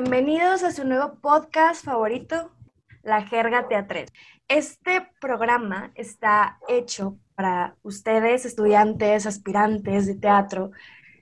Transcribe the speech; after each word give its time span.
Bienvenidos 0.00 0.62
a 0.62 0.70
su 0.70 0.84
nuevo 0.84 1.16
podcast 1.20 1.84
favorito, 1.84 2.52
La 3.02 3.22
Jerga 3.22 3.66
Teatral. 3.66 4.06
Este 4.46 5.10
programa 5.20 5.90
está 5.96 6.60
hecho 6.68 7.18
para 7.34 7.74
ustedes, 7.82 8.44
estudiantes, 8.44 9.26
aspirantes 9.26 10.06
de 10.06 10.14
teatro, 10.14 10.70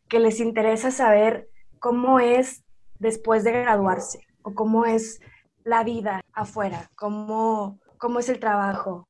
que 0.09 0.21
les 0.21 0.41
interesa 0.41 0.91
saber 0.91 1.49
cómo 1.79 2.21
es 2.21 2.65
después 2.99 3.45
de 3.45 3.53
graduarse 3.53 4.27
o 4.43 4.53
cómo 4.53 4.85
es 4.85 5.21
la 5.65 5.83
vida 5.83 6.21
afuera, 6.35 6.91
cómo, 6.97 7.81
cómo 7.97 8.19
es 8.19 8.29
el 8.29 8.41
trabajo. 8.41 9.09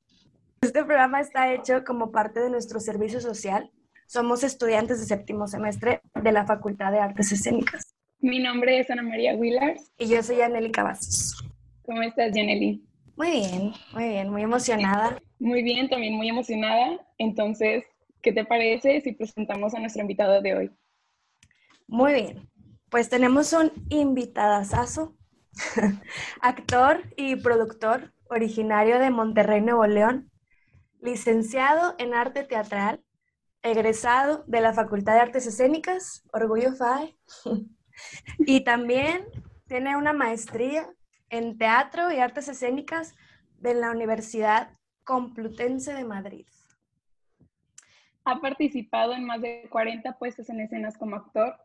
Este 0.61 0.85
programa 0.85 1.21
está 1.21 1.53
hecho 1.53 1.83
como 1.85 2.13
parte 2.13 2.39
de 2.39 2.51
nuestro 2.51 2.79
servicio 2.79 3.21
social. 3.21 3.73
Somos 4.07 4.45
estudiantes 4.45 5.01
de 5.01 5.07
séptimo 5.07 5.49
semestre 5.49 6.03
de 6.15 6.31
la 6.31 6.47
Facultad 6.47 6.93
de 6.93 7.01
Artes 7.01 7.33
Escénicas. 7.33 7.96
Mi 8.21 8.39
nombre 8.39 8.79
es 8.79 8.91
Ana 8.91 9.03
María 9.03 9.35
Willars. 9.35 9.93
Y 9.99 10.09
yo 10.09 10.23
soy 10.23 10.41
Aneli 10.41 10.73
Cavazos. 10.73 11.45
¿Cómo 11.83 12.03
estás, 12.03 12.33
Janely? 12.35 12.83
Muy 13.15 13.31
bien, 13.31 13.73
muy 13.93 14.09
bien, 14.09 14.31
muy 14.31 14.43
emocionada. 14.43 15.19
Muy 15.39 15.63
bien, 15.63 15.89
también 15.89 16.15
muy 16.15 16.29
emocionada. 16.29 17.07
Entonces, 17.19 17.85
¿qué 18.23 18.33
te 18.33 18.45
parece 18.45 19.01
si 19.03 19.13
presentamos 19.13 19.75
a 19.75 19.81
nuestro 19.81 20.03
invitado 20.03 20.41
de 20.41 20.55
hoy? 20.55 20.71
Muy 21.87 22.15
bien, 22.15 22.51
pues 22.89 23.09
tenemos 23.11 23.53
un 23.53 23.71
invitadazazo, 23.91 25.15
actor 26.41 27.03
y 27.17 27.37
productor 27.37 28.13
originario 28.29 28.99
de 28.99 29.11
Monterrey, 29.11 29.61
Nuevo 29.61 29.87
León, 29.87 30.31
licenciado 31.01 31.95
en 31.99 32.15
arte 32.15 32.43
teatral, 32.45 33.05
egresado 33.63 34.43
de 34.47 34.61
la 34.63 34.73
Facultad 34.73 35.15
de 35.15 35.21
Artes 35.21 35.47
Escénicas, 35.47 36.25
Orgullo 36.33 36.75
FAE, 36.75 37.17
y 38.39 38.63
también 38.63 39.27
tiene 39.67 39.97
una 39.97 40.13
maestría 40.13 40.89
en 41.31 41.59
teatro 41.59 42.13
y 42.13 42.19
artes 42.19 42.49
escénicas 42.49 43.15
de 43.59 43.75
la 43.75 43.91
Universidad 43.91 44.71
Complutense 45.05 45.93
de 45.95 46.05
Madrid. 46.05 46.47
Ha 48.25 48.41
participado 48.41 49.13
en 49.13 49.25
más 49.25 49.41
de 49.41 49.69
40 49.71 50.19
puestas 50.19 50.49
en 50.51 50.61
escenas 50.61 50.99
como 50.99 51.17
actor, 51.17 51.57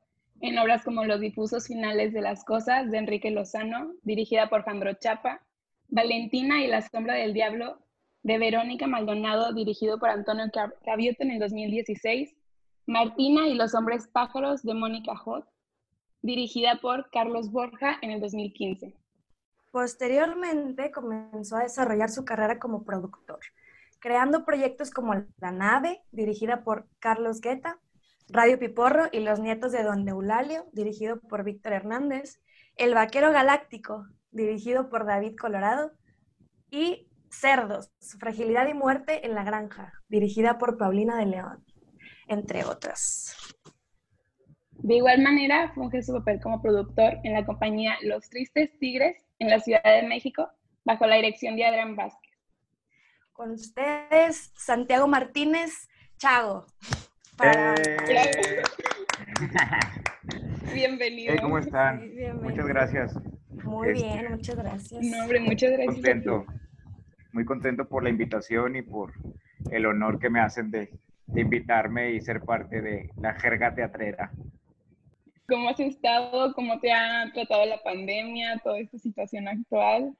en 0.42 0.58
obras 0.58 0.84
como 0.84 1.06
Los 1.06 1.20
difusos 1.20 1.68
finales 1.68 2.14
de 2.14 2.22
las 2.22 2.44
cosas 2.44 2.90
de 2.92 2.98
Enrique 2.98 3.32
Lozano, 3.32 3.94
dirigida 4.04 4.50
por 4.50 4.64
Jandro 4.64 4.94
Chapa, 4.94 5.42
Valentina 5.88 6.62
y 6.64 6.68
la 6.68 6.82
sombra 6.82 7.16
del 7.16 7.34
diablo 7.34 7.80
de 8.24 8.38
Verónica 8.38 8.88
Maldonado, 8.88 9.54
dirigido 9.54 10.00
por 10.00 10.10
Antonio 10.10 10.46
Cavioto 10.86 11.24
en 11.24 11.32
el 11.32 11.40
2016, 11.40 12.36
Martina 12.86 13.48
y 13.48 13.56
los 13.56 13.74
hombres 13.74 14.08
pájaros 14.08 14.64
de 14.64 14.74
Mónica 14.74 15.16
Hot, 15.16 15.46
dirigida 16.22 16.80
por 16.82 17.10
Carlos 17.10 17.52
Borja 17.52 17.98
en 18.02 18.12
el 18.12 18.22
2015. 18.22 18.96
Posteriormente 19.72 20.92
comenzó 20.92 21.58
a 21.58 21.64
desarrollar 21.64 22.10
su 22.10 22.26
carrera 22.26 22.60
como 22.60 22.84
productor, 22.84 23.40
creando 24.00 24.46
proyectos 24.46 24.92
como 24.92 25.14
La 25.40 25.52
Nave, 25.52 26.02
dirigida 26.12 26.64
por 26.64 26.88
Carlos 27.00 27.40
Guetta, 27.40 27.80
Radio 28.28 28.60
Piporro 28.60 29.08
y 29.12 29.22
Los 29.22 29.40
Nietos 29.40 29.72
de 29.72 29.84
Don 29.84 30.08
Eulalio, 30.08 30.66
dirigido 30.74 31.20
por 31.20 31.44
Víctor 31.44 31.74
Hernández, 31.74 32.42
El 32.76 32.94
Vaquero 32.94 33.32
Galáctico, 33.32 34.06
dirigido 34.32 34.90
por 34.90 35.06
David 35.06 35.36
Colorado, 35.38 35.92
y 36.70 37.10
Cerdos, 37.30 37.92
Fragilidad 38.20 38.68
y 38.68 38.74
Muerte 38.74 39.26
en 39.26 39.36
la 39.36 39.44
Granja, 39.44 39.94
dirigida 40.08 40.58
por 40.58 40.78
Paulina 40.78 41.18
de 41.18 41.26
León, 41.26 41.66
entre 42.28 42.64
otras. 42.66 43.36
De 44.84 44.96
igual 44.96 45.22
manera, 45.22 45.72
funge 45.76 46.02
su 46.02 46.12
papel 46.12 46.40
como 46.42 46.60
productor 46.60 47.20
en 47.24 47.34
la 47.34 47.46
compañía 47.46 47.98
Los 48.02 48.28
Tristes 48.32 48.72
Tigres 48.80 49.16
en 49.38 49.50
la 49.50 49.60
Ciudad 49.60 49.84
de 49.84 50.08
México, 50.08 50.50
bajo 50.84 51.06
la 51.06 51.18
dirección 51.18 51.56
de 51.56 51.66
Adrián 51.66 51.96
Vázquez. 51.96 52.32
Con 53.32 53.52
ustedes, 53.52 54.52
Santiago 54.56 55.08
Martínez 55.08 55.88
Chago. 56.18 56.66
Eh. 57.44 58.64
Bienvenido. 60.74 61.36
¿Cómo 61.42 61.60
están? 61.60 62.12
Muchas 62.42 62.66
gracias. 62.66 63.16
Muy 63.64 63.94
bien, 63.94 64.18
este, 64.18 64.30
muchas 64.30 64.56
gracias. 64.56 65.06
No, 65.06 65.22
hombre, 65.22 65.40
muchas 65.42 65.72
gracias. 65.74 65.94
Contento, 65.94 66.46
muy 67.34 67.46
contento 67.46 67.88
por 67.88 68.02
la 68.02 68.10
invitación 68.10 68.76
y 68.76 68.82
por 68.82 69.14
el 69.70 69.86
honor 69.86 70.18
que 70.18 70.32
me 70.32 70.40
hacen 70.40 70.72
de, 70.72 70.90
de 71.28 71.42
invitarme 71.42 72.14
y 72.14 72.22
ser 72.22 72.42
parte 72.42 72.82
de 72.82 73.12
la 73.18 73.36
jerga 73.36 73.76
teatrera. 73.76 74.32
¿Cómo 75.52 75.68
has 75.68 75.82
estado? 75.82 76.54
¿Cómo 76.54 76.80
te 76.80 76.94
ha 76.94 77.30
tratado 77.34 77.66
la 77.66 77.84
pandemia, 77.84 78.62
toda 78.64 78.80
esta 78.80 78.98
situación 78.98 79.50
actual? 79.50 80.16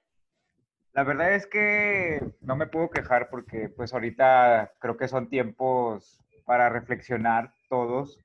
La 0.92 1.06
verdad 1.06 1.34
es 1.34 1.48
que 1.48 2.22
no 2.42 2.58
me 2.58 2.68
puedo 2.68 2.90
quejar 2.90 3.30
porque 3.30 3.70
pues 3.70 3.94
ahorita 3.94 4.74
creo 4.80 4.98
que 4.98 5.08
son 5.08 5.30
tiempos 5.30 6.20
para 6.44 6.68
reflexionar 6.68 7.54
todos, 7.70 8.20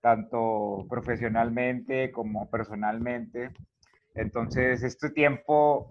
tanto 0.00 0.86
profesionalmente 0.88 2.12
como 2.12 2.48
personalmente. 2.48 3.50
Entonces, 4.14 4.84
este 4.84 5.10
tiempo, 5.10 5.90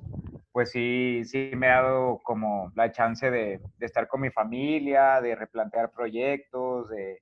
pues 0.53 0.71
sí, 0.71 1.23
sí 1.25 1.51
me 1.53 1.67
ha 1.67 1.81
dado 1.81 2.21
como 2.23 2.71
la 2.75 2.93
chance 2.93 3.29
de, 3.29 3.59
de 3.77 3.85
estar 3.85 4.07
con 4.07 4.21
mi 4.21 4.29
familia, 4.29 5.19
de 5.19 5.35
replantear 5.35 5.91
proyectos, 5.91 6.87
de, 6.91 7.21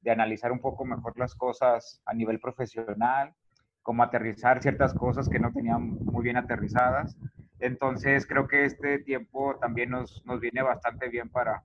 de 0.00 0.10
analizar 0.10 0.52
un 0.52 0.60
poco 0.60 0.84
mejor 0.84 1.18
las 1.18 1.34
cosas 1.34 2.00
a 2.06 2.14
nivel 2.14 2.40
profesional, 2.40 3.34
como 3.82 4.02
aterrizar 4.02 4.62
ciertas 4.62 4.94
cosas 4.94 5.28
que 5.28 5.38
no 5.38 5.52
tenían 5.52 5.90
muy 6.04 6.22
bien 6.22 6.36
aterrizadas. 6.36 7.16
Entonces 7.58 8.26
creo 8.26 8.46
que 8.46 8.64
este 8.64 8.98
tiempo 9.00 9.56
también 9.60 9.90
nos, 9.90 10.24
nos 10.26 10.40
viene 10.40 10.62
bastante 10.62 11.08
bien 11.08 11.28
para, 11.28 11.62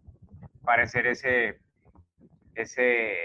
para 0.63 0.83
hacer 0.83 1.07
ese, 1.07 1.59
ese, 2.55 3.16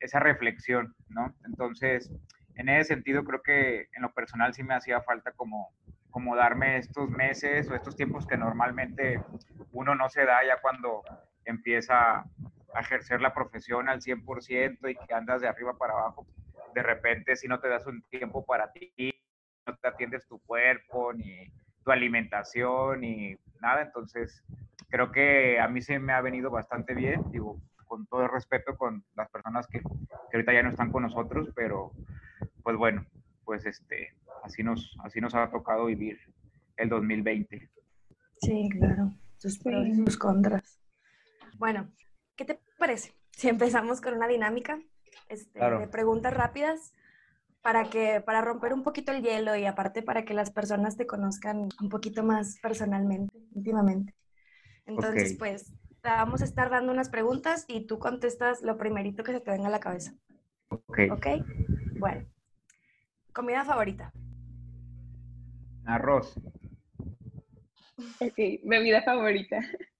esa 0.00 0.20
reflexión, 0.20 0.94
¿no? 1.08 1.34
Entonces, 1.44 2.10
en 2.54 2.68
ese 2.68 2.94
sentido 2.94 3.24
creo 3.24 3.42
que 3.42 3.88
en 3.92 4.02
lo 4.02 4.12
personal 4.12 4.54
sí 4.54 4.62
me 4.62 4.74
hacía 4.74 5.02
falta 5.02 5.32
como, 5.32 5.72
como 6.10 6.36
darme 6.36 6.76
estos 6.76 7.10
meses 7.10 7.68
o 7.68 7.74
estos 7.74 7.96
tiempos 7.96 8.26
que 8.26 8.36
normalmente 8.36 9.20
uno 9.72 9.94
no 9.94 10.08
se 10.08 10.24
da 10.24 10.44
ya 10.46 10.60
cuando 10.62 11.02
empieza 11.44 12.24
ejercer 12.80 13.20
la 13.20 13.34
profesión 13.34 13.88
al 13.88 14.00
100% 14.00 14.90
y 14.90 15.06
que 15.06 15.14
andas 15.14 15.40
de 15.40 15.48
arriba 15.48 15.76
para 15.76 15.92
abajo, 15.92 16.26
de 16.74 16.82
repente 16.82 17.36
si 17.36 17.48
no 17.48 17.60
te 17.60 17.68
das 17.68 17.86
un 17.86 18.02
tiempo 18.02 18.44
para 18.44 18.72
ti, 18.72 18.92
no 19.66 19.76
te 19.76 19.88
atiendes 19.88 20.26
tu 20.26 20.38
cuerpo, 20.40 21.12
ni 21.12 21.46
tu 21.84 21.90
alimentación, 21.90 23.00
ni 23.00 23.36
nada, 23.60 23.82
entonces 23.82 24.42
creo 24.88 25.12
que 25.12 25.60
a 25.60 25.68
mí 25.68 25.82
se 25.82 25.98
me 25.98 26.12
ha 26.12 26.20
venido 26.20 26.50
bastante 26.50 26.94
bien, 26.94 27.22
digo, 27.30 27.60
con 27.86 28.06
todo 28.06 28.22
el 28.22 28.30
respeto 28.30 28.76
con 28.76 29.04
las 29.14 29.28
personas 29.30 29.66
que, 29.66 29.80
que 29.80 30.36
ahorita 30.36 30.52
ya 30.52 30.62
no 30.62 30.70
están 30.70 30.90
con 30.90 31.02
nosotros, 31.02 31.50
pero 31.54 31.92
pues 32.62 32.76
bueno, 32.76 33.04
pues 33.44 33.66
este, 33.66 34.14
así 34.42 34.62
nos, 34.62 34.96
así 35.04 35.20
nos 35.20 35.34
ha 35.34 35.50
tocado 35.50 35.86
vivir 35.86 36.18
el 36.76 36.88
2020. 36.88 37.70
Sí, 38.40 38.68
claro, 38.70 39.12
sus 39.36 39.58
pros 39.58 39.86
y 39.86 39.94
sus 39.94 40.16
contras. 40.16 40.80
Bueno, 41.58 41.88
¿Qué 42.36 42.44
te 42.44 42.60
parece? 42.78 43.14
Si 43.30 43.48
empezamos 43.48 44.00
con 44.00 44.14
una 44.14 44.26
dinámica 44.26 44.80
este, 45.28 45.58
de 45.58 45.88
preguntas 45.88 46.34
rápidas 46.34 46.92
para 47.62 47.88
que 47.88 48.20
para 48.20 48.42
romper 48.42 48.74
un 48.74 48.82
poquito 48.82 49.12
el 49.12 49.22
hielo 49.22 49.56
y 49.56 49.64
aparte 49.64 50.02
para 50.02 50.24
que 50.24 50.34
las 50.34 50.50
personas 50.50 50.96
te 50.96 51.06
conozcan 51.06 51.68
un 51.80 51.88
poquito 51.88 52.22
más 52.22 52.58
personalmente, 52.60 53.38
íntimamente. 53.54 54.14
Entonces, 54.86 55.36
pues, 55.38 55.72
vamos 56.02 56.42
a 56.42 56.44
estar 56.44 56.68
dando 56.68 56.92
unas 56.92 57.08
preguntas 57.08 57.64
y 57.68 57.86
tú 57.86 57.98
contestas 57.98 58.62
lo 58.62 58.76
primerito 58.76 59.24
que 59.24 59.32
se 59.32 59.40
te 59.40 59.50
venga 59.50 59.68
a 59.68 59.70
la 59.70 59.80
cabeza. 59.80 60.14
Ok. 60.68 60.98
Ok. 61.10 61.26
Bueno. 61.98 62.26
Comida 63.32 63.64
favorita. 63.64 64.12
Arroz. 65.86 66.34
Ok. 68.20 68.38
Bebida 68.64 69.02
favorita. 69.02 69.60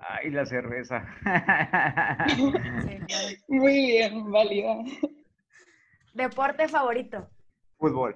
Ay, 0.00 0.30
la 0.30 0.46
cerveza. 0.46 1.04
Muy 3.48 3.86
bien, 3.86 4.30
válida. 4.30 4.76
Deporte 6.14 6.68
favorito. 6.68 7.28
Fútbol. 7.78 8.14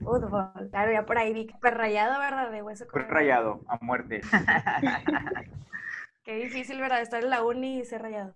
Fútbol. 0.00 0.68
Claro, 0.70 0.92
ya 0.92 1.06
por 1.06 1.18
ahí 1.18 1.32
vi 1.32 1.46
que 1.46 1.70
rayado, 1.70 2.18
¿verdad? 2.18 2.50
De 2.50 2.62
hueso. 2.62 2.86
rayado, 2.92 3.62
a 3.68 3.78
muerte. 3.82 4.20
Qué 6.24 6.36
difícil, 6.36 6.80
¿verdad? 6.80 7.02
Estar 7.02 7.22
en 7.22 7.30
la 7.30 7.44
uni 7.44 7.80
y 7.80 7.84
ser 7.84 8.02
rayado. 8.02 8.34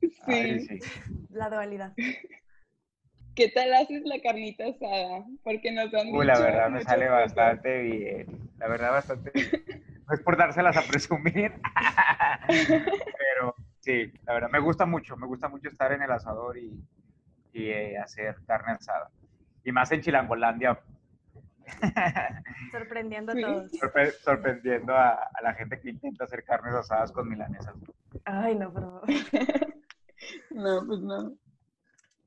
Sí. 0.00 0.80
La 1.28 1.50
dualidad. 1.50 1.92
¿Qué 3.34 3.48
tal 3.48 3.72
haces 3.74 4.02
la 4.04 4.20
carnita 4.20 4.64
asada? 4.66 5.24
Porque 5.42 5.72
nos 5.72 5.92
han 5.94 6.14
Uy, 6.14 6.26
la 6.26 6.38
verdad 6.38 6.70
me 6.70 6.82
sale 6.82 7.08
bastante 7.08 7.82
bien. 7.82 8.50
La 8.58 8.68
verdad, 8.68 8.90
bastante 8.90 9.30
bien 9.34 9.82
es 10.10 10.20
por 10.20 10.36
dárselas 10.36 10.76
a 10.76 10.82
presumir, 10.82 11.52
pero 12.48 13.54
sí, 13.80 14.12
la 14.24 14.34
verdad, 14.34 14.50
me 14.50 14.58
gusta 14.58 14.86
mucho, 14.86 15.16
me 15.16 15.26
gusta 15.26 15.48
mucho 15.48 15.68
estar 15.68 15.92
en 15.92 16.02
el 16.02 16.10
asador 16.10 16.58
y, 16.58 16.84
y 17.52 17.68
eh, 17.68 17.98
hacer 17.98 18.36
carne 18.46 18.72
asada. 18.72 19.10
Y 19.64 19.72
más 19.72 19.92
en 19.92 20.00
Chilangolandia. 20.00 20.80
Sorprendiendo 22.72 23.32
a 23.32 23.34
todos. 23.36 23.70
sorprendiendo 24.24 24.96
a, 24.96 25.30
la 25.42 25.54
gente 25.54 25.80
que 25.80 25.90
intenta 25.90 26.24
hacer 26.24 26.44
carnes 26.44 26.74
asadas 26.74 27.12
con 27.12 27.28
milanesas. 27.28 27.74
Ay, 28.24 28.56
no, 28.56 28.72
pero... 28.72 29.02
no, 30.50 30.86
pues 30.86 31.00
no. 31.00 31.34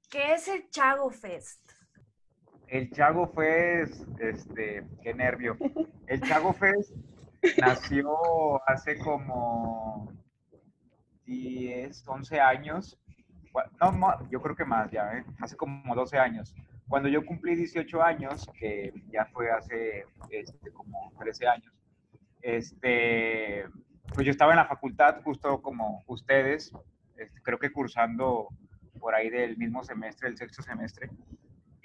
¿Qué 0.09 0.33
es 0.33 0.47
el 0.47 0.69
Chago 0.69 1.09
Fest? 1.09 1.61
El 2.67 2.89
Chago 2.91 3.27
Fest, 3.27 4.07
este, 4.19 4.87
qué 5.03 5.13
nervio. 5.13 5.57
El 6.07 6.21
Chago 6.21 6.53
Fest 6.53 6.95
nació 7.57 8.67
hace 8.67 8.97
como 8.97 10.11
10, 11.25 12.07
11 12.07 12.39
años. 12.39 12.99
No, 13.79 14.29
yo 14.29 14.41
creo 14.41 14.55
que 14.55 14.65
más 14.65 14.91
ya, 14.91 15.17
¿eh? 15.17 15.25
hace 15.39 15.55
como 15.55 15.95
12 15.95 16.17
años. 16.17 16.53
Cuando 16.87 17.09
yo 17.09 17.25
cumplí 17.25 17.55
18 17.55 18.03
años, 18.03 18.49
que 18.59 18.93
ya 19.11 19.25
fue 19.25 19.49
hace 19.49 20.05
este, 20.29 20.71
como 20.71 21.11
13 21.19 21.47
años, 21.47 21.73
este, 22.41 23.65
pues 24.13 24.25
yo 24.25 24.31
estaba 24.31 24.51
en 24.51 24.57
la 24.57 24.67
facultad 24.67 25.21
justo 25.23 25.61
como 25.61 26.03
ustedes, 26.07 26.71
este, 27.17 27.41
creo 27.41 27.57
que 27.57 27.71
cursando 27.71 28.49
por 28.99 29.15
ahí 29.15 29.29
del 29.29 29.57
mismo 29.57 29.83
semestre, 29.83 30.29
el 30.29 30.37
sexto 30.37 30.61
semestre, 30.61 31.09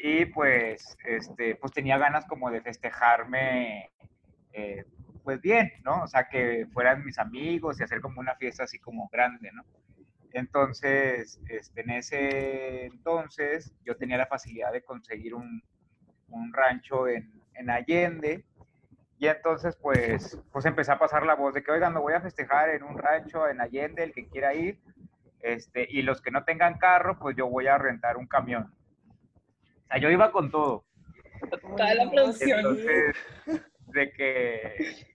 y 0.03 0.25
pues, 0.27 0.97
este, 1.05 1.57
pues 1.57 1.73
tenía 1.73 1.99
ganas 1.99 2.25
como 2.27 2.51
de 2.51 2.63
festejarme, 2.63 3.91
eh, 4.53 4.85
pues 5.23 5.41
bien, 5.41 5.73
¿no? 5.85 6.03
O 6.03 6.07
sea, 6.07 6.29
que 6.29 6.67
fueran 6.73 7.05
mis 7.05 7.19
amigos 7.19 7.81
y 7.81 7.85
hacer 7.85 8.01
como 8.01 8.21
una 8.21 8.35
fiesta 8.37 8.65
así 8.65 8.79
como 8.79 9.09
grande, 9.09 9.51
¿no? 9.53 9.65
Entonces, 10.33 11.41
este, 11.49 11.81
en 11.81 11.91
ese 11.91 12.87
entonces 12.87 13.75
yo 13.85 13.97
tenía 13.97 14.17
la 14.17 14.27
facilidad 14.27 14.73
de 14.73 14.83
conseguir 14.83 15.35
un, 15.35 15.63
un 16.29 16.53
rancho 16.53 17.09
en, 17.09 17.33
en, 17.55 17.69
Allende 17.69 18.45
y 19.19 19.27
entonces 19.27 19.77
pues, 19.77 20.39
pues 20.53 20.65
empecé 20.67 20.93
a 20.93 20.99
pasar 20.99 21.27
la 21.27 21.35
voz 21.35 21.55
de 21.55 21.63
que, 21.63 21.73
oigan, 21.73 21.93
me 21.93 22.01
voy 22.01 22.15
a 22.15 22.21
festejar 22.21 22.71
en 22.71 22.85
un 22.85 22.97
rancho 22.97 23.49
en 23.49 23.61
Allende, 23.61 24.05
el 24.05 24.13
que 24.13 24.29
quiera 24.29 24.55
ir, 24.55 24.79
este, 25.41 25.87
y 25.91 26.03
los 26.03 26.21
que 26.21 26.31
no 26.31 26.45
tengan 26.45 26.79
carro, 26.79 27.19
pues 27.19 27.37
yo 27.37 27.49
voy 27.49 27.67
a 27.67 27.79
rentar 27.79 28.17
un 28.17 28.27
camión. 28.27 28.73
O 29.85 29.87
sea, 29.89 29.99
yo 29.99 30.11
iba 30.11 30.31
con 30.31 30.51
todo. 30.51 30.85
Toda 31.77 31.95
la 31.95 32.11
producción. 32.11 32.61
Entonces, 32.61 33.17
de 33.87 34.13
que 34.13 35.10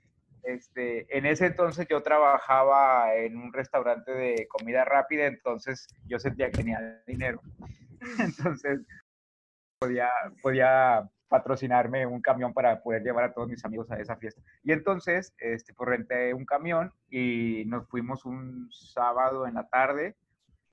este, 0.46 1.18
en 1.18 1.26
ese 1.26 1.48
entonces 1.48 1.88
yo 1.90 2.02
trabajaba 2.04 3.16
en 3.16 3.38
un 3.38 3.52
restaurante 3.52 4.12
de 4.12 4.48
comida 4.48 4.86
rápida, 4.86 5.26
entonces 5.26 5.88
yo 6.06 6.20
sentía 6.20 6.52
que 6.52 6.58
tenía 6.58 7.02
dinero. 7.08 7.42
Entonces 8.20 8.82
podía, 9.80 10.12
podía 10.42 11.10
patrocinarme 11.28 12.06
un 12.06 12.22
camión 12.22 12.54
para 12.54 12.82
poder 12.82 13.02
llevar 13.02 13.26
a 13.26 13.34
todos 13.34 13.50
mis 13.50 13.66
amigos 13.66 13.90
a 13.90 14.00
esa 14.00 14.16
fiesta. 14.16 14.42
Y 14.64 14.72
entonces, 14.72 15.34
este, 15.40 15.74
pues 15.74 15.90
renté 15.90 16.34
un 16.34 16.46
camión 16.46 16.94
y 17.10 17.64
nos 17.66 17.88
fuimos 17.90 18.26
un 18.26 18.70
sábado 18.72 19.48
en 19.48 19.56
la 19.56 19.68
tarde 19.68 20.16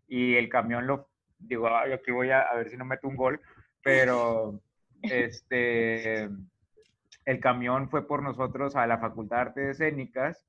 y 0.07 0.35
el 0.37 0.49
camión 0.49 0.87
lo, 0.87 1.09
digo, 1.39 1.69
aquí 1.69 2.11
voy 2.11 2.31
a, 2.31 2.43
a 2.43 2.55
ver 2.57 2.69
si 2.69 2.77
no 2.77 2.85
meto 2.85 3.09
un 3.09 3.17
gol, 3.17 3.41
pero 3.83 4.61
este 5.03 6.29
el 7.25 7.41
camión 7.41 7.89
fue 7.89 8.07
por 8.07 8.23
nosotros 8.23 8.77
a 8.77 8.87
la 8.87 8.99
Facultad 8.99 9.37
de 9.37 9.43
Artes 9.43 9.69
Escénicas, 9.81 10.47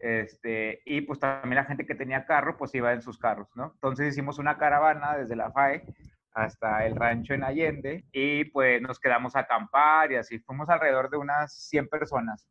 este, 0.00 0.80
y 0.84 1.00
pues 1.00 1.18
también 1.18 1.56
la 1.56 1.64
gente 1.64 1.86
que 1.86 1.94
tenía 1.94 2.26
carro, 2.26 2.56
pues 2.56 2.74
iba 2.74 2.92
en 2.92 3.02
sus 3.02 3.18
carros, 3.18 3.48
¿no? 3.54 3.72
Entonces 3.74 4.12
hicimos 4.12 4.38
una 4.38 4.56
caravana 4.58 5.16
desde 5.16 5.36
la 5.36 5.50
FAE 5.50 5.84
hasta 6.32 6.86
el 6.86 6.94
rancho 6.94 7.34
en 7.34 7.42
Allende 7.42 8.04
y 8.12 8.44
pues 8.44 8.80
nos 8.80 9.00
quedamos 9.00 9.34
a 9.34 9.40
acampar 9.40 10.12
y 10.12 10.16
así 10.16 10.38
fuimos 10.38 10.68
alrededor 10.68 11.10
de 11.10 11.16
unas 11.16 11.52
100 11.68 11.88
personas. 11.88 12.48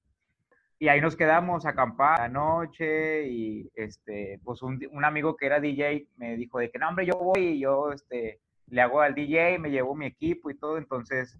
Y 0.80 0.90
ahí 0.90 1.02
nos 1.02 1.16
quedamos 1.16 1.66
a 1.66 1.70
acampar 1.70 2.20
la 2.20 2.28
noche 2.28 3.28
y 3.28 3.72
este, 3.76 4.40
pues 4.44 4.62
un, 4.62 4.80
un, 4.92 5.06
amigo 5.06 5.36
que 5.36 5.48
era 5.48 5.60
DJ 5.60 6.08
me 6.18 6.36
dijo 6.36 6.60
de 6.60 6.70
que 6.70 6.78
no, 6.78 6.90
hombre, 6.90 7.06
yo 7.06 7.16
voy 7.16 7.40
y 7.40 7.60
yo 7.60 7.92
este, 7.92 8.42
le 8.68 8.82
hago 8.82 9.02
al 9.02 9.16
DJ, 9.16 9.58
me 9.58 9.72
llevo 9.72 9.96
mi 9.96 10.06
equipo 10.06 10.50
y 10.52 10.58
todo, 10.58 10.78
entonces 10.78 11.38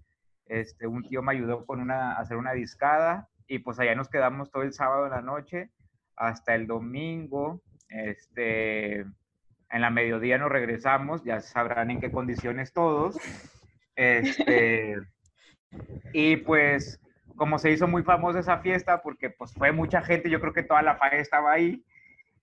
este, 0.50 0.88
un 0.88 1.04
tío 1.04 1.22
me 1.22 1.34
ayudó 1.34 1.66
con 1.66 1.80
una, 1.80 2.14
a 2.14 2.20
hacer 2.20 2.38
una 2.38 2.54
discada 2.54 3.30
y 3.48 3.60
pues 3.60 3.80
allá 3.80 3.96
nos 3.96 4.10
quedamos 4.10 4.52
todo 4.52 4.64
el 4.64 4.74
sábado 4.74 5.06
en 5.06 5.12
la 5.12 5.22
noche 5.22 5.70
hasta 6.16 6.56
el 6.56 6.68
domingo. 6.68 7.62
Este, 7.90 9.00
en 9.00 9.82
la 9.82 9.90
mediodía 9.90 10.38
nos 10.38 10.52
regresamos, 10.52 11.24
ya 11.24 11.40
sabrán 11.42 11.92
en 11.92 12.00
qué 12.00 12.12
condiciones 12.12 12.74
todos. 12.74 13.18
Este, 13.96 14.96
y 16.14 16.38
pues 16.38 17.00
como 17.36 17.60
se 17.60 17.72
hizo 17.72 17.88
muy 17.88 18.04
famosa 18.04 18.40
esa 18.40 18.60
fiesta, 18.60 19.02
porque 19.02 19.30
pues 19.30 19.54
fue 19.54 19.72
mucha 19.72 20.02
gente, 20.02 20.30
yo 20.30 20.42
creo 20.42 20.54
que 20.54 20.64
toda 20.64 20.82
la 20.82 20.96
FAE 20.98 21.20
estaba 21.20 21.54
ahí, 21.54 21.84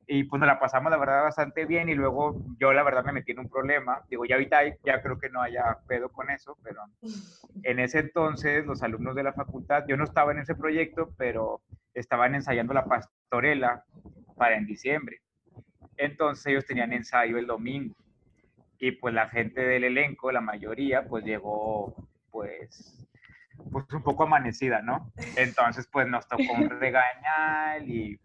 y 0.07 0.25
pues 0.25 0.41
nos 0.41 0.47
la 0.47 0.59
pasamos 0.59 0.91
la 0.91 0.99
verdad 0.99 1.23
bastante 1.23 1.65
bien 1.65 1.89
y 1.89 1.95
luego 1.95 2.43
yo 2.59 2.73
la 2.73 2.83
verdad 2.83 3.05
me 3.05 3.13
metí 3.13 3.33
en 3.33 3.41
un 3.41 3.49
problema, 3.49 4.03
digo 4.09 4.25
ya 4.25 4.35
ahorita 4.35 4.59
ya 4.85 5.03
creo 5.03 5.19
que 5.19 5.31
no 5.31 5.41
haya 5.41 5.79
pedo 5.87 6.11
con 6.11 6.31
eso, 6.31 6.59
pero 6.63 6.83
en 7.63 7.79
ese 7.79 8.01
entonces 8.01 8.67
los 8.67 8.83
alumnos 8.83 9.15
de 9.15 9.23
la 9.23 9.33
facultad, 9.33 9.85
yo 9.89 9.97
no 9.97 10.05
estaba 10.05 10.33
en 10.33 10.41
ese 10.41 10.55
proyecto, 10.55 11.15
pero 11.17 11.63
estaban 11.95 12.35
ensayando 12.35 12.75
la 12.75 12.85
pastorela 12.85 13.85
para 14.37 14.57
en 14.57 14.67
diciembre. 14.67 15.21
Entonces 15.97 16.47
ellos 16.47 16.67
tenían 16.67 16.93
ensayo 16.93 17.39
el 17.39 17.47
domingo 17.47 17.95
y 18.79 18.93
pues 18.93 19.15
la 19.15 19.29
gente 19.29 19.61
del 19.61 19.85
elenco, 19.85 20.33
la 20.33 20.41
mayoría, 20.41 21.05
pues 21.07 21.25
llegó 21.25 21.95
pues 22.31 23.01
pues 23.71 23.87
un 23.93 24.03
poco 24.03 24.25
amanecida, 24.25 24.83
¿no? 24.83 25.13
Entonces 25.37 25.89
pues 25.91 26.07
nos 26.09 26.27
tocó 26.29 26.53
un 26.53 26.69
regañar 26.69 27.83
y 27.83 28.19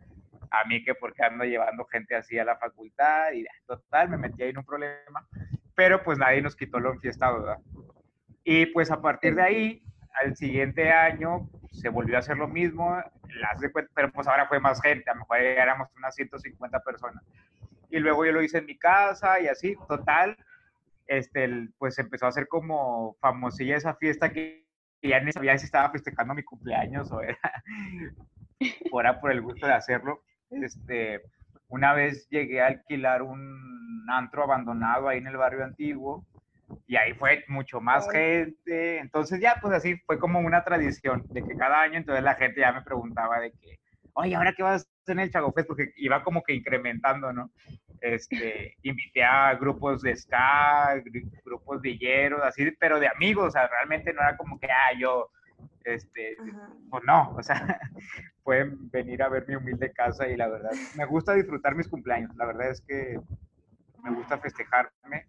a 0.51 0.65
mí 0.65 0.83
que 0.83 0.95
porque 0.95 1.23
ando 1.23 1.43
llevando 1.43 1.85
gente 1.85 2.15
así 2.15 2.37
a 2.37 2.45
la 2.45 2.57
facultad 2.57 3.31
y 3.33 3.45
total, 3.65 4.09
me 4.09 4.17
metí 4.17 4.43
ahí 4.43 4.49
en 4.49 4.57
un 4.57 4.65
problema, 4.65 5.27
pero 5.75 6.03
pues 6.03 6.17
nadie 6.17 6.41
nos 6.41 6.55
quitó 6.55 6.79
lo 6.79 6.93
enfiestado, 6.93 7.41
¿verdad? 7.41 7.59
Y 8.43 8.65
pues 8.67 8.91
a 8.91 9.01
partir 9.01 9.35
de 9.35 9.41
ahí, 9.41 9.83
al 10.21 10.35
siguiente 10.35 10.91
año 10.91 11.49
se 11.71 11.89
volvió 11.89 12.15
a 12.15 12.19
hacer 12.19 12.37
lo 12.37 12.47
mismo, 12.47 13.01
las 13.35 13.61
pero 13.93 14.11
pues 14.11 14.27
ahora 14.27 14.47
fue 14.47 14.59
más 14.59 14.81
gente, 14.81 15.09
a 15.09 15.13
lo 15.13 15.21
mejor 15.21 15.37
éramos 15.37 15.87
unas 15.95 16.15
150 16.15 16.79
personas. 16.81 17.23
Y 17.89 17.99
luego 17.99 18.25
yo 18.25 18.31
lo 18.31 18.41
hice 18.41 18.59
en 18.59 18.65
mi 18.65 18.77
casa 18.77 19.39
y 19.39 19.47
así, 19.47 19.75
total, 19.87 20.37
este, 21.07 21.69
pues 21.77 21.97
empezó 21.99 22.27
a 22.27 22.31
ser 22.31 22.47
como 22.47 23.15
famosilla 23.19 23.77
esa 23.77 23.95
fiesta 23.95 24.31
que 24.31 24.65
ya 25.01 25.19
ni 25.19 25.31
sabía 25.31 25.57
si 25.57 25.65
estaba 25.65 25.91
festejando 25.91 26.33
mi 26.33 26.43
cumpleaños 26.43 27.11
o 27.11 27.21
era, 27.21 27.63
o 28.91 28.99
era 28.99 29.19
por 29.19 29.31
el 29.31 29.41
gusto 29.41 29.65
de 29.65 29.73
hacerlo. 29.73 30.23
Este, 30.51 31.21
una 31.67 31.93
vez 31.93 32.27
llegué 32.29 32.61
a 32.61 32.67
alquilar 32.67 33.21
un 33.21 34.05
antro 34.09 34.43
abandonado 34.43 35.07
ahí 35.07 35.19
en 35.19 35.27
el 35.27 35.37
barrio 35.37 35.63
antiguo 35.63 36.25
y 36.87 36.95
ahí 36.95 37.13
fue 37.13 37.43
mucho 37.47 37.79
más 37.81 38.09
gente. 38.11 38.99
Entonces 38.99 39.39
ya, 39.39 39.57
pues 39.61 39.73
así 39.73 39.97
fue 40.05 40.19
como 40.19 40.39
una 40.39 40.63
tradición 40.63 41.23
de 41.29 41.43
que 41.43 41.55
cada 41.55 41.81
año 41.81 41.97
entonces 41.97 42.23
la 42.23 42.35
gente 42.35 42.61
ya 42.61 42.71
me 42.71 42.81
preguntaba 42.81 43.39
de 43.39 43.51
que, 43.51 43.79
oye, 44.13 44.35
¿ahora 44.35 44.53
qué 44.53 44.63
vas 44.63 44.83
a 44.83 45.01
hacer 45.03 45.13
en 45.13 45.19
el 45.19 45.31
Chagofest? 45.31 45.67
Porque 45.67 45.93
iba 45.97 46.23
como 46.23 46.43
que 46.43 46.53
incrementando, 46.53 47.31
¿no? 47.31 47.51
Este, 48.01 48.75
invité 48.83 49.23
a 49.23 49.55
grupos 49.55 50.01
de 50.01 50.15
ska, 50.15 51.01
grupos 51.45 51.81
de 51.81 51.97
hierro, 51.97 52.43
así, 52.43 52.71
pero 52.79 52.99
de 52.99 53.07
amigos, 53.07 53.47
o 53.47 53.51
sea, 53.51 53.67
realmente 53.67 54.13
no 54.13 54.21
era 54.21 54.37
como 54.37 54.59
que, 54.59 54.67
ah, 54.67 54.93
yo 54.97 55.29
este, 55.83 56.37
pues 56.89 57.03
no, 57.05 57.35
o 57.37 57.43
sea, 57.43 57.79
pueden 58.49 58.89
venir 58.89 59.21
a 59.21 59.29
ver 59.29 59.47
mi 59.47 59.53
humilde 59.53 59.91
casa 59.91 60.27
y 60.27 60.35
la 60.35 60.47
verdad, 60.47 60.71
me 60.97 61.05
gusta 61.05 61.35
disfrutar 61.35 61.75
mis 61.75 61.87
cumpleaños, 61.87 62.35
la 62.35 62.47
verdad 62.47 62.71
es 62.71 62.81
que 62.81 63.19
me 64.03 64.11
gusta 64.11 64.39
festejarme 64.39 65.27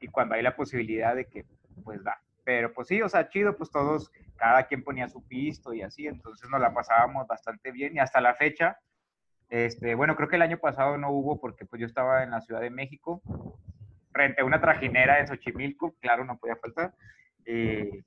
y 0.00 0.08
cuando 0.08 0.36
hay 0.36 0.42
la 0.42 0.56
posibilidad 0.56 1.14
de 1.14 1.26
que, 1.26 1.44
pues 1.84 2.02
da, 2.02 2.18
pero 2.44 2.72
pues 2.72 2.88
sí, 2.88 3.02
o 3.02 3.10
sea, 3.10 3.28
chido, 3.28 3.58
pues 3.58 3.70
todos, 3.70 4.10
cada 4.36 4.66
quien 4.68 4.82
ponía 4.82 5.06
su 5.06 5.22
pisto 5.22 5.74
y 5.74 5.82
así, 5.82 6.06
entonces 6.06 6.48
nos 6.48 6.62
la 6.62 6.72
pasábamos 6.72 7.26
bastante 7.26 7.72
bien 7.72 7.94
y 7.94 7.98
hasta 7.98 8.22
la 8.22 8.34
fecha, 8.36 8.78
este, 9.50 9.94
bueno, 9.94 10.16
creo 10.16 10.30
que 10.30 10.36
el 10.36 10.42
año 10.42 10.56
pasado 10.56 10.96
no 10.96 11.10
hubo 11.10 11.38
porque 11.42 11.66
pues 11.66 11.78
yo 11.78 11.86
estaba 11.86 12.22
en 12.22 12.30
la 12.30 12.40
Ciudad 12.40 12.62
de 12.62 12.70
México, 12.70 13.20
renté 14.14 14.44
una 14.44 14.62
trajinera 14.62 15.20
en 15.20 15.26
Xochimilco, 15.26 15.94
claro, 16.00 16.24
no 16.24 16.38
podía 16.38 16.56
faltar, 16.56 16.94
y 17.44 18.02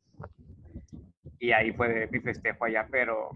y 1.39 1.51
ahí 1.51 1.71
fue 1.73 2.07
mi 2.11 2.19
festejo 2.19 2.65
allá, 2.65 2.87
pero, 2.89 3.29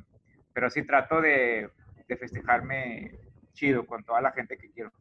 pero 0.59 0.69
sí 0.69 0.83
trato 0.83 1.21
de, 1.21 1.69
de 2.05 2.17
festejarme 2.17 3.17
chido 3.53 3.85
con 3.85 4.03
toda 4.03 4.19
la 4.19 4.33
gente 4.33 4.57
que 4.57 4.69
quiero. 4.69 4.91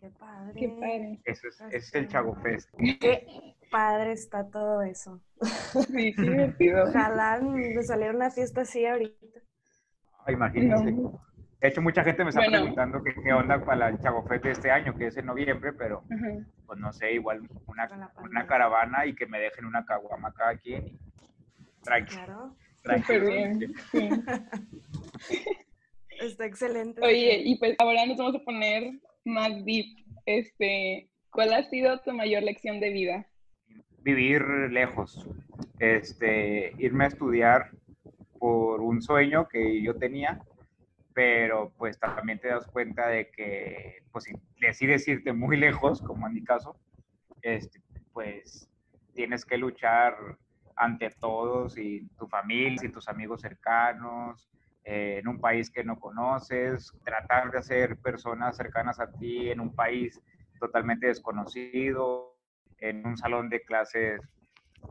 Qué 0.00 0.08
padre. 0.08 0.54
Qué 0.58 0.68
padre. 0.70 1.20
Eso 1.26 1.48
es, 1.48 1.60
es 1.70 1.94
el 1.94 2.08
Chago 2.08 2.34
Fest. 2.36 2.70
Qué 2.78 3.26
padre 3.70 4.12
está 4.12 4.48
todo 4.48 4.80
eso. 4.80 5.20
Sí, 5.42 6.14
qué 6.14 6.22
divertido. 6.22 6.84
Ojalá 6.84 7.40
me 7.42 7.82
saliera 7.82 8.14
una 8.14 8.30
fiesta 8.30 8.62
así 8.62 8.86
ahorita. 8.86 9.26
Imagínense. 10.28 10.96
De 11.60 11.68
hecho, 11.68 11.82
mucha 11.82 12.02
gente 12.02 12.24
me 12.24 12.30
está 12.30 12.40
preguntando 12.46 13.02
qué 13.02 13.32
onda 13.34 13.62
para 13.62 13.90
el 13.90 13.98
Chagofete 13.98 14.52
este 14.52 14.70
año, 14.70 14.96
que 14.96 15.08
es 15.08 15.16
en 15.18 15.26
noviembre, 15.26 15.74
pero 15.74 16.04
pues 16.64 16.78
no 16.78 16.90
sé, 16.94 17.12
igual 17.12 17.46
una, 17.66 18.10
una, 18.22 18.46
caravana 18.46 19.04
y 19.04 19.14
que 19.14 19.26
me 19.26 19.40
dejen 19.40 19.66
una 19.66 19.84
caguama 19.84 20.32
cada 20.32 20.56
quien. 20.56 20.98
Tranquilo. 21.82 22.24
Claro. 22.24 22.56
Súper 22.96 23.24
bien. 23.24 23.74
Está 26.20 26.46
excelente. 26.46 27.00
Oye, 27.02 27.42
y 27.44 27.58
pues 27.58 27.76
ahora 27.78 28.06
nos 28.06 28.16
vamos 28.16 28.34
a 28.34 28.44
poner 28.44 28.92
más 29.24 29.64
deep. 29.64 29.86
Este, 30.26 31.08
¿Cuál 31.30 31.52
ha 31.52 31.62
sido 31.68 32.00
tu 32.00 32.12
mayor 32.12 32.42
lección 32.42 32.80
de 32.80 32.90
vida? 32.90 33.26
Vivir 34.02 34.42
lejos. 34.70 35.28
Este, 35.78 36.72
irme 36.78 37.04
a 37.04 37.08
estudiar 37.08 37.70
por 38.38 38.80
un 38.80 39.00
sueño 39.02 39.48
que 39.48 39.82
yo 39.82 39.94
tenía 39.96 40.40
pero 41.18 41.72
pues 41.76 41.98
también 41.98 42.38
te 42.38 42.46
das 42.46 42.64
cuenta 42.68 43.08
de 43.08 43.28
que 43.28 44.04
pues 44.12 44.26
si 44.26 44.34
decides 44.60 45.08
irte 45.08 45.32
muy 45.32 45.56
lejos, 45.56 46.00
como 46.00 46.28
en 46.28 46.34
mi 46.34 46.44
caso, 46.44 46.76
este, 47.42 47.82
pues 48.12 48.70
tienes 49.14 49.44
que 49.44 49.56
luchar 49.58 50.14
ante 50.78 51.10
todos 51.20 51.76
y 51.76 52.08
tu 52.16 52.28
familia 52.28 52.80
y 52.82 52.92
tus 52.92 53.08
amigos 53.08 53.40
cercanos, 53.40 54.48
eh, 54.84 55.18
en 55.18 55.28
un 55.28 55.40
país 55.40 55.70
que 55.70 55.84
no 55.84 55.98
conoces, 55.98 56.92
tratar 57.04 57.50
de 57.50 57.58
hacer 57.58 57.98
personas 57.98 58.56
cercanas 58.56 59.00
a 59.00 59.10
ti 59.10 59.50
en 59.50 59.60
un 59.60 59.74
país 59.74 60.20
totalmente 60.58 61.08
desconocido, 61.08 62.36
en 62.78 63.06
un 63.06 63.16
salón 63.16 63.48
de 63.48 63.62
clases 63.62 64.20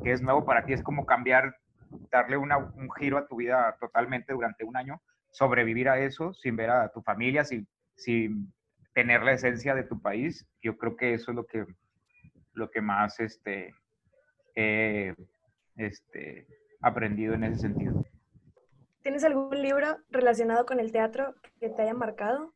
que 0.03 0.11
es 0.11 0.21
nuevo 0.21 0.45
para 0.45 0.65
ti, 0.65 0.73
es 0.73 0.83
como 0.83 1.05
cambiar, 1.05 1.55
darle 2.11 2.37
un 2.37 2.49
giro 2.99 3.17
a 3.17 3.27
tu 3.27 3.37
vida 3.37 3.75
totalmente 3.79 4.33
durante 4.33 4.63
un 4.63 4.77
año 4.77 5.01
sobrevivir 5.31 5.89
a 5.89 5.99
eso 5.99 6.33
sin 6.33 6.55
ver 6.55 6.69
a 6.69 6.91
tu 6.91 7.01
familia, 7.01 7.43
sin, 7.43 7.67
sin 7.95 8.53
tener 8.93 9.23
la 9.23 9.33
esencia 9.33 9.73
de 9.75 9.83
tu 9.83 10.01
país. 10.01 10.45
Yo 10.61 10.77
creo 10.77 10.95
que 10.95 11.13
eso 11.13 11.31
es 11.31 11.35
lo 11.35 11.45
que, 11.45 11.65
lo 12.53 12.69
que 12.69 12.81
más 12.81 13.19
este, 13.19 13.73
he 14.55 15.13
este, 15.77 16.47
aprendido 16.81 17.33
en 17.33 17.43
ese 17.45 17.61
sentido. 17.61 18.05
¿Tienes 19.01 19.23
algún 19.23 19.61
libro 19.61 19.97
relacionado 20.09 20.65
con 20.65 20.79
el 20.79 20.91
teatro 20.91 21.35
que 21.59 21.69
te 21.69 21.81
haya 21.81 21.93
marcado? 21.93 22.53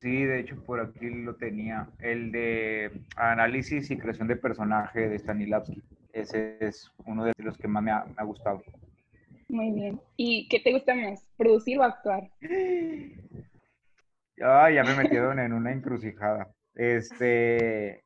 Sí, 0.00 0.24
de 0.24 0.40
hecho 0.40 0.62
por 0.64 0.80
aquí 0.80 1.10
lo 1.10 1.36
tenía, 1.36 1.88
el 1.98 2.32
de 2.32 2.90
análisis 3.16 3.90
y 3.90 3.98
creación 3.98 4.28
de 4.28 4.36
personaje 4.36 5.08
de 5.08 5.18
Stanislavski. 5.18 5.82
Ese 6.12 6.56
es 6.60 6.90
uno 7.06 7.24
de 7.24 7.34
los 7.38 7.56
que 7.56 7.68
más 7.68 7.82
me 7.82 7.92
ha 7.92 8.24
gustado. 8.24 8.62
Muy 9.50 9.72
bien. 9.72 10.00
¿Y 10.16 10.48
qué 10.48 10.60
te 10.60 10.72
gusta 10.72 10.94
más, 10.94 11.28
producir 11.36 11.78
o 11.78 11.82
actuar? 11.82 12.30
Ah, 14.42 14.70
ya 14.70 14.82
me 14.84 14.94
metieron 14.96 15.38
en 15.38 15.52
una 15.52 15.70
encrucijada. 15.70 16.50
Este, 16.74 18.02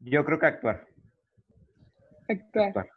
yo 0.00 0.24
creo 0.24 0.40
que 0.40 0.46
actuar. 0.46 0.88
Actuar. 2.28 2.90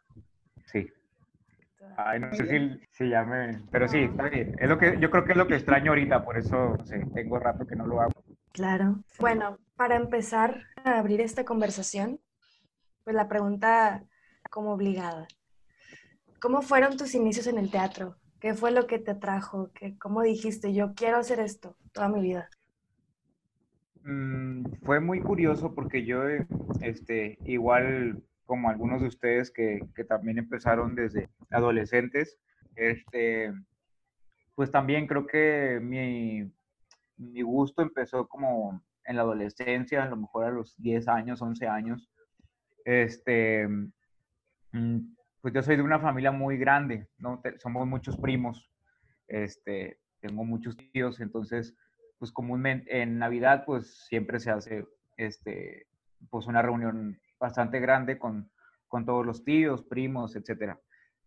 Ay, 2.00 2.20
no 2.20 2.32
sé 2.32 2.46
si 2.46 2.80
se 2.92 3.08
llame, 3.08 3.60
pero 3.72 3.88
sí, 3.88 3.98
está 3.98 4.28
bien. 4.28 4.54
Es 4.60 4.68
lo 4.68 4.78
que, 4.78 5.00
yo 5.00 5.10
creo 5.10 5.24
que 5.24 5.32
es 5.32 5.36
lo 5.36 5.48
que 5.48 5.56
extraño 5.56 5.90
ahorita, 5.90 6.24
por 6.24 6.38
eso 6.38 6.76
tengo 7.12 7.40
rato 7.40 7.66
que 7.66 7.74
no 7.74 7.88
lo 7.88 8.00
hago. 8.00 8.12
Claro. 8.52 9.02
Bueno, 9.18 9.58
para 9.74 9.96
empezar 9.96 10.62
a 10.84 11.00
abrir 11.00 11.20
esta 11.20 11.44
conversación, 11.44 12.20
pues 13.02 13.16
la 13.16 13.28
pregunta 13.28 14.04
como 14.48 14.74
obligada. 14.74 15.26
¿Cómo 16.40 16.62
fueron 16.62 16.96
tus 16.96 17.16
inicios 17.16 17.48
en 17.48 17.58
el 17.58 17.68
teatro? 17.68 18.14
¿Qué 18.38 18.54
fue 18.54 18.70
lo 18.70 18.86
que 18.86 19.00
te 19.00 19.10
atrajo? 19.10 19.72
¿Qué, 19.74 19.98
¿Cómo 19.98 20.22
dijiste, 20.22 20.72
yo 20.72 20.94
quiero 20.94 21.16
hacer 21.16 21.40
esto 21.40 21.76
toda 21.90 22.08
mi 22.08 22.20
vida? 22.20 22.48
Mm, 24.04 24.66
fue 24.84 25.00
muy 25.00 25.20
curioso 25.20 25.74
porque 25.74 26.04
yo, 26.04 26.22
este, 26.80 27.38
igual 27.44 28.22
como 28.48 28.70
algunos 28.70 29.02
de 29.02 29.08
ustedes 29.08 29.50
que, 29.50 29.78
que 29.94 30.04
también 30.04 30.38
empezaron 30.38 30.94
desde 30.94 31.28
adolescentes, 31.50 32.38
este, 32.76 33.52
pues 34.54 34.70
también 34.70 35.06
creo 35.06 35.26
que 35.26 35.78
mi, 35.82 36.50
mi 37.18 37.42
gusto 37.42 37.82
empezó 37.82 38.26
como 38.26 38.82
en 39.04 39.16
la 39.16 39.22
adolescencia, 39.22 40.02
a 40.02 40.08
lo 40.08 40.16
mejor 40.16 40.46
a 40.46 40.50
los 40.50 40.74
10 40.78 41.08
años, 41.08 41.42
11 41.42 41.66
años. 41.68 42.10
Este, 42.86 43.68
mm, 44.72 44.98
pues 45.42 45.52
yo 45.52 45.62
soy 45.62 45.76
de 45.76 45.82
una 45.82 46.00
familia 46.00 46.32
muy 46.32 46.56
grande, 46.56 47.06
¿no? 47.18 47.42
somos 47.58 47.86
muchos 47.86 48.16
primos, 48.16 48.70
este, 49.26 50.00
tengo 50.20 50.42
muchos 50.42 50.74
tíos, 50.92 51.20
entonces, 51.20 51.76
pues 52.18 52.32
comúnmente 52.32 53.02
en 53.02 53.18
Navidad, 53.18 53.64
pues 53.66 54.06
siempre 54.06 54.40
se 54.40 54.50
hace, 54.50 54.86
este, 55.18 55.86
pues 56.30 56.46
una 56.46 56.62
reunión 56.62 57.20
bastante 57.38 57.80
grande 57.80 58.18
con, 58.18 58.50
con 58.88 59.04
todos 59.04 59.24
los 59.24 59.44
tíos, 59.44 59.82
primos, 59.82 60.36
etcétera. 60.36 60.78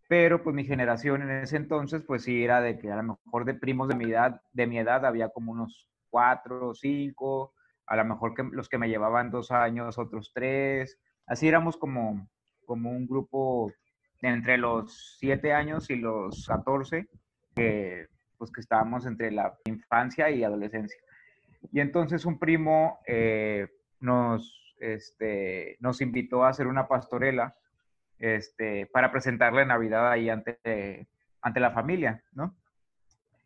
Pero 0.07 0.43
pues 0.43 0.55
mi 0.55 0.65
generación 0.65 1.21
en 1.21 1.31
ese 1.31 1.57
entonces, 1.57 2.03
pues 2.05 2.23
sí 2.23 2.43
era 2.43 2.59
de 2.59 2.77
que 2.77 2.91
a 2.91 2.97
lo 2.97 3.17
mejor 3.25 3.45
de 3.45 3.53
primos 3.53 3.87
de 3.87 3.95
mi 3.95 4.05
edad, 4.05 4.41
de 4.51 4.67
mi 4.67 4.77
edad 4.77 5.05
había 5.05 5.29
como 5.29 5.53
unos 5.53 5.89
cuatro 6.09 6.69
o 6.69 6.73
cinco, 6.73 7.53
a 7.87 7.95
lo 7.95 8.05
mejor 8.05 8.33
que 8.33 8.43
los 8.43 8.67
que 8.67 8.77
me 8.77 8.89
llevaban 8.89 9.31
dos 9.31 9.51
años, 9.51 9.97
otros 9.97 10.31
tres, 10.33 10.99
así 11.27 11.47
éramos 11.47 11.77
como, 11.77 12.27
como 12.65 12.91
un 12.91 13.07
grupo 13.07 13.71
entre 14.21 14.57
los 14.57 15.17
7 15.19 15.53
años 15.53 15.89
y 15.89 15.95
los 15.95 16.45
14, 16.47 17.07
que, 17.55 18.07
pues 18.37 18.51
que 18.51 18.61
estábamos 18.61 19.05
entre 19.05 19.31
la 19.31 19.57
infancia 19.65 20.29
y 20.29 20.43
adolescencia. 20.43 20.99
Y 21.71 21.79
entonces 21.79 22.25
un 22.25 22.39
primo 22.39 22.99
eh, 23.07 23.67
nos, 23.99 24.60
este, 24.81 25.77
nos 25.79 26.01
invitó 26.01 26.43
a 26.43 26.49
hacer 26.49 26.67
una 26.67 26.87
pastorela 26.87 27.55
este, 28.17 28.87
para 28.87 29.11
presentarle 29.11 29.65
Navidad 29.65 30.11
ahí 30.11 30.29
ante, 30.29 31.07
ante 31.41 31.59
la 31.59 31.71
familia, 31.71 32.23
¿no? 32.33 32.55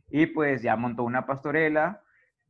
Y 0.09 0.27
pues 0.27 0.61
ya 0.61 0.75
montó 0.75 1.03
una 1.03 1.25
pastorela 1.25 2.01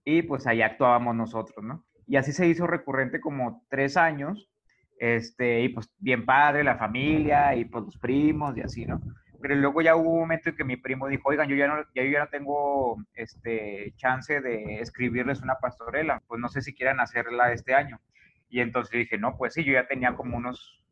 y 0.03 0.21
pues 0.21 0.47
ahí 0.47 0.61
actuábamos 0.61 1.15
nosotros, 1.15 1.63
¿no? 1.63 1.85
Y 2.07 2.17
así 2.17 2.31
se 2.31 2.47
hizo 2.47 2.67
recurrente 2.67 3.19
como 3.19 3.65
tres 3.69 3.97
años 3.97 4.49
este, 4.97 5.61
y 5.61 5.69
pues 5.69 5.91
bien 5.97 6.25
padre, 6.25 6.63
la 6.63 6.77
familia 6.77 7.55
y 7.55 7.65
pues 7.65 7.85
los 7.85 7.97
primos 7.97 8.55
y 8.57 8.61
así, 8.61 8.85
¿no? 8.85 9.01
Pero 9.41 9.55
luego 9.55 9.81
ya 9.81 9.95
hubo 9.95 10.11
un 10.11 10.21
momento 10.21 10.49
en 10.49 10.55
que 10.55 10.63
mi 10.63 10.77
primo 10.77 11.07
dijo, 11.07 11.29
oigan, 11.29 11.47
yo 11.47 11.55
ya 11.55 11.67
no, 11.67 11.83
ya, 11.93 12.03
yo 12.03 12.09
ya 12.09 12.19
no 12.19 12.29
tengo 12.29 12.97
este, 13.13 13.93
chance 13.97 14.41
de 14.41 14.79
escribirles 14.79 15.41
una 15.41 15.55
pastorela, 15.55 16.21
pues 16.27 16.39
no 16.39 16.49
sé 16.49 16.61
si 16.61 16.73
quieran 16.73 16.99
hacerla 16.99 17.51
este 17.51 17.73
año. 17.75 17.99
Y 18.49 18.61
entonces 18.61 18.91
dije, 18.91 19.17
no, 19.17 19.37
pues 19.37 19.53
sí, 19.53 19.63
yo 19.63 19.73
ya 19.73 19.87
tenía 19.87 20.15
como 20.15 20.37
unos 20.37 20.83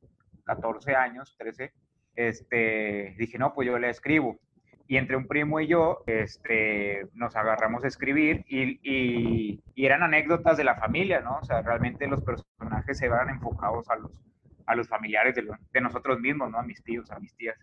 14 0.45 0.95
años, 0.95 1.35
13, 1.37 1.73
este, 2.15 3.15
dije, 3.17 3.37
no, 3.37 3.53
pues 3.53 3.67
yo 3.67 3.77
le 3.79 3.89
escribo 3.89 4.39
y 4.87 4.97
entre 4.97 5.15
un 5.15 5.27
primo 5.27 5.59
y 5.59 5.67
yo 5.67 6.03
este, 6.07 7.07
nos 7.13 7.35
agarramos 7.35 7.83
a 7.83 7.87
escribir 7.87 8.43
y, 8.47 8.79
y, 8.83 9.63
eran 9.75 10.03
anécdotas 10.03 10.57
de 10.57 10.63
la 10.63 10.75
familia, 10.75 11.21
¿no? 11.21 11.39
O 11.39 11.43
sea, 11.43 11.61
realmente 11.61 12.07
los 12.07 12.21
personajes 12.21 12.97
se 12.97 13.07
van 13.07 13.29
enfocados 13.29 13.89
a 13.89 13.95
los, 13.95 14.21
a 14.65 14.75
los 14.75 14.87
familiares 14.87 15.35
de, 15.35 15.81
nosotros 15.81 16.19
mismos, 16.19 16.51
¿no? 16.51 16.59
A 16.59 16.63
mis 16.63 16.83
tíos, 16.83 17.09
a 17.11 17.19
mis 17.19 17.35
tías. 17.35 17.57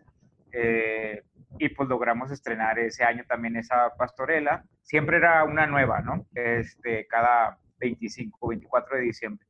Eh, 0.53 1.23
y 1.59 1.69
pues 1.69 1.89
logramos 1.89 2.31
estrenar 2.31 2.79
ese 2.79 3.05
año 3.05 3.25
también 3.29 3.57
esa 3.57 3.95
pastorela. 3.97 4.65
Siempre 4.83 5.19
era 5.19 5.45
una 5.45 5.67
nueva, 5.67 6.01
¿no? 6.01 6.27
Este, 6.35 7.07
cada 7.07 7.59
25, 7.79 8.49
24 8.49 8.97
de 8.97 9.03
diciembre. 9.03 9.47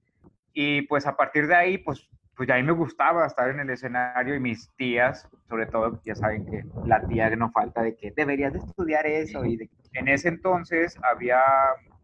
Y 0.53 0.83
pues 0.83 1.07
a 1.07 1.17
partir 1.17 1.47
de 1.47 1.55
ahí, 1.55 1.79
pues 1.79 2.09
pues 2.41 2.49
ya 2.49 2.55
a 2.55 2.57
mí 2.57 2.63
me 2.63 2.73
gustaba 2.73 3.27
estar 3.27 3.51
en 3.51 3.61
el 3.61 3.69
escenario 3.69 4.35
y 4.35 4.41
mis 4.41 4.75
tías, 4.77 5.29
sobre 5.47 5.67
todo, 5.67 6.01
ya 6.07 6.15
saben 6.15 6.47
que 6.47 6.63
la 6.87 7.07
tía 7.07 7.29
que 7.29 7.37
no 7.37 7.51
falta 7.51 7.83
de 7.83 7.95
que 7.95 8.13
deberías 8.17 8.55
de 8.55 8.61
estudiar 8.61 9.07
eso. 9.07 9.45
Y 9.45 9.69
en 9.93 10.09
ese 10.09 10.29
entonces 10.29 10.97
había 11.03 11.39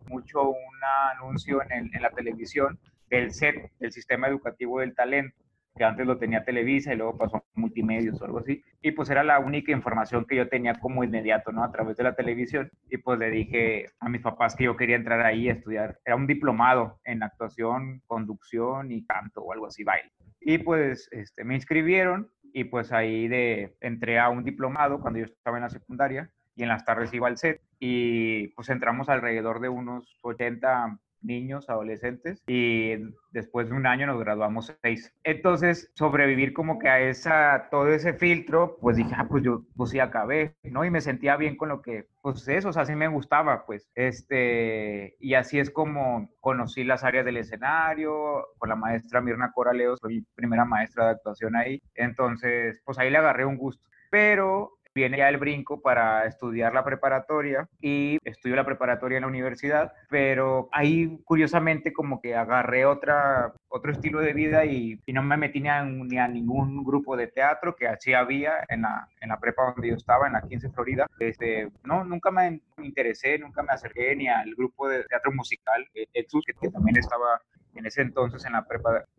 mucho 0.04 0.50
un 0.50 0.84
anuncio 1.14 1.62
en, 1.70 1.88
en 1.90 2.02
la 2.02 2.10
televisión 2.10 2.78
del 3.08 3.32
SET, 3.32 3.72
del 3.78 3.92
Sistema 3.92 4.28
Educativo 4.28 4.80
del 4.80 4.94
Talento 4.94 5.34
que 5.76 5.84
antes 5.84 6.06
lo 6.06 6.18
tenía 6.18 6.44
Televisa 6.44 6.92
y 6.92 6.96
luego 6.96 7.16
pasó 7.16 7.36
a 7.36 7.44
Multimedios 7.54 8.20
o 8.20 8.24
algo 8.24 8.38
así. 8.38 8.62
Y 8.82 8.92
pues 8.92 9.10
era 9.10 9.22
la 9.22 9.38
única 9.38 9.72
información 9.72 10.24
que 10.24 10.36
yo 10.36 10.48
tenía 10.48 10.74
como 10.74 11.04
inmediato, 11.04 11.52
¿no? 11.52 11.62
A 11.62 11.70
través 11.70 11.96
de 11.96 12.04
la 12.04 12.14
televisión. 12.14 12.70
Y 12.90 12.98
pues 12.98 13.18
le 13.18 13.30
dije 13.30 13.86
a 14.00 14.08
mis 14.08 14.22
papás 14.22 14.56
que 14.56 14.64
yo 14.64 14.76
quería 14.76 14.96
entrar 14.96 15.20
ahí 15.24 15.48
a 15.48 15.52
estudiar. 15.52 15.98
Era 16.04 16.16
un 16.16 16.26
diplomado 16.26 17.00
en 17.04 17.22
actuación, 17.22 18.02
conducción 18.06 18.90
y 18.90 19.04
canto 19.04 19.42
o 19.42 19.52
algo 19.52 19.66
así, 19.66 19.84
baile. 19.84 20.12
Y 20.40 20.58
pues 20.58 21.08
este, 21.12 21.44
me 21.44 21.54
inscribieron 21.54 22.30
y 22.52 22.64
pues 22.64 22.92
ahí 22.92 23.28
de, 23.28 23.76
entré 23.80 24.18
a 24.18 24.28
un 24.28 24.44
diplomado 24.44 25.00
cuando 25.00 25.18
yo 25.18 25.26
estaba 25.26 25.58
en 25.58 25.64
la 25.64 25.70
secundaria 25.70 26.30
y 26.54 26.62
en 26.62 26.68
las 26.68 26.84
tardes 26.84 27.12
iba 27.12 27.28
al 27.28 27.36
set 27.36 27.60
y 27.78 28.48
pues 28.48 28.70
entramos 28.70 29.08
alrededor 29.08 29.60
de 29.60 29.68
unos 29.68 30.18
80 30.22 30.98
niños, 31.22 31.68
adolescentes, 31.68 32.42
y 32.46 32.94
después 33.32 33.68
de 33.68 33.74
un 33.74 33.86
año 33.86 34.06
nos 34.06 34.18
graduamos 34.18 34.74
seis. 34.82 35.12
Entonces, 35.24 35.90
sobrevivir 35.94 36.52
como 36.52 36.78
que 36.78 36.88
a 36.88 37.00
esa, 37.00 37.68
todo 37.70 37.88
ese 37.88 38.14
filtro, 38.14 38.78
pues 38.80 38.96
dije, 38.96 39.14
ah, 39.16 39.26
pues 39.28 39.42
yo, 39.42 39.62
pues 39.76 39.90
sí 39.90 40.00
acabé, 40.00 40.54
¿no? 40.62 40.84
Y 40.84 40.90
me 40.90 41.00
sentía 41.00 41.36
bien 41.36 41.56
con 41.56 41.68
lo 41.68 41.82
que, 41.82 42.06
pues 42.22 42.46
eso, 42.48 42.70
o 42.70 42.72
sea, 42.72 42.86
sí 42.86 42.94
me 42.94 43.08
gustaba, 43.08 43.66
pues, 43.66 43.90
este, 43.94 45.16
y 45.20 45.34
así 45.34 45.58
es 45.58 45.70
como 45.70 46.30
conocí 46.40 46.84
las 46.84 47.04
áreas 47.04 47.24
del 47.24 47.38
escenario, 47.38 48.46
con 48.58 48.68
la 48.68 48.76
maestra 48.76 49.20
Mirna 49.20 49.52
Coraleos, 49.52 49.98
soy 50.00 50.24
primera 50.34 50.64
maestra 50.64 51.06
de 51.06 51.10
actuación 51.12 51.56
ahí, 51.56 51.82
entonces, 51.94 52.80
pues 52.84 52.98
ahí 52.98 53.10
le 53.10 53.18
agarré 53.18 53.44
un 53.44 53.56
gusto. 53.56 53.84
Pero 54.10 54.78
viene 54.96 55.18
ya 55.18 55.28
el 55.28 55.36
brinco 55.36 55.82
para 55.82 56.24
estudiar 56.24 56.72
la 56.72 56.82
preparatoria 56.82 57.68
y 57.82 58.16
estudio 58.24 58.56
la 58.56 58.64
preparatoria 58.64 59.18
en 59.18 59.22
la 59.22 59.28
universidad, 59.28 59.92
pero 60.08 60.70
ahí 60.72 61.18
curiosamente 61.24 61.92
como 61.92 62.18
que 62.18 62.34
agarré 62.34 62.86
otra, 62.86 63.52
otro 63.68 63.92
estilo 63.92 64.20
de 64.20 64.32
vida 64.32 64.64
y, 64.64 64.98
no 65.08 65.22
me 65.22 65.36
metí 65.36 65.60
ni 65.60 65.68
a, 65.68 65.84
ni 65.84 66.18
a, 66.18 66.26
ningún 66.28 66.82
grupo 66.82 67.14
de 67.14 67.26
teatro 67.26 67.76
que 67.76 67.86
así 67.86 68.14
había 68.14 68.64
en 68.70 68.82
la, 68.82 69.06
en 69.20 69.28
la 69.28 69.38
prepa 69.38 69.72
donde 69.74 69.88
yo 69.88 69.96
estaba, 69.96 70.26
en 70.26 70.32
la 70.32 70.40
15 70.40 70.70
Florida. 70.70 71.06
Este, 71.18 71.70
no, 71.84 72.02
nunca 72.02 72.30
me 72.30 72.60
interesé, 72.82 73.38
nunca 73.38 73.62
me 73.62 73.72
acerqué 73.72 74.16
ni 74.16 74.28
al 74.28 74.54
grupo 74.54 74.88
de 74.88 75.04
teatro 75.04 75.30
musical, 75.32 75.86
eh, 75.94 76.06
Exus, 76.14 76.44
que 76.46 76.70
también 76.70 76.96
estaba 76.96 77.40
en 77.76 77.86
ese 77.86 78.02
entonces 78.02 78.44
en 78.44 78.52
la 78.52 78.66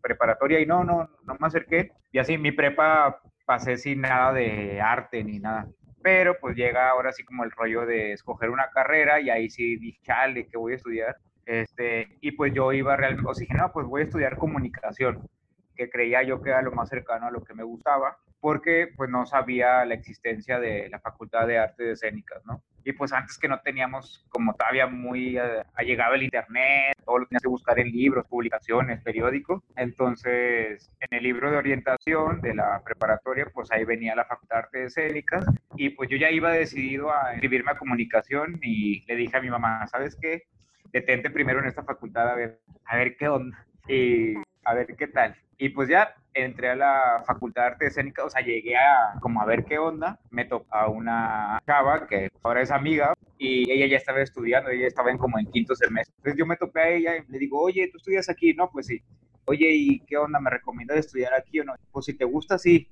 preparatoria 0.00 0.60
y 0.60 0.66
no, 0.66 0.84
no, 0.84 1.08
no 1.24 1.36
me 1.38 1.46
acerqué. 1.46 1.92
Y 2.12 2.18
así 2.18 2.38
mi 2.38 2.52
prepa 2.52 3.20
pasé 3.44 3.76
sin 3.76 4.02
nada 4.02 4.32
de 4.32 4.80
arte 4.80 5.24
ni 5.24 5.38
nada. 5.38 5.66
Pero 6.02 6.36
pues 6.40 6.56
llega 6.56 6.90
ahora 6.90 7.12
sí 7.12 7.24
como 7.24 7.44
el 7.44 7.50
rollo 7.50 7.86
de 7.86 8.12
escoger 8.12 8.50
una 8.50 8.70
carrera 8.70 9.20
y 9.20 9.30
ahí 9.30 9.50
sí 9.50 9.76
dije, 9.76 9.98
chale, 10.02 10.46
¿qué 10.46 10.56
voy 10.56 10.74
a 10.74 10.76
estudiar? 10.76 11.16
Este, 11.44 12.18
y 12.20 12.32
pues 12.32 12.52
yo 12.52 12.72
iba 12.72 12.94
realmente, 12.94 13.28
o 13.28 13.34
sea, 13.34 13.40
dije, 13.40 13.54
no, 13.54 13.72
pues 13.72 13.86
voy 13.86 14.02
a 14.02 14.04
estudiar 14.04 14.36
comunicación, 14.36 15.26
que 15.74 15.88
creía 15.88 16.22
yo 16.22 16.42
que 16.42 16.50
era 16.50 16.60
lo 16.60 16.72
más 16.72 16.90
cercano 16.90 17.26
a 17.26 17.30
lo 17.30 17.42
que 17.42 17.54
me 17.54 17.62
gustaba, 17.62 18.18
porque 18.38 18.88
pues 18.96 19.08
no 19.08 19.24
sabía 19.24 19.84
la 19.86 19.94
existencia 19.94 20.60
de 20.60 20.88
la 20.90 21.00
Facultad 21.00 21.46
de 21.46 21.58
Artes 21.58 21.88
Escénicas, 21.88 22.44
¿no? 22.44 22.62
Y 22.88 22.92
pues 22.92 23.12
antes 23.12 23.36
que 23.36 23.48
no 23.48 23.60
teníamos 23.60 24.24
como 24.30 24.54
todavía 24.54 24.86
muy 24.86 25.36
eh, 25.36 25.62
allegado 25.74 26.14
el 26.14 26.22
internet, 26.22 26.96
todo 27.04 27.18
lo 27.18 27.26
tenías 27.26 27.42
que 27.42 27.48
buscar 27.48 27.78
en 27.78 27.88
libros, 27.88 28.26
publicaciones, 28.26 29.02
periódicos. 29.02 29.62
Entonces, 29.76 30.90
en 30.98 31.18
el 31.18 31.22
libro 31.22 31.50
de 31.50 31.58
orientación 31.58 32.40
de 32.40 32.54
la 32.54 32.80
preparatoria, 32.82 33.46
pues 33.52 33.70
ahí 33.72 33.84
venía 33.84 34.16
la 34.16 34.24
Facultad 34.24 34.56
de 34.56 34.62
Artes 34.62 34.96
Escénicas 34.96 35.44
y 35.76 35.90
pues 35.90 36.08
yo 36.08 36.16
ya 36.16 36.30
iba 36.30 36.50
decidido 36.50 37.12
a 37.12 37.32
inscribirme 37.32 37.72
a 37.72 37.78
comunicación 37.78 38.58
y 38.62 39.04
le 39.04 39.16
dije 39.16 39.36
a 39.36 39.42
mi 39.42 39.50
mamá, 39.50 39.86
¿sabes 39.88 40.16
qué? 40.18 40.44
Detente 40.90 41.28
primero 41.28 41.60
en 41.60 41.66
esta 41.66 41.82
facultad 41.82 42.30
a 42.30 42.34
ver, 42.36 42.60
a 42.86 42.96
ver 42.96 43.18
qué 43.18 43.28
onda 43.28 43.66
y 43.86 44.34
a 44.64 44.74
ver 44.74 44.94
qué 44.96 45.06
tal. 45.06 45.36
Y 45.58 45.70
pues 45.70 45.88
ya 45.88 46.14
entré 46.34 46.70
a 46.70 46.76
la 46.76 47.24
Facultad 47.26 47.62
de 47.62 47.66
Arte 47.68 47.86
Escénica, 47.86 48.24
o 48.24 48.30
sea, 48.30 48.42
llegué 48.42 48.76
a 48.76 49.18
como 49.20 49.42
a 49.42 49.44
ver 49.44 49.64
qué 49.64 49.78
onda, 49.78 50.20
me 50.30 50.44
tocó 50.44 50.72
a 50.72 50.88
una 50.88 51.60
chava 51.66 52.06
que 52.06 52.30
ahora 52.42 52.62
es 52.62 52.70
amiga 52.70 53.14
y 53.38 53.70
ella 53.70 53.86
ya 53.86 53.96
estaba 53.96 54.20
estudiando, 54.20 54.70
ella 54.70 54.86
estaba 54.86 55.10
en 55.10 55.18
como 55.18 55.38
en 55.38 55.46
quinto 55.46 55.74
semestre. 55.74 56.14
Entonces 56.18 56.38
yo 56.38 56.46
me 56.46 56.56
topé 56.56 56.80
a 56.80 56.88
ella 56.90 57.16
y 57.16 57.32
le 57.32 57.38
digo, 57.38 57.60
oye, 57.60 57.88
¿tú 57.90 57.96
estudias 57.98 58.28
aquí? 58.28 58.54
No, 58.54 58.70
pues 58.70 58.86
sí. 58.86 59.02
Oye, 59.46 59.70
¿y 59.72 60.00
qué 60.00 60.16
onda? 60.16 60.38
¿Me 60.38 60.50
recomiendas 60.50 60.98
estudiar 60.98 61.34
aquí 61.34 61.58
o 61.60 61.64
no? 61.64 61.74
Pues 61.90 62.06
si 62.06 62.14
te 62.14 62.24
gusta, 62.24 62.58
sí. 62.58 62.88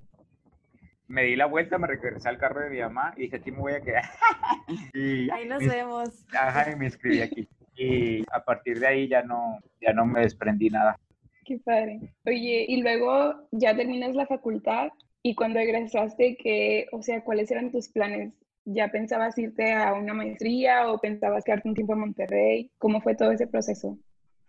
Me 1.07 1.23
di 1.23 1.37
la 1.37 1.47
vuelta, 1.47 1.79
me 1.79 1.87
regresé 1.87 2.29
al 2.29 2.39
carro 2.39 2.63
de 2.63 2.71
mi 2.71 2.81
mamá 2.81 3.13
y 3.17 3.23
dije, 3.23 3.37
aquí 3.37 3.53
me 3.53 3.59
voy 3.59 3.75
a 3.75 3.81
quedar. 3.81 4.05
y 4.95 5.31
ahí 5.31 5.47
nos 5.47 5.65
vemos. 5.65 6.25
Ajá, 6.37 6.73
y 6.73 6.77
me 6.77 6.87
inscribí 6.87 7.21
aquí. 7.21 7.49
Y 7.77 8.25
a 8.33 8.43
partir 8.45 8.81
de 8.81 8.87
ahí 8.87 9.07
ya 9.07 9.23
no, 9.23 9.61
ya 9.81 9.93
no 9.93 10.05
me 10.05 10.21
desprendí 10.21 10.71
nada. 10.71 10.99
Qué 11.47 11.59
padre. 11.59 12.00
Oye, 12.25 12.67
y 12.69 12.83
luego 12.83 13.49
ya 13.53 13.76
terminas 13.76 14.17
la 14.17 14.26
facultad 14.26 14.88
y 15.23 15.37
cuando 15.37 15.61
egresaste, 15.61 16.37
¿qué, 16.37 16.88
o 16.91 17.03
sea, 17.03 17.23
cuáles 17.23 17.50
eran 17.53 17.71
tus 17.71 17.88
planes? 17.88 18.35
¿Ya 18.65 18.88
pensabas 18.88 19.38
irte 19.38 19.73
a 19.73 19.95
una 19.95 20.12
maestría 20.12 20.91
o 20.91 20.99
pensabas 20.99 21.45
quedarte 21.45 21.69
un 21.69 21.75
tiempo 21.76 21.93
en 21.93 22.00
Monterrey? 22.00 22.71
¿Cómo 22.79 23.00
fue 23.00 23.15
todo 23.15 23.31
ese 23.31 23.47
proceso? 23.47 23.97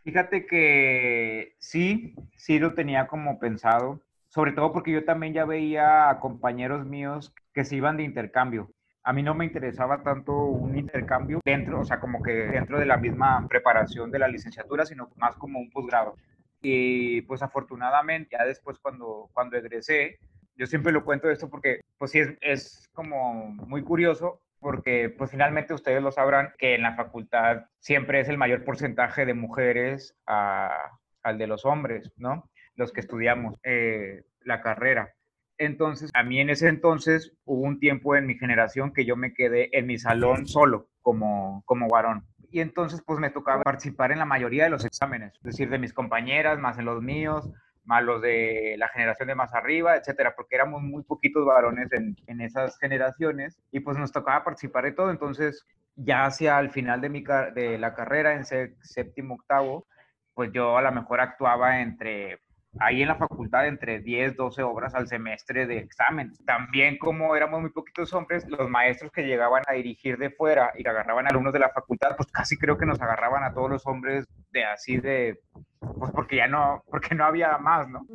Fíjate 0.03 0.47
que 0.47 1.53
sí, 1.59 2.15
sí 2.35 2.57
lo 2.57 2.73
tenía 2.73 3.05
como 3.05 3.37
pensado, 3.37 4.01
sobre 4.29 4.53
todo 4.53 4.73
porque 4.73 4.91
yo 4.91 5.05
también 5.05 5.33
ya 5.33 5.45
veía 5.45 6.09
a 6.09 6.19
compañeros 6.19 6.83
míos 6.87 7.31
que 7.53 7.63
se 7.63 7.75
iban 7.75 7.97
de 7.97 8.03
intercambio. 8.03 8.71
A 9.03 9.13
mí 9.13 9.21
no 9.21 9.35
me 9.35 9.45
interesaba 9.45 10.01
tanto 10.01 10.33
un 10.45 10.75
intercambio 10.75 11.41
dentro, 11.45 11.79
o 11.79 11.85
sea, 11.85 11.99
como 11.99 12.23
que 12.23 12.31
dentro 12.31 12.79
de 12.79 12.87
la 12.87 12.97
misma 12.97 13.47
preparación 13.47 14.09
de 14.09 14.19
la 14.19 14.27
licenciatura, 14.27 14.83
sino 14.85 15.09
más 15.17 15.35
como 15.35 15.59
un 15.59 15.69
posgrado. 15.69 16.15
Y 16.61 17.21
pues 17.21 17.41
afortunadamente, 17.41 18.35
ya 18.37 18.45
después 18.45 18.79
cuando, 18.79 19.29
cuando 19.33 19.57
egresé, 19.57 20.19
yo 20.55 20.65
siempre 20.65 20.91
lo 20.91 21.05
cuento 21.05 21.29
esto 21.29 21.49
porque 21.49 21.81
pues 21.97 22.11
sí 22.11 22.21
es, 22.41 22.89
como 22.93 23.45
muy 23.45 23.83
curioso 23.83 24.41
porque 24.59 25.09
pues 25.09 25.29
finalmente 25.29 25.73
ustedes 25.73 26.01
lo 26.01 26.11
sabrán 26.11 26.51
que 26.57 26.73
en 26.73 26.81
la 26.81 26.95
facultad 26.95 27.65
siempre 27.79 28.19
es 28.19 28.27
el 28.27 28.39
mayor 28.39 28.63
porcentaje 28.63 29.25
de 29.25 29.35
mujeres 29.35 30.15
al 30.25 31.37
de 31.37 31.45
los 31.45 31.63
hombres, 31.65 32.11
¿no? 32.17 32.49
Los 32.75 32.91
que 32.91 33.01
estudiamos 33.01 33.55
eh, 33.63 34.23
la 34.41 34.61
carrera. 34.61 35.13
Entonces, 35.59 36.09
a 36.13 36.23
mí 36.23 36.39
en 36.39 36.49
ese 36.49 36.69
entonces 36.69 37.33
hubo 37.45 37.61
un 37.61 37.79
tiempo 37.79 38.15
en 38.15 38.25
mi 38.25 38.35
generación 38.37 38.93
que 38.93 39.05
yo 39.05 39.15
me 39.15 39.33
quedé 39.33 39.69
en 39.77 39.85
mi 39.85 39.97
salón 39.99 40.47
solo 40.47 40.89
como, 41.01 41.63
como 41.65 41.87
varón 41.87 42.25
y 42.51 42.61
entonces 42.61 43.01
pues 43.05 43.19
me 43.19 43.29
tocaba 43.29 43.63
participar 43.63 44.11
en 44.11 44.19
la 44.19 44.25
mayoría 44.25 44.65
de 44.65 44.69
los 44.69 44.85
exámenes, 44.85 45.33
es 45.35 45.43
decir, 45.43 45.69
de 45.69 45.79
mis 45.79 45.93
compañeras, 45.93 46.59
más 46.59 46.77
en 46.77 46.85
los 46.85 47.01
míos, 47.01 47.49
más 47.83 48.03
los 48.03 48.21
de 48.21 48.75
la 48.77 48.89
generación 48.89 49.29
de 49.29 49.35
más 49.35 49.53
arriba, 49.53 49.95
etcétera, 49.95 50.33
porque 50.35 50.55
éramos 50.55 50.81
muy 50.81 51.03
poquitos 51.03 51.45
varones 51.45 51.91
en, 51.93 52.15
en 52.27 52.41
esas 52.41 52.77
generaciones 52.79 53.57
y 53.71 53.79
pues 53.79 53.97
nos 53.97 54.11
tocaba 54.11 54.43
participar 54.43 54.83
de 54.83 54.91
todo, 54.91 55.09
entonces 55.09 55.65
ya 55.97 56.25
hacia 56.25 56.59
el 56.59 56.69
final 56.69 57.01
de, 57.01 57.09
mi, 57.09 57.23
de 57.53 57.77
la 57.77 57.93
carrera, 57.93 58.33
en 58.33 58.45
séptimo, 58.45 59.35
octavo, 59.35 59.87
pues 60.33 60.51
yo 60.53 60.77
a 60.77 60.81
lo 60.81 60.91
mejor 60.91 61.19
actuaba 61.19 61.81
entre 61.81 62.39
ahí 62.79 63.01
en 63.01 63.07
la 63.07 63.15
facultad 63.15 63.67
entre 63.67 63.99
10, 63.99 64.35
12 64.35 64.63
obras 64.63 64.95
al 64.95 65.07
semestre 65.07 65.65
de 65.65 65.77
examen. 65.77 66.33
También 66.45 66.97
como 66.97 67.35
éramos 67.35 67.61
muy 67.61 67.69
poquitos 67.69 68.13
hombres, 68.13 68.45
los 68.47 68.69
maestros 68.69 69.11
que 69.11 69.25
llegaban 69.25 69.63
a 69.67 69.73
dirigir 69.73 70.17
de 70.17 70.29
fuera 70.29 70.71
y 70.77 70.83
que 70.83 70.89
agarraban 70.89 71.27
alumnos 71.27 71.53
de 71.53 71.59
la 71.59 71.69
facultad, 71.69 72.15
pues 72.15 72.31
casi 72.31 72.57
creo 72.57 72.77
que 72.77 72.85
nos 72.85 73.01
agarraban 73.01 73.43
a 73.43 73.53
todos 73.53 73.69
los 73.69 73.87
hombres 73.87 74.27
de 74.51 74.65
así 74.65 74.97
de, 74.97 75.39
pues 75.79 76.11
porque 76.11 76.37
ya 76.37 76.47
no, 76.47 76.83
porque 76.89 77.15
no 77.15 77.25
había 77.25 77.57
más, 77.57 77.87
¿no? 77.87 78.05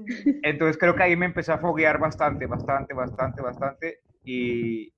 Entonces 0.42 0.78
creo 0.78 0.94
que 0.94 1.02
ahí 1.02 1.16
me 1.16 1.26
empecé 1.26 1.52
a 1.52 1.58
foguear 1.58 1.98
bastante, 1.98 2.46
bastante, 2.46 2.94
bastante, 2.94 3.42
bastante 3.42 4.00
y, 4.24 4.92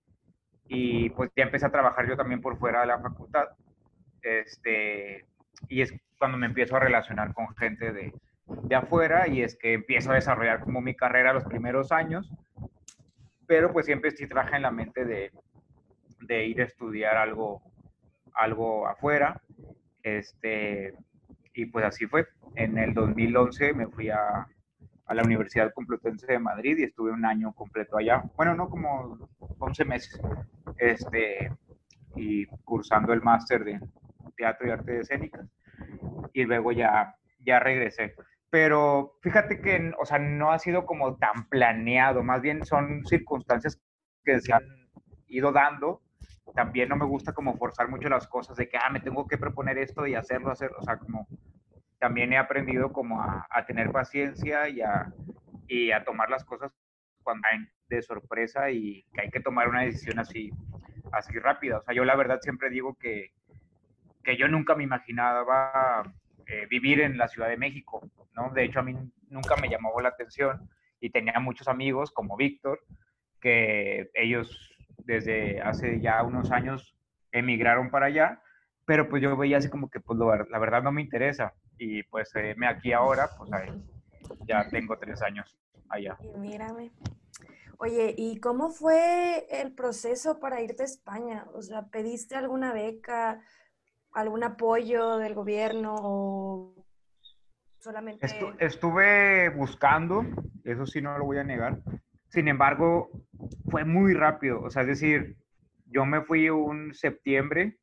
y 0.68 1.11
pues 1.11 1.31
ya 1.37 1.44
empecé 1.44 1.66
a 1.66 1.72
trabajar 1.72 2.09
yo 2.09 2.16
también 2.16 2.40
por 2.40 2.59
fuera 2.59 2.81
de 2.81 2.87
la 2.87 3.00
facultad. 3.00 3.48
Este, 4.22 5.27
y 5.68 5.83
es 5.83 5.94
cuando 6.18 6.38
me 6.38 6.46
empiezo 6.46 6.77
a 6.77 6.81
relacionar 6.81 7.35
con 7.35 7.55
gente 7.57 7.92
de, 7.92 8.12
de 8.46 8.74
afuera 8.74 9.28
y 9.28 9.42
es 9.42 9.57
que 9.57 9.72
empiezo 9.72 10.11
a 10.11 10.16
desarrollar 10.16 10.61
como 10.61 10.80
mi 10.80 10.94
carrera 10.94 11.33
los 11.33 11.44
primeros 11.44 11.92
años, 11.92 12.30
pero 13.46 13.72
pues 13.72 13.87
siempre 13.87 14.11
estoy 14.11 14.28
traje 14.28 14.57
en 14.57 14.62
la 14.62 14.70
mente 14.70 15.04
de, 15.04 15.30
de, 16.20 16.46
ir 16.46 16.61
a 16.61 16.64
estudiar 16.64 17.16
algo, 17.16 17.62
algo 18.35 18.87
afuera. 18.87 19.40
Este, 20.02 20.94
y 21.54 21.66
pues 21.66 21.85
así 21.85 22.07
fue. 22.07 22.26
En 22.57 22.78
el 22.78 22.94
2011 22.94 23.74
me 23.74 23.87
fui 23.87 24.11
a, 24.11 24.46
a 25.07 25.14
la 25.14 25.22
Universidad 25.22 25.72
Complutense 25.74 26.26
de 26.26 26.38
Madrid 26.38 26.78
y 26.78 26.85
estuve 26.85 27.11
un 27.11 27.24
año 27.24 27.52
completo 27.52 27.96
allá. 27.96 28.22
Bueno, 28.37 28.54
no 28.54 28.68
como 28.68 29.28
11 29.59 29.85
meses. 29.85 30.20
Este, 30.78 31.50
y 32.16 32.46
cursando 32.64 33.12
el 33.12 33.22
máster 33.22 33.64
de 33.64 33.80
teatro 34.37 34.66
y 34.66 34.70
artes 34.70 35.02
escénicas. 35.02 35.46
Y 36.33 36.44
luego 36.44 36.72
ya, 36.72 37.14
ya 37.40 37.61
regresé 37.61 38.14
pero 38.55 39.19
fíjate 39.21 39.61
que, 39.61 39.93
o 39.99 40.07
sea, 40.07 40.21
no 40.21 40.53
ha 40.53 40.61
sido 40.61 40.87
como 40.87 41.17
tan 41.17 41.49
planeado, 41.49 42.23
más 42.23 42.40
bien 42.40 42.64
son 42.64 43.05
circunstancias 43.05 43.83
que 44.25 44.38
se 44.40 44.53
han 44.53 44.62
ido 45.27 45.51
dando. 45.51 46.03
También 46.55 46.88
no 46.88 46.95
me 46.95 47.05
gusta 47.05 47.33
como 47.33 47.57
forzar 47.57 47.88
mucho 47.88 48.09
las 48.09 48.29
cosas 48.29 48.57
de 48.57 48.69
que, 48.69 48.77
ah, 48.77 48.90
me 48.90 49.01
tengo 49.01 49.27
que 49.27 49.38
proponer 49.38 49.77
esto 49.79 50.07
y 50.07 50.14
hacerlo, 50.14 50.53
hacerlo, 50.53 50.77
o 50.79 50.85
sea, 50.85 50.99
como 50.99 51.27
también 51.99 52.33
he 52.33 52.38
aprendido 52.38 52.93
como 52.93 53.21
a, 53.21 53.45
tener 53.67 53.90
paciencia 53.90 54.69
y 54.69 54.83
a, 54.83 55.12
y 55.67 55.90
a 55.90 56.05
tomar 56.05 56.31
las 56.31 56.45
cosas 56.45 56.71
cuando 57.25 57.49
hay 57.51 57.59
de 57.88 58.03
sorpresa 58.03 58.71
y 58.71 59.05
que 59.14 59.23
hay 59.23 59.31
que 59.31 59.40
tomar 59.40 59.69
una 59.69 59.83
decisión 59.83 60.21
así, 60.21 60.53
así 61.11 61.37
rápida. 61.40 61.79
O 61.79 61.83
sea, 61.83 61.93
yo 61.93 62.05
la 62.05 62.14
verdad 62.14 62.38
siempre 62.40 62.71
digo 62.71 62.95
que, 63.01 63.33
que 64.23 64.37
yo 64.37 64.47
nunca 64.47 64.77
me 64.77 64.85
imaginaba 64.85 66.05
eh, 66.46 66.66
vivir 66.68 67.00
en 67.00 67.18
la 67.18 67.28
Ciudad 67.28 67.48
de 67.48 67.57
México, 67.57 68.09
¿no? 68.35 68.50
De 68.50 68.64
hecho, 68.64 68.80
a 68.80 68.83
mí 68.83 68.94
nunca 69.28 69.57
me 69.57 69.68
llamó 69.68 70.00
la 70.00 70.11
atención 70.11 70.68
y 71.00 71.11
tenía 71.11 71.38
muchos 71.40 71.68
amigos 71.68 72.11
como 72.11 72.37
Víctor, 72.37 72.80
que 73.40 74.11
ellos 74.14 74.70
desde 74.98 75.61
hace 75.61 76.00
ya 76.00 76.22
unos 76.22 76.50
años 76.50 76.96
emigraron 77.33 77.90
para 77.90 78.07
allá 78.07 78.40
pero 78.87 79.09
pues 79.09 79.22
yo 79.22 79.37
veía 79.37 79.59
así 79.59 79.68
como 79.68 79.88
que 79.88 80.00
pues 80.00 80.18
la 80.18 80.59
verdad 80.59 80.83
no 80.83 80.92
me 80.92 81.02
interesa 81.02 81.54
y 81.78 82.02
pues 82.04 82.30
me 82.57 82.66
aquí 82.66 82.92
ahora, 82.92 83.30
pues 83.37 83.50
ya 84.46 84.68
tengo 84.68 84.98
tres 84.98 85.22
años 85.22 85.57
allá. 85.88 86.16
Y 86.20 86.38
mírame. 86.38 86.92
Oye, 87.78 88.14
¿y 88.16 88.38
cómo 88.38 88.70
fue 88.70 89.46
el 89.50 89.72
proceso 89.74 90.38
para 90.38 90.61
irte 90.62 90.83
a 90.83 90.87
España? 90.87 91.46
O 91.52 91.62
sea, 91.62 91.87
¿pediste 91.87 92.37
alguna 92.37 92.72
beca, 92.72 93.40
algún 94.14 94.44
apoyo 94.44 95.18
del 95.18 95.35
gobierno 95.35 95.94
o 95.98 96.87
solamente... 97.79 98.27
estuve 98.59 99.50
buscando, 99.50 100.24
eso 100.64 100.87
sí 100.87 101.03
no 101.03 101.18
lo 101.18 101.24
voy 101.24 101.38
a 101.38 101.44
negar. 101.44 101.81
Sin 102.29 102.48
embargo, 102.48 103.11
fue 103.70 103.85
muy 103.85 104.14
rápido. 104.14 104.62
O 104.62 104.70
sea, 104.70 104.83
es 104.83 104.88
decir, 104.88 105.37
yo 105.87 106.07
me 106.07 106.22
fui 106.22 106.48
un 106.48 106.94
septiembre 106.94 107.79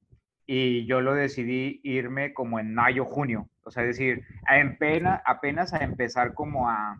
y 0.45 0.85
yo 0.85 1.01
lo 1.01 1.13
decidí 1.13 1.79
irme 1.83 2.33
como 2.33 2.59
en 2.59 2.73
mayo, 2.73 3.05
junio. 3.05 3.49
O 3.63 3.71
sea, 3.71 3.83
es 3.83 3.89
decir, 3.89 4.25
apenas, 4.45 5.21
apenas 5.25 5.73
a 5.73 5.83
empezar 5.83 6.33
como 6.33 6.67
a, 6.69 6.99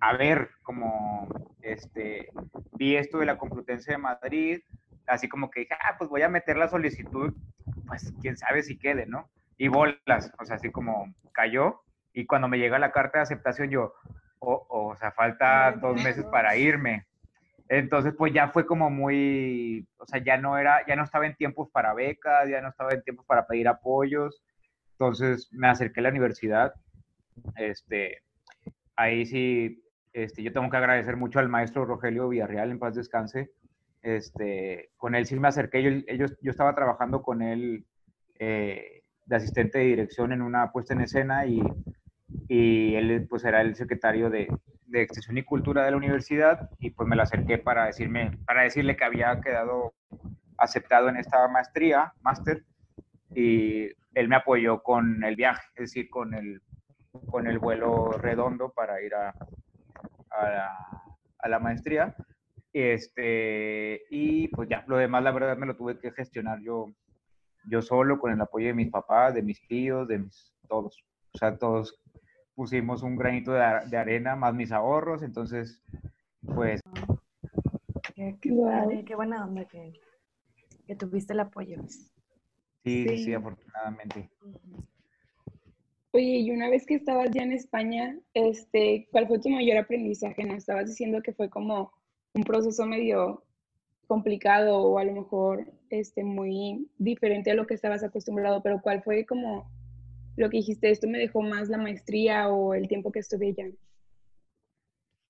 a 0.00 0.16
ver, 0.16 0.50
como, 0.62 1.28
este, 1.62 2.30
vi 2.72 2.96
esto 2.96 3.18
de 3.18 3.26
la 3.26 3.38
Complutense 3.38 3.92
de 3.92 3.98
Madrid, 3.98 4.60
así 5.06 5.28
como 5.28 5.50
que 5.50 5.60
dije, 5.60 5.74
ah, 5.74 5.96
pues 5.98 6.08
voy 6.08 6.22
a 6.22 6.28
meter 6.28 6.56
la 6.56 6.68
solicitud, 6.68 7.34
pues 7.86 8.12
quién 8.20 8.36
sabe 8.36 8.62
si 8.62 8.76
quede, 8.78 9.06
¿no? 9.06 9.28
Y 9.56 9.68
bolas, 9.68 10.32
o 10.38 10.44
sea, 10.44 10.56
así 10.56 10.70
como 10.70 11.14
cayó. 11.32 11.80
Y 12.12 12.26
cuando 12.26 12.48
me 12.48 12.58
llega 12.58 12.78
la 12.78 12.92
carta 12.92 13.18
de 13.18 13.22
aceptación, 13.22 13.70
yo, 13.70 13.94
oh, 14.38 14.66
oh 14.68 14.88
o 14.88 14.96
sea, 14.96 15.12
falta 15.12 15.72
dos 15.72 16.02
meses 16.02 16.24
para 16.26 16.56
irme. 16.56 17.06
Entonces, 17.68 18.14
pues 18.16 18.32
ya 18.32 18.48
fue 18.48 18.66
como 18.66 18.90
muy, 18.90 19.86
o 19.96 20.06
sea, 20.06 20.22
ya 20.22 20.36
no 20.36 20.58
era, 20.58 20.84
ya 20.86 20.96
no 20.96 21.04
estaba 21.04 21.26
en 21.26 21.34
tiempos 21.34 21.70
para 21.70 21.94
becas, 21.94 22.48
ya 22.48 22.60
no 22.60 22.68
estaba 22.68 22.92
en 22.92 23.02
tiempos 23.02 23.24
para 23.26 23.46
pedir 23.46 23.68
apoyos. 23.68 24.42
Entonces 24.92 25.48
me 25.52 25.68
acerqué 25.68 26.00
a 26.00 26.04
la 26.04 26.08
universidad. 26.10 26.74
Este, 27.56 28.22
ahí 28.96 29.26
sí, 29.26 29.82
este, 30.12 30.42
yo 30.42 30.52
tengo 30.52 30.70
que 30.70 30.76
agradecer 30.76 31.16
mucho 31.16 31.38
al 31.38 31.48
maestro 31.48 31.84
Rogelio 31.84 32.28
Villarreal, 32.28 32.70
en 32.70 32.78
paz 32.78 32.94
descanse. 32.94 33.50
Este, 34.04 34.90
con 34.98 35.14
él 35.14 35.24
sí 35.24 35.34
me 35.40 35.48
acerqué, 35.48 36.04
yo, 36.18 36.26
estaba 36.50 36.74
trabajando 36.74 37.22
con 37.22 37.40
él 37.40 37.86
eh, 38.38 39.02
de 39.24 39.36
asistente 39.36 39.78
de 39.78 39.84
dirección 39.84 40.30
en 40.30 40.42
una 40.42 40.70
puesta 40.72 40.92
en 40.92 41.00
escena 41.00 41.46
y, 41.46 41.62
y 42.46 42.96
él 42.96 43.26
pues 43.30 43.46
era 43.46 43.62
el 43.62 43.74
secretario 43.74 44.28
de, 44.28 44.48
Extensión 44.92 45.38
y 45.38 45.42
Cultura 45.42 45.84
de 45.84 45.90
la 45.90 45.96
universidad 45.96 46.68
y 46.78 46.90
pues 46.90 47.08
me 47.08 47.16
la 47.16 47.22
acerqué 47.22 47.56
para, 47.56 47.86
decirme, 47.86 48.38
para 48.46 48.62
decirle 48.62 48.94
que 48.94 49.04
había 49.04 49.40
quedado 49.40 49.94
aceptado 50.58 51.08
en 51.08 51.16
esta 51.16 51.48
maestría, 51.48 52.12
máster, 52.20 52.62
y 53.34 53.88
él 54.12 54.28
me 54.28 54.36
apoyó 54.36 54.82
con 54.82 55.24
el 55.24 55.34
viaje, 55.34 55.66
es 55.76 55.90
decir, 55.90 56.10
con 56.10 56.34
el, 56.34 56.60
con 57.26 57.46
el 57.46 57.58
vuelo 57.58 58.12
redondo 58.12 58.70
para 58.70 59.02
ir 59.02 59.14
a 59.14 59.34
la 61.48 61.58
maestría. 61.58 62.14
Este, 62.74 64.02
y 64.10 64.48
pues 64.48 64.68
ya, 64.68 64.84
lo 64.88 64.96
demás 64.96 65.22
la 65.22 65.30
verdad 65.30 65.56
me 65.56 65.64
lo 65.64 65.76
tuve 65.76 65.96
que 65.96 66.10
gestionar 66.10 66.60
yo, 66.60 66.92
yo 67.70 67.80
solo 67.80 68.18
con 68.18 68.32
el 68.32 68.40
apoyo 68.40 68.66
de 68.66 68.74
mis 68.74 68.90
papás, 68.90 69.32
de 69.32 69.42
mis 69.42 69.64
tíos, 69.68 70.08
de 70.08 70.18
mis, 70.18 70.52
todos. 70.68 71.04
O 71.32 71.38
sea, 71.38 71.56
todos 71.56 72.02
pusimos 72.56 73.04
un 73.04 73.14
granito 73.14 73.52
de, 73.52 73.96
arena 73.96 74.34
más 74.34 74.54
mis 74.54 74.72
ahorros, 74.72 75.22
entonces, 75.22 75.80
pues... 76.52 76.80
Qué, 78.12 78.36
qué, 78.40 78.50
buena 79.14 79.44
onda 79.44 79.64
que, 79.66 79.92
que, 80.84 80.96
tuviste 80.96 81.32
el 81.32 81.40
apoyo. 81.40 81.80
Sí, 82.84 83.06
sí, 83.18 83.34
afortunadamente. 83.34 84.30
Oye, 86.10 86.38
y 86.38 86.50
una 86.50 86.68
vez 86.68 86.86
que 86.86 86.94
estabas 86.94 87.30
ya 87.30 87.42
en 87.42 87.52
España, 87.52 88.18
este, 88.34 89.06
¿cuál 89.12 89.28
fue 89.28 89.38
tu 89.38 89.48
mayor 89.48 89.78
aprendizaje? 89.78 90.42
¿No? 90.44 90.54
Estabas 90.54 90.88
diciendo 90.88 91.22
que 91.22 91.32
fue 91.32 91.48
como 91.48 91.92
un 92.34 92.42
proceso 92.42 92.84
medio 92.84 93.44
complicado 94.06 94.78
o 94.78 94.98
a 94.98 95.04
lo 95.04 95.12
mejor 95.12 95.72
este, 95.88 96.24
muy 96.24 96.90
diferente 96.98 97.50
a 97.50 97.54
lo 97.54 97.66
que 97.66 97.74
estabas 97.74 98.02
acostumbrado, 98.02 98.62
pero 98.62 98.80
¿cuál 98.82 99.02
fue 99.02 99.24
como 99.24 99.70
lo 100.36 100.50
que 100.50 100.58
dijiste, 100.58 100.90
esto 100.90 101.08
me 101.08 101.18
dejó 101.18 101.42
más 101.42 101.68
la 101.68 101.78
maestría 101.78 102.48
o 102.48 102.74
el 102.74 102.88
tiempo 102.88 103.12
que 103.12 103.20
estuve 103.20 103.48
allá? 103.48 103.72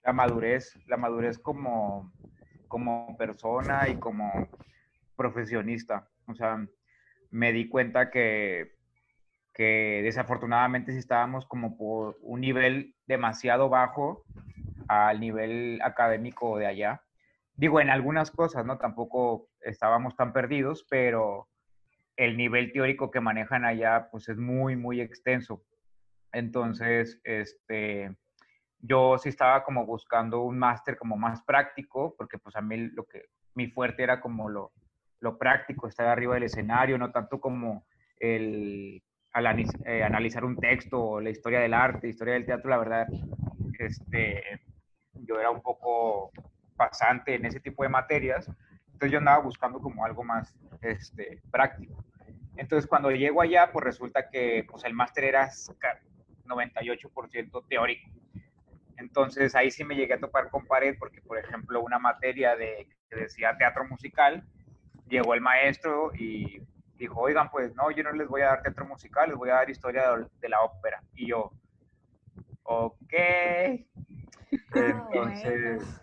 La 0.02 0.12
madurez, 0.12 0.78
la 0.86 0.96
madurez 0.96 1.38
como, 1.38 2.10
como 2.68 3.14
persona 3.18 3.88
y 3.88 3.96
como 3.96 4.30
profesionista. 5.14 6.08
O 6.26 6.34
sea, 6.34 6.66
me 7.30 7.52
di 7.52 7.68
cuenta 7.68 8.10
que, 8.10 8.72
que 9.52 10.00
desafortunadamente 10.02 10.92
si 10.92 10.98
estábamos 10.98 11.46
como 11.46 11.76
por 11.76 12.16
un 12.22 12.40
nivel 12.40 12.94
demasiado 13.06 13.68
bajo 13.68 14.24
al 14.88 15.20
nivel 15.20 15.80
académico 15.82 16.58
de 16.58 16.66
allá. 16.66 17.02
Digo, 17.54 17.80
en 17.80 17.90
algunas 17.90 18.30
cosas, 18.30 18.66
¿no? 18.66 18.78
Tampoco 18.78 19.48
estábamos 19.60 20.16
tan 20.16 20.32
perdidos, 20.32 20.84
pero 20.88 21.48
el 22.16 22.36
nivel 22.36 22.72
teórico 22.72 23.10
que 23.10 23.20
manejan 23.20 23.64
allá 23.64 24.08
pues 24.10 24.28
es 24.28 24.36
muy, 24.36 24.76
muy 24.76 25.00
extenso. 25.00 25.62
Entonces, 26.32 27.20
este, 27.24 28.16
yo 28.78 29.18
sí 29.18 29.28
estaba 29.28 29.64
como 29.64 29.86
buscando 29.86 30.42
un 30.42 30.58
máster 30.58 30.96
como 30.96 31.16
más 31.16 31.42
práctico, 31.42 32.14
porque 32.16 32.38
pues 32.38 32.56
a 32.56 32.60
mí 32.60 32.76
lo 32.76 33.04
que, 33.04 33.26
mi 33.54 33.68
fuerte 33.68 34.02
era 34.02 34.20
como 34.20 34.48
lo, 34.48 34.72
lo 35.20 35.38
práctico, 35.38 35.86
estar 35.86 36.06
arriba 36.06 36.34
del 36.34 36.44
escenario, 36.44 36.98
no 36.98 37.12
tanto 37.12 37.40
como 37.40 37.86
el 38.18 39.02
eh, 39.84 40.02
analizar 40.04 40.44
un 40.44 40.60
texto 40.60 41.20
la 41.20 41.30
historia 41.30 41.60
del 41.60 41.74
arte, 41.74 42.08
historia 42.08 42.34
del 42.34 42.46
teatro, 42.46 42.70
la 42.70 42.78
verdad, 42.78 43.08
este, 43.78 44.60
yo 45.14 45.38
era 45.38 45.50
un 45.50 45.62
poco 45.62 46.30
pasante 46.76 47.34
en 47.34 47.46
ese 47.46 47.60
tipo 47.60 47.82
de 47.82 47.88
materias, 47.88 48.48
entonces 48.86 49.12
yo 49.12 49.18
andaba 49.18 49.38
buscando 49.38 49.80
como 49.80 50.04
algo 50.04 50.24
más 50.24 50.54
este, 50.80 51.40
práctico. 51.50 52.04
Entonces 52.56 52.88
cuando 52.88 53.10
llego 53.10 53.40
allá, 53.40 53.70
pues 53.72 53.84
resulta 53.84 54.28
que 54.30 54.66
pues, 54.70 54.84
el 54.84 54.94
máster 54.94 55.24
era 55.24 55.50
98% 56.46 57.66
teórico. 57.68 58.10
Entonces 58.96 59.54
ahí 59.54 59.70
sí 59.70 59.84
me 59.84 59.96
llegué 59.96 60.14
a 60.14 60.20
topar 60.20 60.50
con 60.50 60.66
pared 60.66 60.96
porque, 60.98 61.20
por 61.20 61.38
ejemplo, 61.38 61.82
una 61.82 61.98
materia 61.98 62.54
de, 62.54 62.88
que 63.10 63.16
decía 63.16 63.56
teatro 63.56 63.84
musical, 63.88 64.44
llegó 65.08 65.34
el 65.34 65.40
maestro 65.40 66.12
y 66.14 66.62
dijo, 66.96 67.20
oigan, 67.20 67.50
pues 67.50 67.74
no, 67.74 67.90
yo 67.90 68.02
no 68.02 68.12
les 68.12 68.28
voy 68.28 68.42
a 68.42 68.46
dar 68.46 68.62
teatro 68.62 68.86
musical, 68.86 69.28
les 69.28 69.38
voy 69.38 69.50
a 69.50 69.54
dar 69.54 69.70
historia 69.70 70.04
de, 70.40 70.48
la 70.48 70.60
ópera. 70.62 71.02
Y 71.14 71.28
yo, 71.28 71.52
ok. 72.62 73.14
Ah, 74.74 75.06
Entonces, 75.12 76.02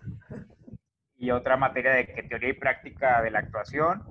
y 1.17 1.31
otra 1.31 1.57
materia 1.57 1.91
de 1.91 2.07
que 2.07 2.23
teoría 2.23 2.49
y 2.49 2.53
práctica 2.53 3.21
de 3.21 3.31
la 3.31 3.39
actuación, 3.39 4.03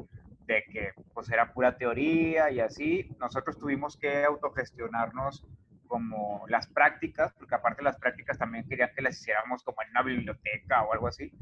de 0.46 0.64
que 0.72 0.92
pues 1.12 1.31
era 1.31 1.53
pura 1.53 1.76
teoría 1.76 2.50
y 2.50 2.61
así. 2.61 3.09
Nosotros 3.18 3.59
tuvimos 3.59 3.96
que 3.96 4.24
autogestionarnos 4.24 5.46
como 5.87 6.44
las 6.48 6.68
prácticas, 6.68 7.33
porque 7.35 7.55
aparte 7.55 7.83
las 7.83 7.98
prácticas 7.98 8.38
también 8.38 8.68
querían 8.68 8.90
que 8.94 9.03
las 9.03 9.18
hiciéramos 9.18 9.62
como 9.64 9.83
en 9.83 9.90
una 9.90 10.03
biblioteca 10.03 10.83
o 10.85 10.92
algo 10.92 11.09
así. 11.09 11.33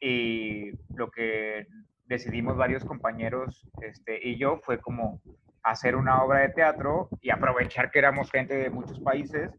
Y 0.00 0.70
lo 0.94 1.10
que 1.10 1.66
decidimos 2.06 2.56
varios 2.56 2.84
compañeros 2.84 3.68
este, 3.80 4.20
y 4.28 4.38
yo 4.38 4.58
fue 4.58 4.80
como 4.80 5.20
hacer 5.62 5.96
una 5.96 6.22
obra 6.22 6.40
de 6.40 6.50
teatro 6.50 7.08
y 7.20 7.30
aprovechar 7.30 7.90
que 7.90 8.00
éramos 8.00 8.30
gente 8.30 8.54
de 8.54 8.70
muchos 8.70 9.00
países 9.00 9.50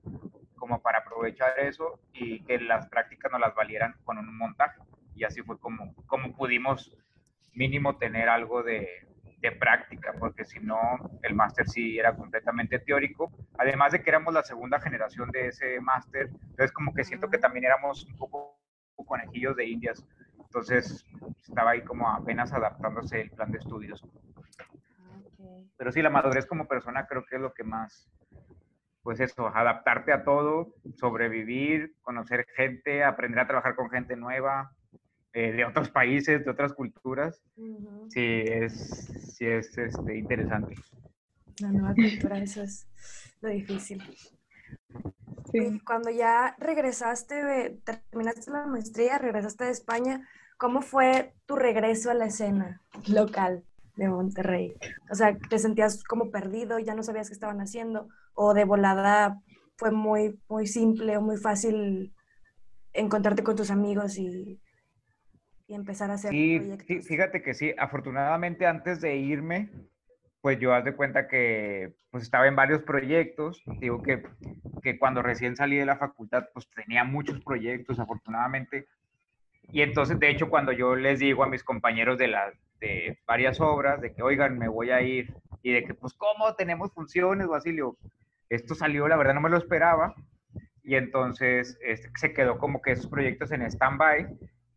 como 0.64 0.82
para 0.82 1.00
aprovechar 1.00 1.60
eso 1.60 2.00
y 2.14 2.42
que 2.46 2.58
las 2.58 2.88
prácticas 2.88 3.30
nos 3.30 3.42
las 3.42 3.54
valieran 3.54 3.96
con 4.06 4.18
un 4.18 4.38
montaje. 4.38 4.80
Y 5.14 5.26
así 5.26 5.42
fue 5.42 5.60
como, 5.60 5.94
como 6.06 6.34
pudimos 6.38 6.98
mínimo 7.52 7.98
tener 7.98 8.30
algo 8.30 8.64
de, 8.64 8.88
de 9.42 9.52
práctica, 9.52 10.14
porque 10.18 10.46
si 10.46 10.62
no, 10.62 10.80
el 11.22 11.36
máster 11.36 11.68
sí 11.68 12.00
era 12.00 12.16
completamente 12.16 12.80
teórico, 12.80 13.30
además 13.58 13.92
de 13.92 14.02
que 14.02 14.10
éramos 14.10 14.34
la 14.34 14.42
segunda 14.44 14.80
generación 14.80 15.32
de 15.32 15.48
ese 15.48 15.82
máster, 15.82 16.30
entonces 16.32 16.72
como 16.72 16.94
que 16.94 17.04
siento 17.04 17.30
que 17.30 17.40
también 17.40 17.66
éramos 17.66 18.06
un 18.06 18.16
poco 18.16 18.58
conejillos 19.06 19.58
de 19.58 19.66
indias, 19.66 20.06
entonces 20.38 21.06
estaba 21.46 21.72
ahí 21.72 21.82
como 21.82 22.10
apenas 22.10 22.54
adaptándose 22.54 23.20
el 23.20 23.32
plan 23.32 23.52
de 23.52 23.58
estudios. 23.58 24.02
Pero 25.76 25.92
sí, 25.92 26.02
la 26.02 26.10
madurez 26.10 26.46
como 26.46 26.70
persona 26.70 27.06
creo 27.06 27.26
que 27.26 27.36
es 27.36 27.42
lo 27.42 27.54
que 27.54 27.66
más, 27.66 28.10
pues 29.04 29.20
eso, 29.20 29.48
adaptarte 29.48 30.14
a 30.14 30.24
todo, 30.24 30.74
sobrevivir, 30.96 31.94
conocer 32.02 32.46
gente, 32.56 33.04
aprender 33.04 33.40
a 33.40 33.48
trabajar 33.48 33.76
con 33.76 33.90
gente 33.90 34.16
nueva, 34.16 34.72
eh, 35.34 35.52
de 35.52 35.66
otros 35.66 35.90
países, 35.90 36.46
de 36.46 36.52
otras 36.52 36.74
culturas, 36.74 37.42
sí 38.08 38.44
es, 38.46 39.36
sí 39.36 39.46
es 39.46 39.78
este, 39.78 40.18
interesante. 40.18 40.76
La 41.60 41.70
nueva 41.70 41.94
cultura, 41.94 42.40
eso 42.40 42.64
es 42.64 42.88
lo 43.42 43.50
difícil. 43.50 44.02
Sí. 45.52 45.82
Cuando 45.86 46.10
ya 46.10 46.56
regresaste, 46.58 47.82
terminaste 47.84 48.52
la 48.52 48.66
maestría, 48.68 49.18
regresaste 49.18 49.66
de 49.66 49.72
España, 49.72 50.28
¿cómo 50.58 50.82
fue 50.82 51.34
tu 51.46 51.56
regreso 51.56 52.10
a 52.10 52.14
la 52.14 52.26
escena 52.26 52.82
local? 53.08 53.64
de 53.96 54.08
Monterrey? 54.08 54.76
O 55.12 55.16
sea, 55.16 55.38
¿te 55.38 55.60
sentías 55.60 56.04
como 56.04 56.32
perdido, 56.32 56.80
ya 56.80 56.96
no 56.96 57.04
sabías 57.04 57.28
qué 57.28 57.34
estaban 57.34 57.62
haciendo? 57.62 58.10
¿O 58.34 58.54
de 58.54 58.66
volada 58.66 59.40
fue 59.78 59.92
muy, 59.92 60.40
muy 60.50 60.68
simple 60.68 61.18
o 61.18 61.22
muy 61.22 61.38
fácil 61.38 62.14
encontrarte 62.94 63.44
con 63.44 63.56
tus 63.56 63.72
amigos 63.72 64.18
y, 64.18 64.62
y 65.68 65.74
empezar 65.74 66.12
a 66.12 66.16
hacer 66.16 66.32
sí, 66.32 67.02
fíjate 67.02 67.42
que 67.42 67.54
sí, 67.54 67.74
afortunadamente 67.78 68.66
antes 68.66 69.02
de 69.02 69.16
irme, 69.16 69.72
pues 70.42 70.60
yo 70.60 70.74
haz 70.74 70.84
de 70.84 70.96
cuenta 70.96 71.28
que 71.28 71.94
pues 72.12 72.24
estaba 72.24 72.48
en 72.48 72.56
varios 72.56 72.84
proyectos, 72.84 73.64
digo 73.80 74.04
que, 74.04 74.24
que 74.82 75.00
cuando 75.00 75.22
recién 75.22 75.56
salí 75.56 75.78
de 75.78 75.86
la 75.86 75.98
facultad 75.98 76.44
pues 76.54 76.70
tenía 76.70 77.06
muchos 77.06 77.42
proyectos 77.44 77.98
afortunadamente 77.98 78.88
y 79.72 79.82
entonces 79.82 80.20
de 80.20 80.30
hecho 80.30 80.50
cuando 80.50 80.74
yo 80.74 80.96
les 80.96 81.20
digo 81.20 81.44
a 81.44 81.48
mis 81.48 81.64
compañeros 81.64 82.18
de 82.18 82.28
las 82.28 82.54
de 82.82 83.18
varias 83.26 83.62
obras 83.62 84.02
de 84.02 84.14
que 84.14 84.22
oigan 84.22 84.58
me 84.58 84.68
voy 84.68 84.92
a 84.92 85.02
ir 85.02 85.34
y 85.62 85.72
de 85.72 85.86
que 85.86 85.94
pues 85.94 86.14
cómo 86.14 86.54
tenemos 86.56 86.92
funciones 86.92 87.48
Basilio 87.48 87.98
esto 88.56 88.76
salió 88.76 89.08
la 89.08 89.18
verdad 89.18 89.34
no 89.34 89.42
me 89.42 89.50
lo 89.50 89.58
esperaba 89.58 90.16
y 90.84 90.96
entonces 90.96 91.78
este, 91.82 92.10
se 92.16 92.34
quedó 92.34 92.58
como 92.58 92.82
que 92.82 92.92
esos 92.92 93.08
proyectos 93.08 93.52
en 93.52 93.62
stand-by 93.64 94.28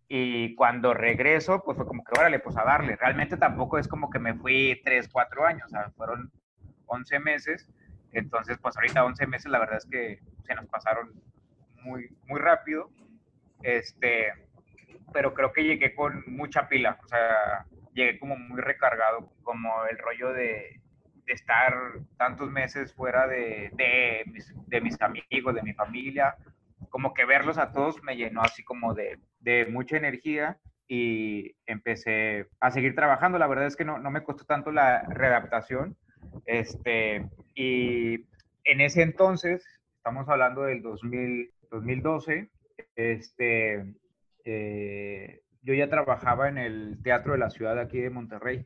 y 0.08 0.54
cuando 0.54 0.94
regreso, 0.94 1.62
pues 1.64 1.76
fue 1.76 1.86
como 1.86 2.04
que, 2.04 2.18
órale, 2.18 2.38
pues 2.38 2.56
a 2.56 2.64
darle. 2.64 2.94
Realmente 2.96 3.36
tampoco 3.36 3.78
es 3.78 3.88
como 3.88 4.08
que 4.08 4.20
me 4.20 4.34
fui 4.34 4.80
3, 4.84 5.08
4 5.10 5.44
años, 5.44 5.68
sea, 5.70 5.90
fueron 5.96 6.30
11 6.86 7.18
meses. 7.18 7.68
Entonces, 8.12 8.56
pues 8.58 8.76
ahorita 8.76 9.04
11 9.04 9.26
meses, 9.26 9.50
la 9.50 9.58
verdad 9.58 9.78
es 9.78 9.86
que 9.86 10.20
se 10.46 10.54
nos 10.54 10.66
pasaron 10.66 11.12
muy, 11.82 12.08
muy 12.26 12.38
rápido. 12.38 12.88
Este, 13.62 14.32
pero 15.12 15.34
creo 15.34 15.52
que 15.52 15.64
llegué 15.64 15.94
con 15.94 16.22
mucha 16.28 16.68
pila, 16.68 16.98
o 17.02 17.08
sea, 17.08 17.66
llegué 17.94 18.18
como 18.18 18.36
muy 18.36 18.60
recargado, 18.60 19.32
como 19.42 19.86
el 19.86 19.98
rollo 19.98 20.32
de 20.32 20.80
estar 21.26 21.74
tantos 22.16 22.50
meses 22.50 22.94
fuera 22.94 23.26
de, 23.26 23.70
de, 23.74 24.24
mis, 24.26 24.54
de 24.66 24.80
mis 24.80 25.00
amigos, 25.00 25.54
de 25.54 25.62
mi 25.62 25.72
familia, 25.72 26.36
como 26.90 27.14
que 27.14 27.24
verlos 27.24 27.58
a 27.58 27.72
todos 27.72 28.02
me 28.02 28.16
llenó 28.16 28.42
así 28.42 28.62
como 28.62 28.94
de, 28.94 29.18
de 29.40 29.66
mucha 29.66 29.96
energía 29.96 30.58
y 30.88 31.56
empecé 31.66 32.48
a 32.60 32.70
seguir 32.70 32.94
trabajando. 32.94 33.38
La 33.38 33.46
verdad 33.46 33.66
es 33.66 33.76
que 33.76 33.84
no, 33.84 33.98
no 33.98 34.10
me 34.10 34.22
costó 34.22 34.44
tanto 34.44 34.70
la 34.70 35.02
readaptación. 35.02 35.96
Este, 36.44 37.28
y 37.54 38.26
en 38.64 38.80
ese 38.80 39.02
entonces, 39.02 39.66
estamos 39.96 40.28
hablando 40.28 40.62
del 40.62 40.82
2000, 40.82 41.52
2012, 41.70 42.50
este, 42.94 43.94
eh, 44.44 45.40
yo 45.62 45.74
ya 45.74 45.88
trabajaba 45.88 46.48
en 46.48 46.58
el 46.58 46.98
Teatro 47.02 47.32
de 47.32 47.38
la 47.38 47.50
Ciudad 47.50 47.74
de 47.74 47.82
aquí 47.82 48.00
de 48.00 48.10
Monterrey, 48.10 48.64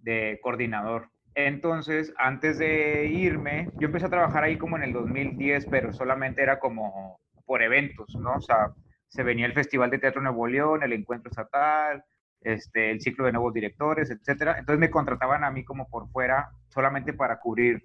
de 0.00 0.40
coordinador. 0.42 1.10
Entonces, 1.34 2.12
antes 2.16 2.58
de 2.58 3.06
irme, 3.06 3.68
yo 3.78 3.86
empecé 3.86 4.06
a 4.06 4.10
trabajar 4.10 4.44
ahí 4.44 4.56
como 4.56 4.76
en 4.76 4.84
el 4.84 4.92
2010, 4.92 5.66
pero 5.66 5.92
solamente 5.92 6.42
era 6.42 6.58
como 6.60 7.18
por 7.44 7.62
eventos, 7.62 8.14
¿no? 8.16 8.34
O 8.34 8.40
sea, 8.40 8.72
se 9.08 9.22
venía 9.22 9.46
el 9.46 9.52
Festival 9.52 9.90
de 9.90 9.98
Teatro 9.98 10.22
Nuevo 10.22 10.46
León, 10.46 10.82
el 10.82 10.92
Encuentro 10.92 11.30
Estatal, 11.30 12.04
este, 12.40 12.90
el 12.90 13.00
ciclo 13.00 13.26
de 13.26 13.32
nuevos 13.32 13.52
directores, 13.52 14.10
etcétera. 14.10 14.56
Entonces 14.58 14.78
me 14.78 14.90
contrataban 14.90 15.44
a 15.44 15.50
mí 15.50 15.64
como 15.64 15.88
por 15.88 16.08
fuera 16.10 16.50
solamente 16.68 17.12
para 17.12 17.40
cubrir 17.40 17.82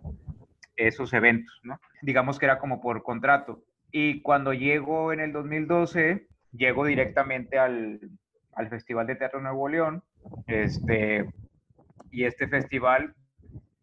esos 0.76 1.12
eventos, 1.14 1.60
¿no? 1.64 1.80
Digamos 2.02 2.40
que 2.40 2.46
era 2.46 2.60
como 2.60 2.82
por 2.82 3.04
contrato. 3.04 3.64
Y 3.92 4.22
cuando 4.22 4.54
llego 4.54 5.12
en 5.12 5.20
el 5.20 5.34
2012, 5.34 6.28
llego 6.52 6.86
directamente 6.86 7.58
al, 7.58 8.00
al 8.54 8.70
Festival 8.70 9.08
de 9.08 9.16
Teatro 9.16 9.42
Nuevo 9.42 9.68
León, 9.68 10.04
este, 10.48 11.28
y 12.12 12.26
este 12.26 12.48
festival 12.48 13.16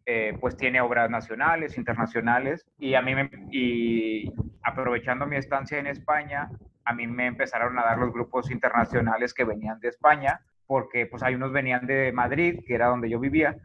eh, 0.09 0.37
pues 0.39 0.55
tiene 0.55 0.79
obras 0.79 1.09
nacionales, 1.09 1.77
internacionales, 1.77 2.65
y 2.79 2.95
a 2.95 3.01
mí 3.01 3.13
me, 3.13 3.29
y 3.51 4.31
aprovechando 4.63 5.25
mi 5.25 5.35
estancia 5.35 5.79
en 5.79 5.87
España, 5.87 6.49
a 6.85 6.93
mí 6.93 7.05
me 7.07 7.27
empezaron 7.27 7.77
a 7.77 7.83
dar 7.83 7.97
los 7.97 8.13
grupos 8.13 8.49
internacionales 8.49 9.33
que 9.33 9.43
venían 9.43 9.81
de 9.81 9.89
España, 9.89 10.39
porque 10.65 11.07
pues 11.07 11.23
hay 11.23 11.35
unos 11.35 11.51
venían 11.51 11.85
de 11.85 12.13
Madrid, 12.13 12.61
que 12.65 12.75
era 12.75 12.87
donde 12.87 13.09
yo 13.09 13.19
vivía, 13.19 13.57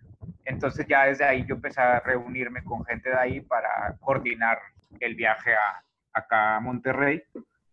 entonces 0.45 0.85
ya 0.89 1.05
desde 1.05 1.25
ahí 1.25 1.47
yo 1.47 1.55
empecé 1.55 1.81
a 1.81 2.01
reunirme 2.01 2.65
con 2.65 2.85
gente 2.85 3.11
de 3.11 3.17
ahí 3.17 3.41
para 3.41 3.97
coordinar 4.01 4.59
el 4.99 5.15
viaje 5.15 5.53
a, 5.55 5.85
acá 6.13 6.57
a 6.57 6.61
Monterrey 6.61 7.23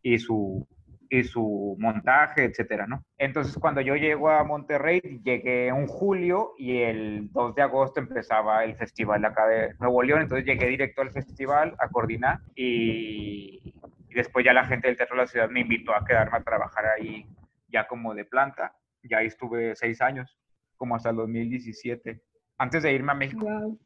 y 0.04 0.20
su, 0.20 0.68
y 1.10 1.24
su 1.24 1.76
montaje, 1.80 2.46
etcétera, 2.46 2.86
¿no? 2.86 3.04
Entonces, 3.18 3.58
cuando 3.58 3.82
yo 3.82 3.96
llego 3.96 4.30
a 4.30 4.44
Monterrey, 4.44 5.02
llegué 5.24 5.68
en 5.68 5.88
julio 5.88 6.54
y 6.58 6.82
el 6.82 7.32
2 7.32 7.56
de 7.56 7.62
agosto 7.64 8.00
empezaba 8.00 8.64
el 8.64 8.76
festival 8.76 9.26
acá 9.26 9.48
de 9.48 9.74
Nuevo 9.80 10.04
León, 10.04 10.22
entonces 10.22 10.46
llegué 10.46 10.68
directo 10.68 11.02
al 11.02 11.12
festival 11.12 11.76
a 11.80 11.90
coordinar 11.90 12.40
y, 12.56 13.74
después 14.14 14.46
ya 14.46 14.54
la 14.54 14.66
gente 14.66 14.88
del 14.88 14.98
Teatro 14.98 15.16
de 15.16 15.24
la 15.24 15.28
Ciudad 15.28 15.50
me 15.50 15.62
invitó 15.62 15.94
a 15.96 16.06
quedarme 16.06 16.38
a 16.38 16.44
trabajar 16.44 16.86
ahí 16.86 17.26
ya 17.68 17.88
como 17.88 18.14
de 18.14 18.26
planta, 18.26 18.76
ya 19.04 19.18
ahí 19.18 19.28
estuve 19.28 19.76
seis 19.76 20.02
años, 20.02 20.38
como 20.78 20.96
hasta 20.96 21.10
el 21.10 21.16
2017, 21.18 22.22
antes 22.58 22.84
de 22.84 22.94
irme 22.94 23.12
a 23.12 23.16
México. 23.16 23.46
Wow, 23.46 23.80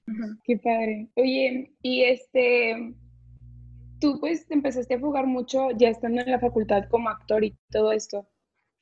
qué 0.44 0.58
padre. 0.58 1.08
Oye, 1.16 1.72
y 1.82 2.04
este, 2.04 2.94
tú 4.04 4.20
pues 4.20 4.46
te 4.46 4.54
empezaste 4.54 4.96
a 4.96 5.00
jugar 5.00 5.26
mucho 5.26 5.70
ya 5.78 5.88
estando 5.88 6.20
en 6.20 6.30
la 6.30 6.38
facultad 6.38 6.90
como 6.90 7.08
actor 7.08 7.42
y 7.42 7.58
todo 7.72 7.94
esto. 7.94 8.28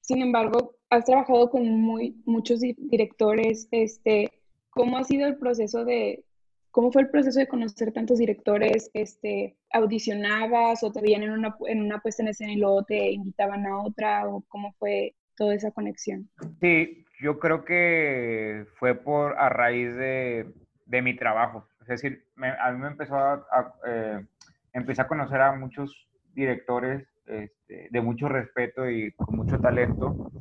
Sin 0.02 0.20
embargo, 0.20 0.78
has 0.90 1.06
trabajado 1.06 1.52
con 1.52 1.64
muy, 1.80 2.20
muchos 2.26 2.60
directores. 2.60 3.68
Este, 3.70 4.32
¿Cómo 4.72 4.98
ha 4.98 5.04
sido 5.04 5.28
el 5.28 5.38
proceso 5.38 5.86
de, 5.86 6.26
cómo 6.72 6.92
fue 6.92 7.04
el 7.04 7.12
proceso 7.12 7.40
de 7.40 7.48
conocer 7.48 7.94
tantos 7.94 8.18
directores? 8.18 8.90
Este, 8.96 9.56
¿Audicionabas 9.72 10.84
o 10.84 10.92
te 10.92 11.02
veían 11.02 11.22
en 11.22 11.34
una, 11.34 11.56
en 11.68 11.84
una 11.84 12.00
puesta 12.00 12.24
en 12.24 12.30
escena 12.30 12.54
y 12.54 12.58
luego 12.58 12.84
te 12.84 13.12
invitaban 13.12 13.68
a 13.68 13.78
otra? 13.78 14.28
¿O 14.28 14.44
cómo 14.48 14.74
fue 14.80 15.14
toda 15.38 15.54
esa 15.54 15.70
conexión? 15.70 16.32
Sí, 16.62 17.06
yo 17.22 17.38
creo 17.38 17.64
que 17.64 18.66
fue 18.80 18.96
por 18.96 19.38
a 19.38 19.50
raíz 19.50 19.96
de, 19.96 20.52
de 20.88 21.02
mi 21.04 21.16
trabajo. 21.16 21.68
Es 21.82 21.88
decir, 21.90 22.26
a 22.60 22.72
mí 22.72 22.80
me 22.80 22.88
empezó 22.88 23.16
a, 23.16 23.76
eh, 23.86 24.26
empecé 24.74 25.02
a 25.02 25.08
conocer 25.08 25.42
a 25.42 25.54
muchos 25.54 26.08
directores 26.34 27.08
este, 27.26 27.88
de 27.90 28.02
mucho 28.02 28.28
respeto 28.28 28.90
y 28.90 29.12
con 29.14 29.36
mucho 29.36 29.60
talento, 29.60 30.32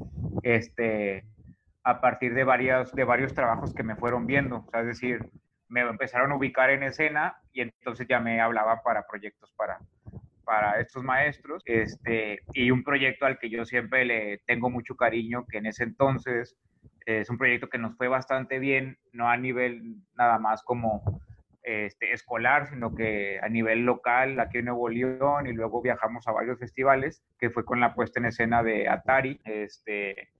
este, 0.43 1.25
a 1.85 2.01
partir 2.01 2.35
de, 2.35 2.45
varios, 2.45 2.93
de 2.95 3.05
varios 3.05 3.35
trabajos 3.35 3.75
que 3.75 3.83
me 3.83 3.97
fueron 3.97 4.27
viendo. 4.27 4.67
es 4.73 4.87
decir, 4.87 5.31
me 5.69 5.83
empezaron 5.83 6.33
a 6.33 6.37
ubicar 6.37 6.71
en 6.71 6.83
escena 6.83 7.37
y 7.53 7.61
entonces 7.61 8.07
ya 8.09 8.19
me 8.19 8.41
hablaba 8.41 8.83
para 8.83 9.07
proyectos 9.07 9.53
para, 9.57 9.79
para 10.45 10.81
estos 10.81 11.05
maestros. 11.05 11.63
Este, 11.67 12.41
y 12.53 12.71
un 12.71 12.83
proyecto 12.83 13.27
al 13.27 13.39
que 13.39 13.51
yo 13.51 13.65
siempre 13.65 14.05
le 14.05 14.39
tengo 14.47 14.69
mucho 14.69 14.97
cariño, 14.97 15.47
que 15.47 15.59
en 15.59 15.67
ese 15.67 15.85
entonces 15.85 16.57
es 17.07 17.31
un 17.31 17.39
proyecto 17.39 17.69
que 17.69 17.79
nos 17.79 17.97
fue 17.97 18.09
bastante 18.09 18.59
bien, 18.59 18.99
no 19.13 19.29
a 19.29 19.37
nivel 19.37 19.97
nada 20.17 20.39
más 20.39 20.63
como 20.63 21.21
este, 21.63 22.13
escolar, 22.13 22.69
sino 22.69 22.95
que 22.95 23.39
a 23.41 23.49
nivel 23.49 23.85
local, 23.85 24.41
aquí 24.41 24.59
en 24.59 24.67
Nuevo 24.67 24.89
León, 24.89 25.47
y 25.47 25.53
luego 25.53 25.83
viajamos 25.83 26.27
a 26.27 26.33
varios 26.33 26.59
festivales, 26.59 27.23
que 27.39 27.51
fue 27.51 27.65
con 27.65 27.81
la 27.81 27.95
puesta 27.95 28.21
en 28.21 28.27
escena 28.27 28.63
de 28.63 28.89
Atari. 28.89 29.41
Este, 29.45 30.31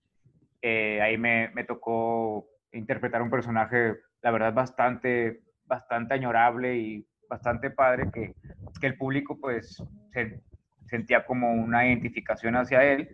eh, 0.61 1.01
ahí 1.01 1.17
me, 1.17 1.49
me, 1.53 1.63
tocó 1.63 2.47
interpretar 2.71 3.21
un 3.21 3.29
personaje, 3.29 3.97
la 4.21 4.31
verdad, 4.31 4.53
bastante, 4.53 5.41
bastante 5.65 6.13
añorable 6.13 6.77
y 6.77 7.07
bastante 7.29 7.71
padre, 7.71 8.09
que, 8.13 8.33
que 8.79 8.87
el 8.87 8.97
público 8.97 9.37
pues 9.39 9.83
se, 10.11 10.41
sentía 10.91 11.25
como 11.25 11.53
una 11.53 11.87
identificación 11.87 12.55
hacia 12.55 12.83
él 12.83 13.09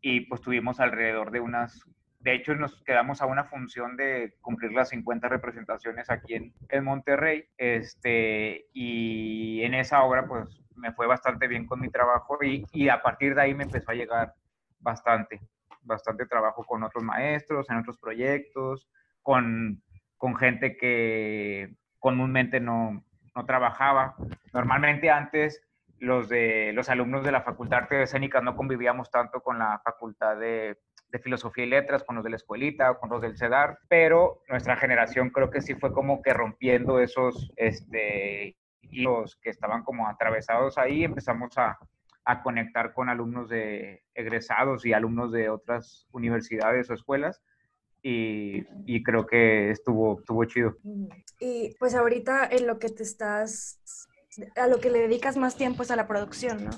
y 0.00 0.22
pues 0.22 0.40
tuvimos 0.40 0.80
alrededor 0.80 1.30
de 1.30 1.40
unas 1.40 1.80
de 2.24 2.34
hecho, 2.34 2.54
nos 2.54 2.82
quedamos 2.84 3.20
a 3.20 3.26
una 3.26 3.44
función 3.44 3.98
de 3.98 4.34
cumplir 4.40 4.72
las 4.72 4.88
50 4.88 5.28
representaciones 5.28 6.08
aquí 6.08 6.34
en, 6.34 6.54
en 6.70 6.82
Monterrey. 6.82 7.44
Este, 7.58 8.64
y 8.72 9.62
en 9.62 9.74
esa 9.74 10.02
obra, 10.02 10.26
pues 10.26 10.62
me 10.74 10.90
fue 10.94 11.06
bastante 11.06 11.46
bien 11.48 11.66
con 11.66 11.80
mi 11.80 11.90
trabajo 11.90 12.38
y, 12.42 12.64
y 12.72 12.88
a 12.88 13.02
partir 13.02 13.34
de 13.34 13.42
ahí 13.42 13.54
me 13.54 13.64
empezó 13.64 13.90
a 13.90 13.94
llegar 13.94 14.34
bastante, 14.80 15.42
bastante 15.82 16.24
trabajo 16.24 16.64
con 16.64 16.82
otros 16.82 17.04
maestros, 17.04 17.68
en 17.68 17.76
otros 17.76 17.98
proyectos, 17.98 18.88
con, 19.20 19.82
con 20.16 20.34
gente 20.34 20.78
que 20.78 21.74
comúnmente 21.98 22.58
no, 22.58 23.04
no 23.36 23.44
trabajaba. 23.44 24.16
Normalmente 24.54 25.10
antes 25.10 25.62
los 26.04 26.28
de 26.28 26.72
los 26.72 26.88
alumnos 26.88 27.24
de 27.24 27.32
la 27.32 27.42
Facultad 27.42 27.78
de 27.78 27.82
Artes 27.82 28.08
Escénicas 28.10 28.42
no 28.42 28.56
convivíamos 28.56 29.10
tanto 29.10 29.40
con 29.40 29.58
la 29.58 29.80
Facultad 29.84 30.36
de 30.36 30.76
filosofía 31.22 31.64
y 31.64 31.68
letras, 31.68 32.02
con 32.02 32.16
los 32.16 32.24
de 32.24 32.30
la 32.30 32.36
escuelita, 32.36 32.94
con 32.94 33.08
los 33.08 33.22
del 33.22 33.36
CEDAR, 33.36 33.78
pero 33.88 34.42
nuestra 34.48 34.76
generación 34.76 35.30
creo 35.30 35.48
que 35.48 35.60
sí 35.60 35.74
fue 35.74 35.92
como 35.92 36.22
que 36.22 36.32
rompiendo 36.32 36.98
esos 36.98 37.52
este, 37.56 38.56
hilos 38.82 39.38
que 39.40 39.50
estaban 39.50 39.84
como 39.84 40.08
atravesados 40.08 40.78
ahí, 40.78 41.04
empezamos 41.04 41.56
a, 41.58 41.78
a 42.24 42.42
conectar 42.42 42.92
con 42.92 43.08
alumnos 43.08 43.48
de 43.48 44.02
egresados 44.14 44.84
y 44.86 44.92
alumnos 44.92 45.32
de 45.32 45.50
otras 45.50 46.06
universidades 46.12 46.90
o 46.90 46.94
escuelas 46.94 47.42
y, 48.02 48.64
y, 48.84 49.02
creo 49.02 49.24
que 49.24 49.70
estuvo, 49.70 50.18
estuvo 50.18 50.44
chido. 50.44 50.76
Y 51.40 51.74
pues 51.78 51.94
ahorita 51.94 52.46
en 52.50 52.66
lo 52.66 52.78
que 52.78 52.90
te 52.90 53.02
estás, 53.02 53.80
a 54.56 54.66
lo 54.66 54.78
que 54.80 54.90
le 54.90 55.00
dedicas 55.00 55.36
más 55.36 55.56
tiempo 55.56 55.82
es 55.82 55.90
a 55.90 55.96
la 55.96 56.06
producción, 56.06 56.64
¿no? 56.64 56.70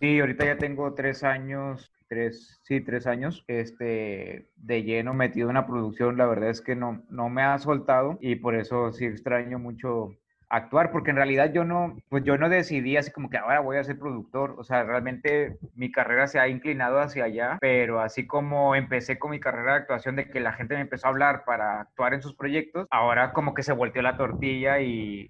Sí, 0.00 0.20
ahorita 0.20 0.44
ya 0.44 0.58
tengo 0.58 0.92
tres 0.94 1.24
años, 1.24 1.92
tres, 2.08 2.60
sí, 2.64 2.80
tres 2.80 3.06
años, 3.06 3.44
este, 3.48 4.48
de 4.56 4.82
lleno 4.82 5.14
metido 5.14 5.48
en 5.48 5.54
la 5.54 5.66
producción. 5.66 6.16
La 6.16 6.26
verdad 6.26 6.50
es 6.50 6.60
que 6.60 6.76
no, 6.76 7.02
no 7.08 7.28
me 7.28 7.42
ha 7.42 7.58
soltado 7.58 8.18
y 8.20 8.36
por 8.36 8.54
eso 8.54 8.92
sí 8.92 9.06
extraño 9.06 9.58
mucho 9.58 10.10
actuar, 10.48 10.92
porque 10.92 11.10
en 11.10 11.16
realidad 11.16 11.52
yo 11.52 11.64
no, 11.64 11.96
pues 12.08 12.22
yo 12.22 12.38
no 12.38 12.48
decidí 12.48 12.96
así 12.96 13.10
como 13.10 13.28
que 13.30 13.36
ahora 13.36 13.58
voy 13.60 13.78
a 13.78 13.84
ser 13.84 13.98
productor, 13.98 14.54
o 14.58 14.62
sea, 14.62 14.84
realmente 14.84 15.58
mi 15.74 15.90
carrera 15.90 16.28
se 16.28 16.38
ha 16.38 16.46
inclinado 16.46 17.00
hacia 17.00 17.24
allá, 17.24 17.58
pero 17.60 18.00
así 18.00 18.28
como 18.28 18.76
empecé 18.76 19.18
con 19.18 19.32
mi 19.32 19.40
carrera 19.40 19.72
de 19.72 19.78
actuación 19.78 20.14
de 20.14 20.30
que 20.30 20.38
la 20.38 20.52
gente 20.52 20.74
me 20.74 20.82
empezó 20.82 21.08
a 21.08 21.10
hablar 21.10 21.44
para 21.44 21.80
actuar 21.80 22.14
en 22.14 22.22
sus 22.22 22.36
proyectos, 22.36 22.86
ahora 22.90 23.32
como 23.32 23.54
que 23.54 23.64
se 23.64 23.72
volteó 23.72 24.02
la 24.02 24.16
tortilla 24.16 24.78
y, 24.78 25.28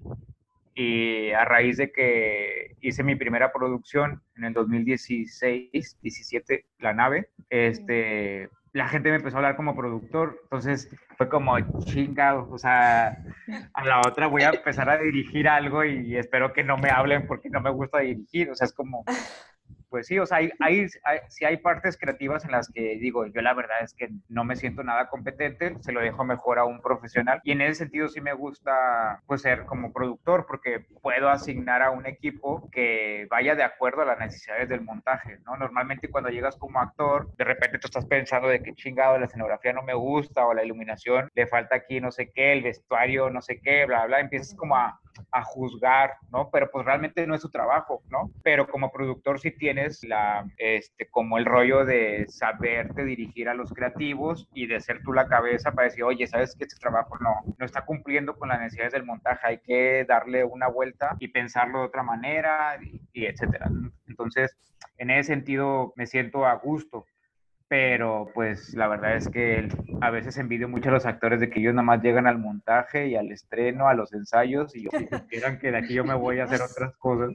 y 0.79 1.31
a 1.33 1.47
raíz 1.47 1.79
de 1.79 1.91
que 1.91 2.77
hice 2.83 3.03
mi 3.03 3.17
primera 3.17 3.51
producción 3.51 4.23
en 4.37 4.45
el 4.45 4.53
2016, 4.53 5.99
17, 6.03 6.67
La 6.81 6.93
Nave, 6.93 7.31
este, 7.49 8.51
la 8.75 8.87
gente 8.87 9.09
me 9.09 9.17
empezó 9.17 9.37
a 9.37 9.39
hablar 9.39 9.57
como 9.57 9.75
productor, 9.75 10.39
entonces 10.43 10.95
fue 11.17 11.31
como 11.31 11.59
chingado, 11.85 12.47
o 12.51 12.59
sea, 12.59 13.25
a 13.73 13.85
la 13.87 14.01
otra 14.01 14.27
voy 14.27 14.43
a 14.43 14.51
empezar 14.51 14.91
a 14.91 14.99
dirigir 14.99 15.49
algo 15.49 15.83
y 15.83 16.15
espero 16.15 16.53
que 16.53 16.63
no 16.63 16.77
me 16.77 16.91
hablen 16.91 17.27
porque 17.27 17.49
no 17.49 17.63
me 17.63 17.71
gusta 17.71 18.01
dirigir, 18.01 18.51
o 18.51 18.55
sea, 18.55 18.67
es 18.67 18.75
como, 18.75 19.03
pues 19.97 20.09
sí, 20.09 20.19
o 20.19 20.27
sea, 20.27 20.37
hay, 20.37 20.51
hay, 20.61 20.87
sí 21.29 21.47
hay 21.47 21.57
partes 21.57 21.97
creativas 21.97 22.45
en 22.45 22.51
las 22.51 22.71
que 22.71 22.99
digo, 22.99 23.25
yo 23.25 23.41
la 23.41 23.55
verdad 23.55 23.79
es 23.81 23.95
que 23.95 24.11
no 24.29 24.45
me 24.45 24.55
siento 24.55 24.83
nada 24.83 25.09
competente, 25.09 25.75
se 25.81 25.91
lo 25.91 26.01
dejo 26.01 26.23
mejor 26.23 26.59
a 26.59 26.67
un 26.67 26.83
profesional 26.83 27.41
y 27.45 27.53
en 27.53 27.63
ese 27.63 27.77
sentido 27.77 28.07
sí 28.09 28.21
me 28.21 28.35
gusta 28.35 29.23
pues 29.25 29.41
ser 29.41 29.65
como 29.65 29.95
productor 29.95 30.45
porque 30.47 30.85
puedo 31.01 31.31
asignar 31.31 31.81
a 31.81 31.93
un 31.93 32.05
equipo 32.05 32.69
que 32.71 33.27
vaya 33.31 33.55
de 33.55 33.63
acuerdo 33.63 34.03
a 34.03 34.05
las 34.05 34.19
necesidades 34.19 34.69
del 34.69 34.83
montaje, 34.83 35.39
¿no? 35.47 35.57
Normalmente 35.57 36.11
cuando 36.11 36.29
llegas 36.29 36.59
como 36.59 36.79
actor, 36.79 37.35
de 37.39 37.45
repente 37.45 37.79
tú 37.79 37.87
estás 37.87 38.05
pensando 38.05 38.49
de 38.49 38.63
que 38.63 38.75
chingado, 38.75 39.19
la 39.19 39.25
escenografía 39.25 39.73
no 39.73 39.83
me 39.83 39.95
gusta 39.95 40.45
o 40.47 40.53
la 40.53 40.63
iluminación 40.63 41.31
le 41.35 41.47
falta 41.47 41.77
aquí 41.77 42.03
no 42.03 42.13
sé 42.13 42.31
qué, 42.35 42.53
el 42.53 42.63
vestuario 42.63 43.31
no 43.31 43.41
sé 43.41 43.63
qué, 43.63 43.87
bla, 43.87 44.05
bla, 44.05 44.21
empiezas 44.21 44.55
como 44.57 44.77
a, 44.77 45.01
a 45.31 45.43
juzgar, 45.43 46.15
¿no? 46.31 46.51
Pero 46.51 46.71
pues 46.71 46.85
realmente 46.85 47.27
no 47.27 47.35
es 47.35 47.43
su 47.43 47.51
trabajo, 47.51 48.03
¿no? 48.11 48.31
Pero 48.43 48.67
como 48.67 48.91
productor 48.91 49.41
sí 49.41 49.51
tiene 49.51 49.89
la, 50.03 50.45
este, 50.59 51.09
como 51.09 51.39
el 51.39 51.45
rollo 51.45 51.85
de 51.85 52.27
saberte 52.29 53.05
dirigir 53.05 53.49
a 53.49 53.55
los 53.55 53.73
creativos 53.73 54.49
y 54.55 54.67
de 54.67 54.81
ser 54.81 55.03
tú 55.03 55.13
la 55.13 55.29
cabeza 55.29 55.73
para 55.73 55.89
decir, 55.89 56.05
oye, 56.05 56.27
sabes 56.27 56.55
que 56.57 56.65
este 56.65 56.79
trabajo 56.79 57.17
no, 57.19 57.55
no 57.59 57.67
está 57.67 57.85
cumpliendo 57.85 58.37
con 58.37 58.49
las 58.49 58.61
necesidades 58.61 58.93
del 58.93 59.05
montaje, 59.05 59.47
hay 59.47 59.59
que 59.59 60.05
darle 60.07 60.45
una 60.45 60.69
vuelta 60.69 61.17
y 61.19 61.29
pensarlo 61.29 61.81
de 61.81 61.87
otra 61.87 62.03
manera 62.03 62.79
y, 62.83 63.01
y 63.13 63.27
etcétera. 63.27 63.71
Entonces, 64.07 64.57
en 64.99 65.11
ese 65.11 65.35
sentido 65.35 65.93
me 65.97 66.07
siento 66.07 66.47
a 66.47 66.55
gusto 66.55 67.07
pero 67.69 68.31
pues 68.35 68.75
la 68.75 68.87
verdad 68.87 69.17
es 69.17 69.29
que 69.29 69.69
a 70.01 70.11
veces 70.11 70.39
envidio 70.39 70.69
mucho 70.69 70.89
a 70.89 70.93
los 70.93 71.07
actores 71.07 71.41
de 71.41 71.51
que 71.51 71.61
ellos 71.61 71.75
nada 71.75 71.85
más 71.85 72.03
llegan 72.03 72.27
al 72.27 72.39
montaje 72.39 73.09
y 73.09 73.17
al 73.17 73.33
estreno, 73.33 73.89
a 73.89 73.95
los 73.95 74.13
ensayos 74.13 74.77
y 74.77 74.85
yo 74.85 74.91
quieran 75.29 75.59
que 75.61 75.73
de 75.73 75.79
aquí 75.79 75.95
yo 75.95 76.05
me 76.05 76.15
voy 76.15 76.39
a 76.39 76.45
hacer 76.45 76.61
otras 76.63 76.97
cosas. 76.97 77.35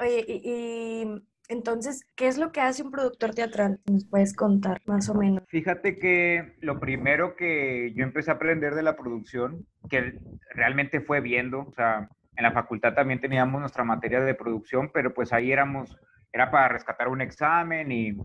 Oye, 0.00 0.24
y, 0.28 1.04
entonces, 1.48 2.06
¿qué 2.14 2.28
es 2.28 2.38
lo 2.38 2.52
que 2.52 2.60
hace 2.60 2.82
un 2.82 2.90
productor 2.90 3.34
teatral? 3.34 3.80
¿Nos 3.90 4.06
puedes 4.06 4.34
contar 4.34 4.80
más 4.86 5.08
o 5.08 5.14
menos? 5.14 5.42
Fíjate 5.48 5.98
que 5.98 6.54
lo 6.60 6.78
primero 6.78 7.36
que 7.36 7.92
yo 7.94 8.04
empecé 8.04 8.30
a 8.30 8.34
aprender 8.34 8.74
de 8.74 8.82
la 8.82 8.96
producción, 8.96 9.66
que 9.90 10.18
realmente 10.54 11.00
fue 11.00 11.20
viendo, 11.20 11.60
o 11.60 11.72
sea, 11.72 12.08
en 12.36 12.44
la 12.44 12.52
facultad 12.52 12.94
también 12.94 13.20
teníamos 13.20 13.60
nuestra 13.60 13.84
materia 13.84 14.20
de 14.20 14.34
producción, 14.34 14.90
pero 14.94 15.12
pues 15.12 15.32
ahí 15.32 15.52
éramos, 15.52 15.98
era 16.32 16.50
para 16.50 16.68
rescatar 16.68 17.08
un 17.08 17.20
examen 17.20 17.92
y 17.92 18.16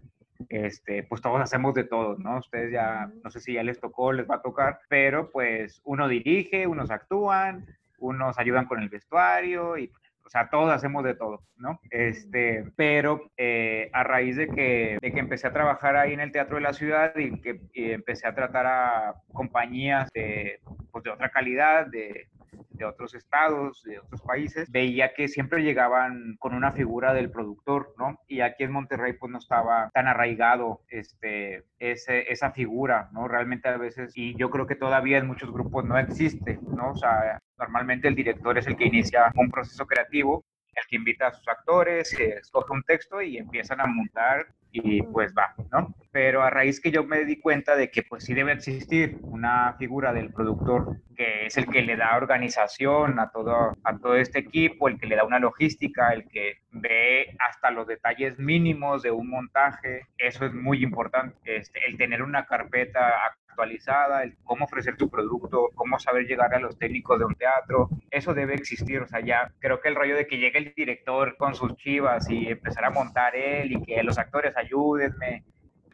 este, 0.50 1.04
pues 1.04 1.21
todos 1.21 1.41
hacemos 1.41 1.73
de 1.73 1.84
todo, 1.84 2.17
¿no? 2.17 2.38
Ustedes 2.38 2.71
ya, 2.71 3.12
no 3.23 3.30
sé 3.30 3.39
si 3.39 3.54
ya 3.54 3.63
les 3.63 3.80
tocó, 3.80 4.13
les 4.13 4.30
va 4.30 4.36
a 4.36 4.41
tocar, 4.41 4.80
pero 4.89 5.32
pues 5.32 5.82
uno 5.84 6.08
dirige, 6.08 6.67
unos 6.67 6.91
actúan, 6.91 7.65
unos 8.00 8.38
ayudan 8.39 8.65
con 8.65 8.82
el 8.82 8.89
vestuario 8.89 9.78
y 9.78 9.91
o 10.28 10.30
sea, 10.30 10.50
todos 10.50 10.69
hacemos 10.69 11.06
de 11.06 11.15
todo, 11.15 11.41
¿no? 11.56 11.80
Este, 11.89 12.65
pero 12.76 13.32
eh, 13.38 13.89
a 13.93 14.04
raíz 14.04 14.36
de 14.36 14.50
que, 14.50 14.97
de 15.02 15.12
que 15.13 15.19
empecé 15.21 15.47
a 15.47 15.54
trabajar 15.54 15.95
ahí 15.95 16.12
en 16.12 16.19
el 16.19 16.34
Teatro 16.34 16.58
de 16.58 16.63
la 16.63 16.73
Ciudad 16.73 17.15
y 17.15 17.39
que 17.39 17.62
empecé 17.73 18.28
a 18.28 18.36
tratar 18.36 18.65
a 18.65 19.15
compañías 19.32 20.10
de, 20.13 20.60
pues, 20.91 21.06
de 21.06 21.12
otra 21.12 21.30
calidad, 21.30 21.88
de, 21.88 22.28
de 22.70 22.86
otros 22.86 23.16
estados, 23.16 23.84
de 23.84 24.00
otros 24.00 24.22
países, 24.22 24.72
veía 24.72 25.14
que 25.14 25.28
siempre 25.28 25.64
llegaban 25.64 26.36
con 26.40 26.54
una 26.54 26.72
figura 26.72 27.14
del 27.14 27.32
productor, 27.32 27.94
¿no? 27.98 28.20
Y 28.28 28.42
aquí 28.42 28.64
en 28.64 28.72
Monterrey 28.72 29.14
pues 29.14 29.32
no 29.32 29.40
estaba 29.40 29.90
tan 29.94 30.08
arraigado 30.08 30.82
este, 30.90 31.66
ese, 31.80 32.32
esa 32.32 32.52
figura, 32.52 33.10
¿no? 33.14 33.28
Realmente 33.28 33.68
a 33.68 33.78
veces, 33.78 34.12
y 34.16 34.36
yo 34.36 34.50
creo 34.50 34.68
que 34.68 34.76
todavía 34.76 35.18
en 35.18 35.28
muchos 35.28 35.52
grupos 35.52 35.86
no 35.86 35.98
existe, 35.98 36.60
¿no? 36.62 36.92
O 36.92 36.96
sea, 36.96 37.40
normalmente 37.58 38.08
el 38.08 38.16
director 38.16 38.58
es 38.58 38.68
el 38.68 38.78
que 38.78 38.86
inicia 38.86 39.32
un 39.36 39.50
proceso 39.50 39.86
creativo 39.86 40.46
el 40.78 40.88
que 40.88 40.96
invita 40.96 41.28
a 41.28 41.34
sus 41.34 41.48
actores, 41.48 42.13
escoge 42.13 42.74
un 42.74 42.84
texto 42.84 43.22
y 43.22 43.38
empiezan 43.38 43.82
a 43.82 43.88
montar 43.88 44.48
y 44.72 45.02
pues 45.02 45.34
va, 45.36 45.56
¿no? 45.72 45.96
Pero 46.12 46.44
a 46.44 46.50
raíz 46.50 46.80
que 46.80 46.92
yo 46.92 47.04
me 47.04 47.26
di 47.26 47.40
cuenta 47.40 47.76
de 47.76 47.90
que 47.90 48.04
pues 48.04 48.24
sí 48.24 48.34
debe 48.34 48.52
existir 48.54 49.18
una 49.24 49.76
figura 49.78 50.13
del 50.13 50.32
productor 50.32 50.98
que 51.16 51.48
es 51.48 51.58
el 51.58 51.68
que 51.68 51.82
le 51.82 51.96
da 51.96 52.16
organización 52.16 53.20
a 53.20 53.32
todo, 53.32 53.74
a 53.84 53.98
todo 53.98 54.16
este 54.16 54.40
equipo, 54.40 54.88
el 54.88 55.00
que 55.00 55.08
le 55.08 55.16
da 55.16 55.24
una 55.24 55.40
logística, 55.40 56.13
el 56.13 56.28
que 56.28 56.60
ve 56.70 57.36
hasta 57.40 57.72
los 57.72 57.88
detalles 57.88 58.38
mínimos 58.38 59.02
de 59.02 59.10
un 59.10 59.28
montaje, 59.28 60.06
eso 60.20 60.46
es 60.46 60.54
muy 60.54 60.84
importante, 60.84 61.36
este, 61.44 61.80
el 61.88 61.98
tener 61.98 62.22
una 62.22 62.46
carpeta 62.46 63.16
actualizada, 63.58 64.24
el 64.24 64.38
cómo 64.43 64.65
ofrecer 64.65 64.98
tu 64.98 65.10
producto, 65.10 65.70
cómo 65.74 65.98
saber 65.98 66.28
llegar 66.28 66.54
a 66.54 66.60
los 66.60 66.78
técnicos 66.78 67.17
de 67.17 67.26
un 67.26 67.34
teatro, 67.34 67.89
eso 68.12 68.34
debe 68.36 68.54
existir, 68.54 69.02
o 69.02 69.08
sea, 69.08 69.20
ya 69.20 69.52
creo 69.60 69.82
que 69.82 69.89
el 69.89 69.96
rollo 69.96 70.15
de 70.15 70.28
que 70.28 70.38
llegue 70.38 70.60
el 70.60 70.74
director 70.76 71.36
con 71.38 71.56
sus 71.56 71.76
chivas 71.78 72.30
y 72.30 72.50
empezar 72.50 72.86
a 72.86 72.91
montar 72.91 73.36
él 73.36 73.72
y 73.72 73.84
que 73.84 74.04
los 74.04 74.20
actores 74.20 74.56
ayúdenme, 74.56 75.43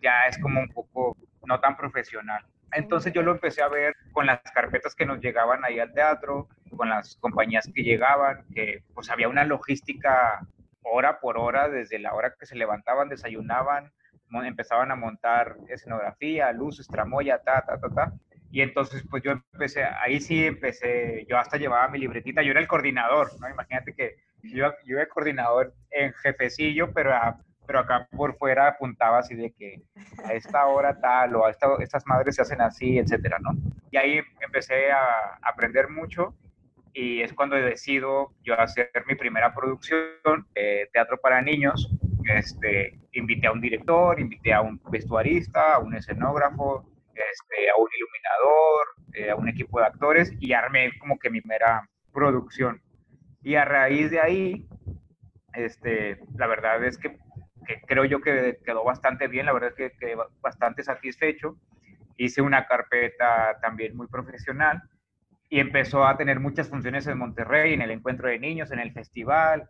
ya 0.02 0.24
es 0.28 0.38
como 0.40 0.60
un 0.60 0.70
poco 0.70 1.16
no 1.46 1.60
tan 1.62 1.78
profesional. 1.78 2.46
Entonces 2.74 3.14
yo 3.14 3.22
lo 3.22 3.32
empecé 3.32 3.62
a 3.62 3.70
ver 3.70 3.96
con 4.12 4.26
las 4.26 4.42
carpetas 4.54 4.94
que 4.96 5.06
nos 5.06 5.22
llegaban 5.22 5.64
ahí 5.64 5.80
al 5.80 5.94
teatro, 5.94 6.50
con 6.76 6.90
las 6.90 7.16
compañías 7.18 7.70
que 7.74 7.84
llegaban, 7.84 8.46
que 8.54 8.84
pues 8.94 9.10
había 9.10 9.30
una 9.30 9.46
logística 9.46 10.46
hora 10.82 11.22
por 11.22 11.38
hora, 11.38 11.70
desde 11.70 12.00
la 12.00 12.14
hora 12.14 12.34
que 12.38 12.46
se 12.46 12.56
levantaban, 12.56 13.08
desayunaban, 13.08 13.92
empezaban 14.42 14.92
a 14.92 14.96
montar 14.96 15.58
escenografía, 15.68 16.52
luces, 16.52 16.88
tramoya, 16.88 17.38
ta, 17.40 17.64
ta, 17.66 17.78
ta, 17.80 17.90
ta. 17.90 18.14
Y 18.52 18.62
entonces, 18.62 19.04
pues 19.10 19.24
yo 19.24 19.32
empecé, 19.32 19.84
ahí 19.84 20.20
sí 20.20 20.46
empecé, 20.46 21.26
yo 21.28 21.38
hasta 21.38 21.58
llevaba 21.58 21.88
mi 21.90 22.00
libretita, 22.00 22.42
yo 22.42 22.52
era 22.52 22.60
el 22.60 22.68
coordinador, 22.68 23.30
¿no? 23.40 23.50
Imagínate 23.50 23.94
que 23.94 24.16
yo, 24.44 24.72
yo 24.86 24.96
era 24.96 25.04
el 25.04 25.10
coordinador 25.10 25.74
en 25.90 26.14
jefecillo, 26.14 26.94
pero, 26.94 27.12
pero 27.66 27.80
acá 27.80 28.08
por 28.12 28.38
fuera 28.38 28.68
apuntaba 28.68 29.20
así 29.20 29.36
de 29.36 29.52
que 29.52 29.82
a 30.24 30.34
esta 30.34 30.66
hora 30.68 31.00
tal, 31.00 31.36
o 31.36 31.46
a 31.46 31.52
esta, 31.52 31.68
estas 31.80 32.06
madres 32.06 32.36
se 32.36 32.44
hacen 32.44 32.62
así, 32.62 33.00
etcétera, 33.00 33.40
¿no? 33.40 33.52
Y 33.90 33.98
ahí 33.98 34.22
empecé 34.40 34.92
a 34.92 35.40
aprender 35.42 35.90
mucho 35.90 36.36
y 36.94 37.22
es 37.22 37.34
cuando 37.34 37.56
decido 37.56 38.34
yo 38.44 38.60
hacer 38.60 38.92
mi 39.08 39.16
primera 39.16 39.54
producción 39.54 40.46
de 40.54 40.90
teatro 40.94 41.18
para 41.18 41.42
niños 41.42 41.90
este, 42.26 43.00
invité 43.14 43.48
a 43.48 43.52
un 43.52 43.62
director, 43.62 44.20
invité 44.20 44.54
a 44.54 44.62
un 44.62 44.80
vestuarista, 44.90 45.76
a 45.76 45.80
un 45.80 45.96
escenógrafo, 45.96 46.86
este, 47.14 47.70
a 47.70 47.76
un 47.80 47.88
iluminador, 47.98 48.88
eh, 49.14 49.30
a 49.32 49.36
un 49.36 49.50
equipo 49.50 49.80
de 49.80 49.86
actores 49.86 50.34
y 50.40 50.54
armé 50.54 50.92
como 51.00 51.20
que 51.20 51.30
mi 51.30 51.42
primera 51.42 51.88
producción. 52.12 52.82
Y 53.42 53.56
a 53.56 53.66
raíz 53.66 54.10
de 54.12 54.20
ahí, 54.20 54.68
este, 55.54 56.20
la 56.36 56.48
verdad 56.48 56.84
es 56.84 56.98
que, 56.98 57.18
creo 57.88 58.06
yo 58.06 58.22
que 58.22 58.58
quedó 58.66 58.84
bastante 58.84 59.28
bien, 59.28 59.46
la 59.46 59.54
verdad 59.54 59.70
es 59.70 59.76
que 59.76 59.98
quedé 59.98 60.16
bastante 60.42 60.84
satisfecho. 60.84 61.58
Hice 62.18 62.42
una 62.42 62.66
carpeta 62.68 63.58
también 63.62 63.96
muy 63.96 64.08
profesional 64.08 64.82
y 65.50 65.60
empezó 65.60 66.06
a 66.06 66.18
tener 66.18 66.40
muchas 66.40 66.70
funciones 66.70 67.06
en 67.08 67.18
Monterrey, 67.18 67.74
en 67.74 67.82
el 67.82 67.92
encuentro 67.92 68.28
de 68.28 68.40
niños, 68.40 68.72
en 68.72 68.80
el 68.80 68.92
festival, 68.92 69.70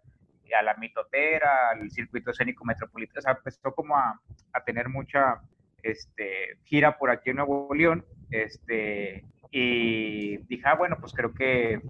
a 0.53 0.61
la 0.61 0.75
mitotera, 0.75 1.69
al 1.71 1.89
circuito 1.91 2.31
escénico 2.31 2.65
metropolitano, 2.65 3.19
o 3.19 3.21
sea, 3.21 3.31
empezó 3.33 3.73
como 3.73 3.97
a, 3.97 4.19
tener 4.65 4.89
mucha 4.89 5.41
este, 5.81 6.57
gira 6.63 6.97
por 6.97 7.09
aquí 7.09 7.31
en 7.31 7.37
Nuevo 7.37 7.73
León, 7.73 8.05
este, 8.31 9.25
y 9.51 10.37
dije, 10.47 10.63
ah, 10.65 10.75
bueno, 10.75 10.97
pues 10.99 11.13
creo 11.13 11.33
que, 11.33 11.81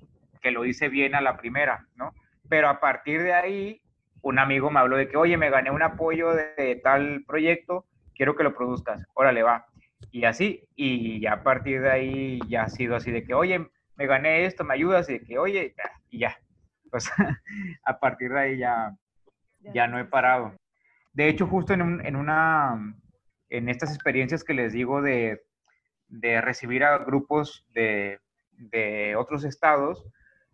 que 0.41 0.51
lo 0.51 0.65
hice 0.65 0.89
bien 0.89 1.15
a 1.15 1.21
la 1.21 1.37
primera, 1.37 1.87
¿no? 1.95 2.13
Pero 2.49 2.69
a 2.69 2.79
partir 2.79 3.23
de 3.23 3.33
ahí, 3.33 3.81
un 4.21 4.39
amigo 4.39 4.69
me 4.69 4.79
habló 4.79 4.97
de 4.97 5.07
que, 5.07 5.17
oye, 5.17 5.37
me 5.37 5.49
gané 5.49 5.71
un 5.71 5.81
apoyo 5.81 6.33
de, 6.33 6.79
tal 6.83 7.23
proyecto, 7.25 7.85
quiero 8.15 8.35
que 8.35 8.43
lo 8.43 8.55
produzcas, 8.55 9.05
órale, 9.13 9.43
va. 9.43 9.65
y 10.11 10.25
así, 10.25 10.63
y 10.75 11.19
ya 11.21 11.33
a 11.33 11.43
partir 11.43 11.81
de 11.81 11.91
ahí 11.91 12.39
ya 12.47 12.63
ha 12.63 12.69
sido 12.69 12.95
así 12.95 13.11
de 13.11 13.23
que, 13.23 13.33
oye, 13.33 13.67
me 13.95 14.07
gané 14.07 14.45
esto, 14.45 14.63
me 14.63 14.73
ayudas, 14.73 15.09
y 15.09 15.13
de 15.13 15.21
que, 15.21 15.37
oye, 15.37 15.75
y 16.09 16.19
ya. 16.19 16.37
Pues 16.93 17.09
a 17.85 17.99
partir 17.99 18.31
de 18.31 18.39
ahí 18.39 18.57
ya, 18.59 18.95
ya 19.73 19.87
no 19.87 19.97
he 19.97 20.05
parado. 20.05 20.53
De 21.11 21.27
hecho, 21.27 21.47
justo 21.47 21.73
en, 21.73 22.05
en 22.05 22.15
una, 22.15 22.95
en 23.49 23.67
estas 23.67 23.95
experiencias 23.95 24.43
que 24.43 24.53
les 24.53 24.73
digo 24.73 25.01
de, 25.01 25.41
de 26.07 26.39
recibir 26.39 26.83
a 26.83 26.99
grupos 26.99 27.65
de, 27.73 28.19
de 28.51 29.15
otros 29.15 29.43
estados, 29.43 30.05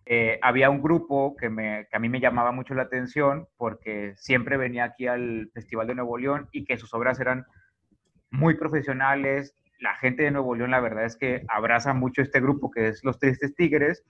eh, 0.06 0.40
había 0.42 0.70
un 0.70 0.82
grupo 0.82 1.36
que, 1.36 1.50
me, 1.50 1.88
que, 1.92 1.98
a 1.98 2.00
mí 2.00 2.08
me 2.08 2.22
llamaba 2.22 2.54
mucho 2.54 2.74
la 2.74 2.84
atención 2.84 3.46
porque 3.58 4.14
siempre 4.16 4.56
venía 4.56 4.86
aquí 4.86 5.08
al 5.08 5.52
Festival 5.54 5.88
de 5.88 5.96
Nuevo 5.96 6.18
León 6.18 6.48
y 6.54 6.64
que 6.64 6.78
sus 6.78 6.94
obras 6.94 7.20
eran 7.20 7.46
muy 8.32 8.56
profesionales. 8.56 9.54
La 9.78 9.96
gente 9.96 10.24
de 10.24 10.32
Nuevo 10.32 10.56
León, 10.56 10.72
la 10.72 10.80
verdad 10.80 11.04
es 11.04 11.18
que 11.18 11.44
abraza 11.50 11.94
mucho 11.94 12.22
este 12.22 12.40
grupo 12.40 12.72
que 12.72 12.88
es 12.88 13.04
Los 13.04 13.20
Tristes 13.20 13.56
Tigres. 13.56 14.06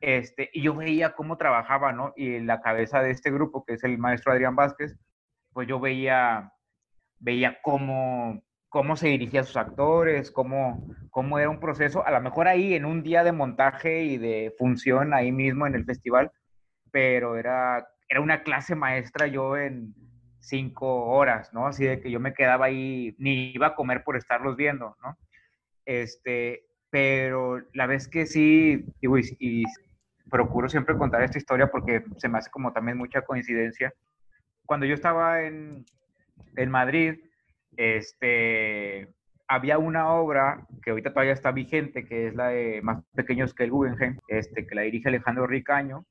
Este, 0.00 0.50
y 0.52 0.62
yo 0.62 0.74
veía 0.74 1.12
cómo 1.14 1.36
trabajaba, 1.36 1.92
¿no? 1.92 2.12
Y 2.16 2.40
la 2.40 2.60
cabeza 2.60 3.02
de 3.02 3.10
este 3.10 3.30
grupo, 3.30 3.64
que 3.64 3.74
es 3.74 3.84
el 3.84 3.98
maestro 3.98 4.32
Adrián 4.32 4.56
Vázquez, 4.56 4.96
pues 5.52 5.68
yo 5.68 5.78
veía, 5.78 6.52
veía 7.18 7.58
cómo, 7.62 8.42
cómo 8.68 8.96
se 8.96 9.08
dirigía 9.08 9.40
a 9.40 9.44
sus 9.44 9.56
actores, 9.56 10.30
cómo, 10.30 10.86
cómo 11.10 11.38
era 11.38 11.50
un 11.50 11.60
proceso, 11.60 12.04
a 12.06 12.10
lo 12.12 12.20
mejor 12.20 12.48
ahí 12.48 12.74
en 12.74 12.86
un 12.86 13.02
día 13.02 13.24
de 13.24 13.32
montaje 13.32 14.04
y 14.04 14.16
de 14.16 14.54
función 14.58 15.12
ahí 15.12 15.32
mismo 15.32 15.66
en 15.66 15.74
el 15.74 15.84
festival, 15.84 16.30
pero 16.90 17.36
era, 17.36 17.86
era 18.08 18.20
una 18.20 18.42
clase 18.42 18.74
maestra 18.74 19.26
yo 19.26 19.56
en 19.56 19.94
cinco 20.38 21.06
horas, 21.08 21.52
¿no? 21.52 21.66
Así 21.66 21.84
de 21.84 22.00
que 22.00 22.10
yo 22.10 22.20
me 22.20 22.32
quedaba 22.32 22.66
ahí, 22.66 23.14
ni 23.18 23.52
iba 23.52 23.68
a 23.68 23.74
comer 23.74 24.02
por 24.02 24.16
estarlos 24.16 24.56
viendo, 24.56 24.96
¿no? 25.02 25.18
Este, 25.84 26.64
pero 26.88 27.62
la 27.74 27.86
vez 27.86 28.08
que 28.08 28.26
sí, 28.26 28.84
digo, 29.00 29.18
y 29.18 29.64
procuro 30.30 30.68
siempre 30.68 30.96
contar 30.96 31.22
esta 31.22 31.38
historia 31.38 31.70
porque 31.70 32.04
se 32.16 32.28
me 32.28 32.38
hace 32.38 32.50
como 32.50 32.72
también 32.72 32.96
mucha 32.96 33.22
coincidencia. 33.22 33.92
Cuando 34.64 34.86
yo 34.86 34.94
estaba 34.94 35.42
en, 35.42 35.84
en 36.56 36.70
Madrid, 36.70 37.20
este, 37.76 39.12
había 39.48 39.78
una 39.78 40.12
obra 40.12 40.66
que 40.82 40.90
ahorita 40.90 41.10
todavía 41.10 41.32
está 41.32 41.50
vigente, 41.50 42.04
que 42.04 42.28
es 42.28 42.34
la 42.34 42.48
de 42.48 42.80
Más 42.82 43.02
Pequeños 43.14 43.52
que 43.52 43.64
el 43.64 43.70
Guggenheim, 43.70 44.18
este, 44.28 44.66
que 44.66 44.74
la 44.74 44.82
dirige 44.82 45.08
Alejandro 45.08 45.46
Ricaño. 45.46 46.06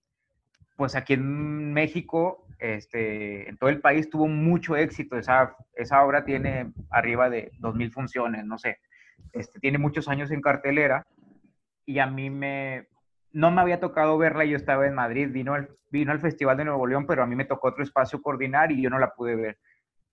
Pues 0.75 0.95
aquí 0.95 1.13
en 1.13 1.73
México, 1.73 2.45
este, 2.59 3.49
en 3.49 3.57
todo 3.57 3.69
el 3.69 3.79
país 3.81 4.09
tuvo 4.09 4.27
mucho 4.27 4.75
éxito. 4.75 5.17
Esa, 5.17 5.55
esa 5.73 6.03
obra 6.03 6.25
tiene 6.25 6.71
arriba 6.89 7.29
de 7.29 7.51
2.000 7.59 7.91
funciones, 7.91 8.45
no 8.45 8.57
sé. 8.57 8.79
Este, 9.33 9.59
tiene 9.59 9.77
muchos 9.77 10.07
años 10.07 10.31
en 10.31 10.41
cartelera 10.41 11.05
y 11.85 11.99
a 11.99 12.07
mí 12.07 12.29
me, 12.29 12.87
no 13.31 13.51
me 13.51 13.61
había 13.61 13.79
tocado 13.79 14.17
verla, 14.17 14.45
yo 14.45 14.55
estaba 14.55 14.87
en 14.87 14.95
Madrid, 14.95 15.29
vino 15.31 15.53
al, 15.53 15.69
vino 15.89 16.11
al 16.11 16.19
Festival 16.19 16.57
de 16.57 16.65
Nuevo 16.65 16.87
León, 16.87 17.05
pero 17.05 17.23
a 17.23 17.27
mí 17.27 17.35
me 17.35 17.45
tocó 17.45 17.69
otro 17.69 17.83
espacio 17.83 18.21
coordinar 18.21 18.71
y 18.71 18.81
yo 18.81 18.89
no 18.89 18.99
la 18.99 19.13
pude 19.13 19.35
ver. 19.35 19.59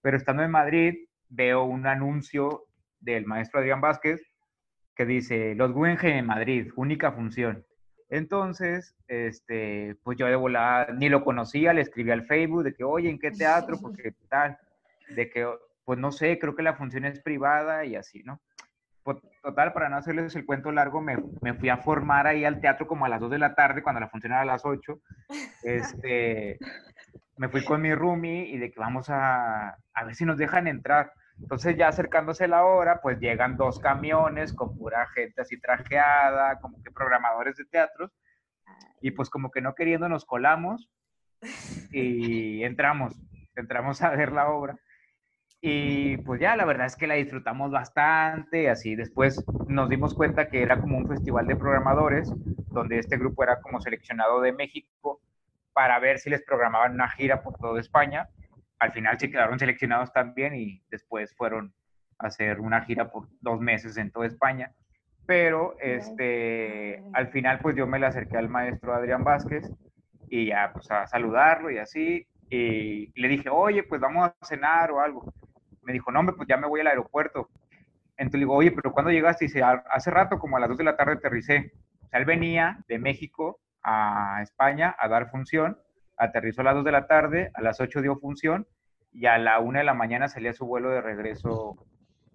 Pero 0.03 0.17
estando 0.17 0.43
en 0.43 0.51
Madrid, 0.51 0.95
veo 1.29 1.65
un 1.65 1.87
anuncio 1.87 2.65
del 3.01 3.27
maestro 3.27 3.61
Adrián 3.61 3.81
Vázquez 3.81 4.23
que 4.97 5.05
dice, 5.05 5.55
los 5.55 5.73
Guggenheim 5.73 6.17
en 6.17 6.27
Madrid, 6.27 6.73
única 6.75 7.13
función. 7.13 7.65
Entonces, 8.09 8.97
este, 9.09 9.97
pues 10.03 10.17
yo 10.17 10.27
de 10.27 10.37
volada 10.37 10.93
ni 10.93 11.09
lo 11.09 11.23
conocía, 11.23 11.73
le 11.73 11.83
escribí 11.83 12.11
al 12.11 12.25
Facebook 12.25 12.65
de 12.65 12.75
que, 12.75 12.83
oye, 12.83 13.11
¿en 13.11 13.19
qué 13.19 13.31
teatro? 13.31 13.77
Porque 13.83 14.15
tal, 14.29 14.59
de 15.11 15.29
que, 15.29 15.47
pues 15.85 15.99
no 15.99 16.11
sé, 16.13 16.39
creo 16.39 16.55
que 16.55 16.63
la 16.63 16.75
función 16.75 17.05
es 17.05 17.21
privada 17.21 17.85
y 17.85 17.95
así, 17.95 18.23
¿no? 18.23 18.41
Total, 19.43 19.73
para 19.73 19.89
no 19.89 19.97
hacerles 19.97 20.35
el 20.35 20.45
cuento 20.45 20.73
largo, 20.73 21.01
me, 21.01 21.17
me, 21.41 21.55
fui 21.55 21.69
a 21.69 21.77
formar 21.77 22.27
ahí 22.27 22.45
al 22.45 22.61
teatro 22.61 22.87
como 22.87 23.05
a 23.05 23.09
las 23.09 23.21
2 23.21 23.31
de 23.31 23.39
la 23.39 23.55
tarde, 23.55 23.83
cuando 23.83 24.01
la 24.01 24.09
función 24.09 24.33
era 24.33 24.43
a 24.43 24.47
las 24.47 24.65
8. 24.65 25.01
Este, 25.63 26.59
me 27.37 27.49
fui 27.49 27.65
con 27.65 27.83
mi 27.83 27.93
roomie 27.93 28.47
y 28.47 28.59
de 28.59 28.71
que 28.71 28.79
vamos 28.79 29.11
a, 29.11 29.77
a 29.95 30.05
ver 30.05 30.15
si 30.15 30.25
nos 30.25 30.39
dejan 30.39 30.69
entrar. 30.69 31.13
Entonces 31.41 31.77
ya 31.77 31.89
acercándose 31.89 32.49
la 32.49 32.65
hora, 32.65 33.01
pues 33.03 33.19
llegan 33.19 33.57
dos 33.57 33.79
camiones 33.79 34.53
con 34.53 34.77
pura 34.77 35.07
gente 35.09 35.43
así 35.43 35.61
trajeada, 35.61 36.61
como 36.61 36.83
que 36.83 36.91
programadores 36.91 37.57
de 37.57 37.67
teatros, 37.67 38.13
y 39.01 39.11
pues 39.11 39.29
como 39.29 39.51
que 39.51 39.61
no 39.61 39.75
queriendo 39.75 40.09
nos 40.09 40.25
colamos 40.25 40.89
y 41.91 42.65
entramos, 42.65 43.15
entramos 43.55 44.03
a 44.03 44.11
ver 44.11 44.33
la 44.33 44.49
obra. 44.49 44.79
Y 45.61 46.19
pues 46.19 46.41
ya, 46.41 46.55
la 46.55 46.65
verdad 46.65 46.87
es 46.87 46.97
que 46.97 47.07
la 47.07 47.15
disfrutamos 47.15 47.71
bastante, 47.71 48.69
así 48.69 48.95
después 48.95 49.45
nos 49.67 49.89
dimos 49.89 50.15
cuenta 50.15 50.49
que 50.49 50.63
era 50.63 50.81
como 50.81 50.99
un 50.99 51.09
festival 51.09 51.47
de 51.47 51.57
programadores, 51.57 52.33
donde 52.69 52.99
este 52.99 53.17
grupo 53.17 53.43
era 53.43 53.61
como 53.61 53.81
seleccionado 53.81 54.41
de 54.41 54.53
México 54.53 55.21
para 55.73 55.99
ver 55.99 56.19
si 56.19 56.31
les 56.31 56.43
programaban 56.43 56.95
una 56.95 57.09
gira 57.09 57.43
por 57.43 57.59
toda 57.59 57.81
España. 57.81 58.29
Al 58.79 58.93
final 58.93 59.19
se 59.19 59.31
quedaron 59.31 59.59
seleccionados 59.59 60.13
también 60.13 60.55
y 60.55 60.83
después 60.91 61.35
fueron 61.37 61.75
a 62.19 62.29
hacer 62.29 62.61
una 62.61 62.83
gira 62.83 63.11
por 63.11 63.29
dos 63.41 63.61
meses 63.61 63.97
en 63.97 64.11
toda 64.11 64.27
España. 64.27 64.73
Pero 65.27 65.77
este, 65.81 67.03
al 67.15 67.29
final 67.29 67.59
pues 67.61 67.77
yo 67.77 67.87
me 67.87 67.99
le 67.99 68.07
acerqué 68.07 68.37
al 68.37 68.49
maestro 68.49 68.95
Adrián 68.95 69.25
Vázquez 69.25 69.69
y 70.29 70.47
ya 70.47 70.71
pues 70.73 70.91
a 70.91 71.07
saludarlo 71.07 71.71
y 71.71 71.79
así. 71.79 72.27
Y 72.49 73.11
le 73.21 73.29
dije, 73.29 73.49
oye, 73.49 73.83
pues 73.83 74.01
vamos 74.01 74.29
a 74.29 74.47
cenar 74.47 74.93
o 74.93 75.01
algo. 75.01 75.33
Me 75.87 75.93
dijo, 75.93 76.11
no, 76.11 76.25
pues 76.35 76.49
ya 76.49 76.57
me 76.59 76.67
voy 76.67 76.81
al 76.81 76.89
aeropuerto. 76.89 77.49
Entonces 78.19 78.35
le 78.35 78.39
digo, 78.41 78.55
oye, 78.55 78.73
pero 78.73 78.93
¿cuándo 78.93 79.11
llegaste? 79.11 79.45
Y 79.45 79.49
dice, 79.49 79.63
hace 79.63 80.11
rato, 80.11 80.39
como 80.39 80.57
a 80.57 80.61
las 80.61 80.69
2 80.69 80.79
de 80.79 80.85
la 80.85 80.97
tarde 80.97 81.15
aterricé. 81.15 81.73
O 82.03 82.09
sea, 82.09 82.19
él 82.19 82.27
venía 82.27 82.85
de 82.89 82.99
México 82.99 83.61
a 83.83 84.41
España 84.43 84.95
a 84.99 85.09
dar 85.09 85.31
función, 85.31 85.79
aterrizó 86.17 86.63
a 86.63 86.65
las 86.65 86.75
2 86.75 86.85
de 86.85 86.93
la 86.93 87.07
tarde, 87.07 87.51
a 87.55 87.63
las 87.63 87.81
8 87.81 88.03
dio 88.03 88.17
función 88.17 88.67
y 89.13 89.27
a 89.27 89.39
la 89.39 89.61
1 89.61 89.79
de 89.79 89.85
la 89.85 89.95
mañana 89.95 90.29
salía 90.29 90.53
su 90.53 90.67
vuelo 90.67 90.91
de 90.91 91.01
regreso 91.01 91.77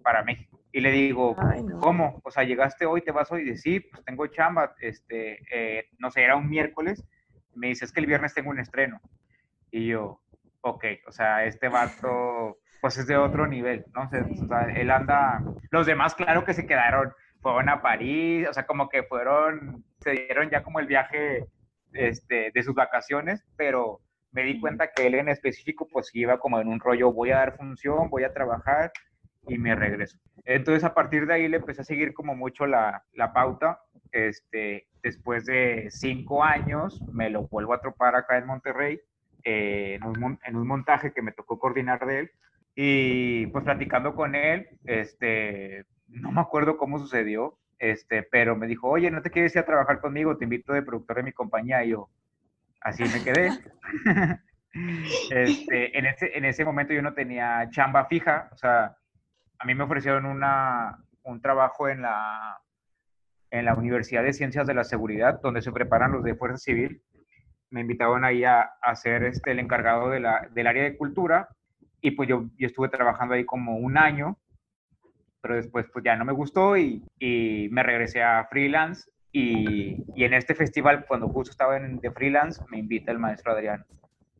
para 0.02 0.24
México. 0.24 0.60
Y 0.72 0.80
le 0.80 0.90
digo, 0.90 1.36
¿cómo? 1.80 2.20
O 2.24 2.30
sea, 2.30 2.44
llegaste 2.44 2.86
hoy, 2.86 3.02
te 3.02 3.12
vas 3.12 3.30
hoy. 3.30 3.42
Y 3.42 3.44
dice, 3.50 3.58
sí, 3.58 3.80
pues 3.80 4.02
tengo 4.04 4.26
chamba, 4.28 4.74
este, 4.80 5.40
eh, 5.52 5.90
no 5.98 6.10
sé, 6.10 6.22
era 6.22 6.36
un 6.36 6.48
miércoles. 6.48 7.04
Me 7.54 7.68
dice, 7.68 7.84
es 7.84 7.92
que 7.92 8.00
el 8.00 8.06
viernes 8.06 8.32
tengo 8.32 8.50
un 8.50 8.58
estreno. 8.58 8.98
Y 9.70 9.88
yo, 9.88 10.22
ok, 10.62 10.84
o 11.06 11.12
sea, 11.12 11.44
este 11.44 11.68
vato, 11.68 12.58
pues 12.82 12.98
es 12.98 13.06
de 13.06 13.16
otro 13.16 13.46
nivel, 13.46 13.86
¿no? 13.94 14.02
O 14.02 14.46
sea, 14.48 14.62
él 14.74 14.90
anda, 14.90 15.40
los 15.70 15.86
demás, 15.86 16.16
claro 16.16 16.44
que 16.44 16.52
se 16.52 16.66
quedaron, 16.66 17.12
fueron 17.40 17.68
a 17.68 17.80
París, 17.80 18.48
o 18.50 18.52
sea, 18.52 18.66
como 18.66 18.88
que 18.88 19.04
fueron, 19.04 19.84
se 20.00 20.10
dieron 20.10 20.50
ya 20.50 20.64
como 20.64 20.80
el 20.80 20.88
viaje 20.88 21.46
este, 21.92 22.50
de 22.52 22.62
sus 22.64 22.74
vacaciones, 22.74 23.44
pero 23.56 24.00
me 24.32 24.42
di 24.42 24.58
cuenta 24.58 24.90
que 24.90 25.06
él 25.06 25.14
en 25.14 25.28
específico 25.28 25.86
pues 25.92 26.10
iba 26.12 26.38
como 26.38 26.60
en 26.60 26.66
un 26.66 26.80
rollo, 26.80 27.12
voy 27.12 27.30
a 27.30 27.36
dar 27.36 27.56
función, 27.56 28.10
voy 28.10 28.24
a 28.24 28.32
trabajar 28.32 28.90
y 29.46 29.58
me 29.58 29.76
regreso. 29.76 30.18
Entonces 30.44 30.82
a 30.82 30.92
partir 30.92 31.26
de 31.26 31.34
ahí 31.34 31.46
le 31.46 31.58
empecé 31.58 31.82
a 31.82 31.84
seguir 31.84 32.12
como 32.12 32.34
mucho 32.34 32.66
la, 32.66 33.04
la 33.12 33.32
pauta. 33.32 33.78
Este, 34.10 34.88
después 35.04 35.44
de 35.46 35.86
cinco 35.90 36.42
años 36.42 37.00
me 37.12 37.30
lo 37.30 37.46
vuelvo 37.46 37.74
a 37.74 37.80
tropar 37.80 38.16
acá 38.16 38.38
en 38.38 38.46
Monterrey, 38.46 39.00
eh, 39.44 39.94
en, 39.94 40.04
un, 40.04 40.38
en, 40.44 40.56
un, 40.56 40.66
montaje 40.66 41.12
que 41.12 41.22
me 41.22 41.32
tocó 41.32 41.60
coordinar 41.60 42.04
de 42.06 42.18
él. 42.18 42.30
Y 42.74 43.46
pues 43.48 43.64
platicando 43.64 44.14
con 44.14 44.34
él, 44.34 44.66
este, 44.84 45.84
no 46.08 46.32
me 46.32 46.40
acuerdo 46.40 46.76
cómo 46.76 46.98
sucedió, 46.98 47.58
este, 47.78 48.22
pero 48.22 48.56
me 48.56 48.66
dijo, 48.66 48.88
oye, 48.88 49.10
¿no 49.10 49.22
te 49.22 49.30
quieres 49.30 49.54
ir 49.54 49.60
a 49.60 49.66
trabajar 49.66 50.00
conmigo? 50.00 50.36
Te 50.36 50.44
invito 50.44 50.72
de 50.72 50.82
productor 50.82 51.16
de 51.16 51.22
mi 51.24 51.32
compañía. 51.32 51.84
Y 51.84 51.90
yo, 51.90 52.08
así 52.80 53.02
me 53.02 53.22
quedé. 53.22 53.50
este, 55.30 55.98
en, 55.98 56.06
ese, 56.06 56.36
en 56.36 56.44
ese 56.44 56.64
momento 56.64 56.94
yo 56.94 57.02
no 57.02 57.12
tenía 57.12 57.68
chamba 57.70 58.06
fija, 58.06 58.48
o 58.52 58.56
sea, 58.56 58.96
a 59.58 59.64
mí 59.64 59.74
me 59.74 59.84
ofrecieron 59.84 60.26
una, 60.26 60.98
un 61.24 61.40
trabajo 61.40 61.88
en 61.88 62.02
la, 62.02 62.58
en 63.50 63.64
la 63.64 63.74
Universidad 63.74 64.22
de 64.22 64.32
Ciencias 64.32 64.66
de 64.66 64.74
la 64.74 64.84
Seguridad, 64.84 65.40
donde 65.42 65.60
se 65.62 65.72
preparan 65.72 66.12
los 66.12 66.24
de 66.24 66.34
Fuerza 66.34 66.58
Civil. 66.58 67.02
Me 67.70 67.80
invitaron 67.82 68.24
ahí 68.24 68.44
a, 68.44 68.62
a 68.80 68.94
ser 68.96 69.24
este, 69.24 69.52
el 69.52 69.58
encargado 69.58 70.10
de 70.10 70.20
la, 70.20 70.48
del 70.52 70.66
área 70.66 70.84
de 70.84 70.96
cultura 70.96 71.48
y 72.02 72.10
pues 72.10 72.28
yo, 72.28 72.50
yo 72.58 72.66
estuve 72.66 72.88
trabajando 72.90 73.34
ahí 73.34 73.46
como 73.46 73.76
un 73.76 73.96
año 73.96 74.36
pero 75.42 75.56
después 75.56 75.86
pues 75.92 76.04
ya 76.04 76.16
no 76.16 76.24
me 76.24 76.32
gustó 76.32 76.76
y, 76.76 77.04
y 77.18 77.68
me 77.70 77.82
regresé 77.82 78.22
a 78.22 78.46
freelance 78.48 79.10
y, 79.32 80.04
y, 80.14 80.24
en 80.24 80.34
este 80.34 80.54
festival, 80.54 81.06
cuando 81.06 81.26
justo 81.28 81.50
estaba 81.50 81.78
en, 81.78 81.98
de 81.98 82.10
freelance, 82.10 82.62
me 82.68 82.78
invita 82.78 83.10
el 83.10 83.18
maestro 83.18 83.52
Adrián 83.52 83.84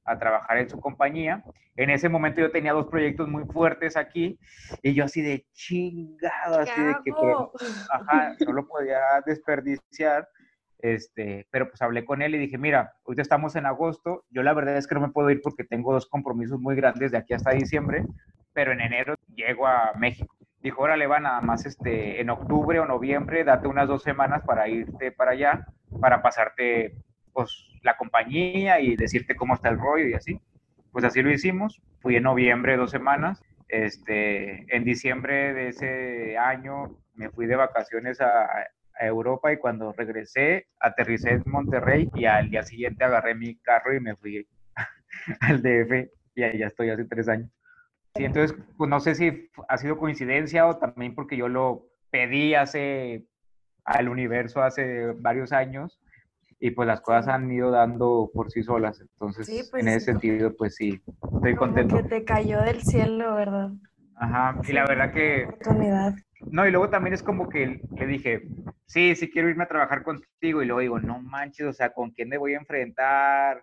a 0.05 0.19
trabajar 0.19 0.59
en 0.59 0.69
su 0.69 0.79
compañía. 0.79 1.43
En 1.77 1.89
ese 1.89 2.11
momento 2.11 2.43
yo 2.43 2.51
tenía 2.51 2.75
dos 2.75 2.89
proyectos 2.89 3.27
muy 3.27 3.45
fuertes 3.45 3.97
aquí 3.97 4.39
y 4.83 4.93
yo 4.93 5.05
así 5.05 5.23
de 5.23 5.47
chingado, 5.53 6.59
así 6.61 6.81
de 6.81 6.95
que 7.05 7.11
ajá, 7.91 8.37
no 8.47 8.53
lo 8.53 8.67
podía 8.67 9.01
desperdiciar. 9.25 10.29
Este, 10.83 11.47
pero 11.51 11.69
pues 11.69 11.81
hablé 11.81 12.05
con 12.05 12.21
él 12.21 12.35
y 12.35 12.39
dije, 12.39 12.59
mira, 12.59 12.93
ahorita 13.07 13.23
estamos 13.23 13.57
en 13.57 13.65
agosto, 13.65 14.25
yo 14.31 14.43
la 14.43 14.53
verdad 14.53 14.77
es 14.77 14.87
que 14.87 14.95
no 14.95 15.01
me 15.01 15.09
puedo 15.09 15.31
ir 15.31 15.41
porque 15.41 15.65
tengo 15.65 15.93
dos 15.93 16.07
compromisos 16.07 16.61
muy 16.61 16.77
grandes 16.77 17.13
de 17.13 17.19
aquí 17.19 17.33
hasta 17.33 17.53
diciembre, 17.53 18.05
pero 18.53 18.73
en 18.73 18.81
enero 18.81 19.15
llego 19.35 19.67
a 19.67 19.93
México 19.97 20.37
dijo, 20.63 20.83
órale, 20.83 21.07
va 21.07 21.21
nada 21.21 21.41
más 21.41 21.67
este, 21.67 22.21
en 22.21 22.31
octubre 22.31 22.79
o 22.79 22.87
noviembre, 22.87 23.45
date 23.45 23.67
unas 23.67 23.89
dos 23.89 24.03
semanas 24.03 24.43
para 24.47 24.69
irte 24.69 25.11
para 25.11 25.33
allá, 25.33 25.67
para 26.01 26.23
pasarte 26.23 26.95
pues, 27.33 27.69
la 27.83 27.97
compañía 27.97 28.81
y 28.81 28.97
decirte 28.97 29.35
cómo 29.35 29.55
está 29.55 29.69
el 29.69 29.79
rollo 29.79 30.07
y 30.07 30.15
así. 30.15 30.41
Pues 30.93 31.05
así 31.05 31.23
lo 31.23 31.31
hicimos. 31.31 31.83
Fui 32.01 32.17
en 32.17 32.23
noviembre 32.23 32.77
dos 32.77 32.91
semanas. 32.91 33.43
Este, 33.69 34.67
en 34.75 34.85
diciembre 34.85 35.55
de 35.55 35.69
ese 35.69 36.37
año 36.39 36.99
me 37.15 37.31
fui 37.31 37.47
de 37.47 37.57
vacaciones 37.57 38.21
a, 38.21 38.47
a 39.03 39.07
Europa 39.07 39.53
y 39.53 39.59
cuando 39.59 39.93
regresé 39.93 40.69
aterricé 40.79 41.31
en 41.31 41.43
Monterrey 41.47 42.09
y 42.15 42.25
al 42.25 42.51
día 42.51 42.63
siguiente 42.63 43.03
agarré 43.03 43.35
mi 43.35 43.57
carro 43.57 43.95
y 43.95 44.01
me 44.01 44.15
fui 44.15 44.47
al 45.41 45.61
DF 45.61 46.09
y 46.37 46.43
ahí 46.43 46.59
ya 46.59 46.67
estoy 46.67 46.91
hace 46.91 47.05
tres 47.05 47.29
años. 47.29 47.51
Sí, 48.15 48.25
entonces, 48.25 48.57
pues 48.77 48.89
no 48.89 49.01
sé 49.01 49.15
si 49.15 49.51
ha 49.69 49.77
sido 49.79 49.99
coincidencia 49.99 50.67
o 50.67 50.77
también 50.77 51.15
porque 51.15 51.37
yo 51.37 51.49
lo 51.49 51.89
pedí 52.11 52.55
hace 52.55 53.27
al 53.85 54.09
universo 54.09 54.63
hace 54.63 55.13
varios 55.13 55.53
años 55.53 56.01
y 56.61 56.71
pues 56.71 56.87
las 56.87 57.01
cosas 57.01 57.27
han 57.27 57.51
ido 57.51 57.73
dando 57.73 58.31
por 58.33 58.53
sí 58.53 58.63
solas. 58.63 59.01
Entonces, 59.01 59.69
pues, 59.71 59.83
en 59.83 59.89
ese 59.89 60.13
sentido, 60.13 60.55
pues 60.57 60.77
sí, 60.77 61.03
estoy 61.35 61.57
contento. 61.57 61.97
Que 61.97 62.03
te 62.05 62.25
cayó 62.25 62.61
del 62.63 62.83
cielo, 62.83 63.35
¿verdad? 63.35 63.71
Ajá, 64.15 64.61
y 64.69 64.73
la 64.73 64.87
verdad 64.87 65.13
que... 65.13 65.47
Oportunidad. 65.47 66.15
No, 66.51 66.67
y 66.67 66.71
luego 66.71 66.91
también 66.91 67.15
es 67.15 67.23
como 67.23 67.49
que 67.49 67.83
le 67.97 68.07
dije, 68.07 68.43
sí, 68.87 69.15
sí 69.17 69.31
quiero 69.31 69.49
irme 69.49 69.65
a 69.65 69.69
trabajar 69.69 70.03
contigo, 70.03 70.63
y 70.63 70.67
luego 70.67 70.81
digo, 70.81 71.01
no 71.01 71.21
manches, 71.21 71.67
o 71.67 71.73
sea, 71.73 71.93
¿con 71.93 72.11
quién 72.11 72.29
me 72.29 72.39
voy 72.39 72.55
a 72.55 72.59
enfrentar? 72.59 73.63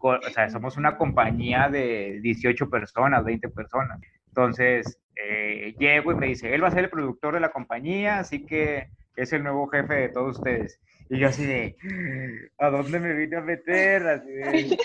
o 0.00 0.20
sea, 0.32 0.48
somos 0.48 0.76
una 0.76 0.96
compañía 0.96 1.68
de 1.68 2.20
18 2.22 2.70
personas, 2.70 3.24
20 3.24 3.48
personas. 3.48 4.00
Entonces, 4.28 5.00
eh, 5.16 5.74
llego 5.78 6.12
y 6.12 6.14
me 6.14 6.26
dice, 6.28 6.54
él 6.54 6.62
va 6.62 6.68
a 6.68 6.70
ser 6.70 6.84
el 6.84 6.90
productor 6.90 7.34
de 7.34 7.40
la 7.40 7.50
compañía, 7.50 8.20
así 8.20 8.46
que 8.46 8.90
es 9.16 9.32
el 9.32 9.42
nuevo 9.42 9.66
jefe 9.68 9.94
de 9.94 10.08
todos 10.10 10.38
ustedes. 10.38 10.80
Y 11.08 11.18
yo 11.18 11.28
así 11.28 11.44
de, 11.44 11.76
¿a 12.58 12.70
dónde 12.70 13.00
me 13.00 13.14
vine 13.14 13.36
a 13.36 13.40
meter? 13.40 14.06
Así 14.06 14.30
de, 14.30 14.76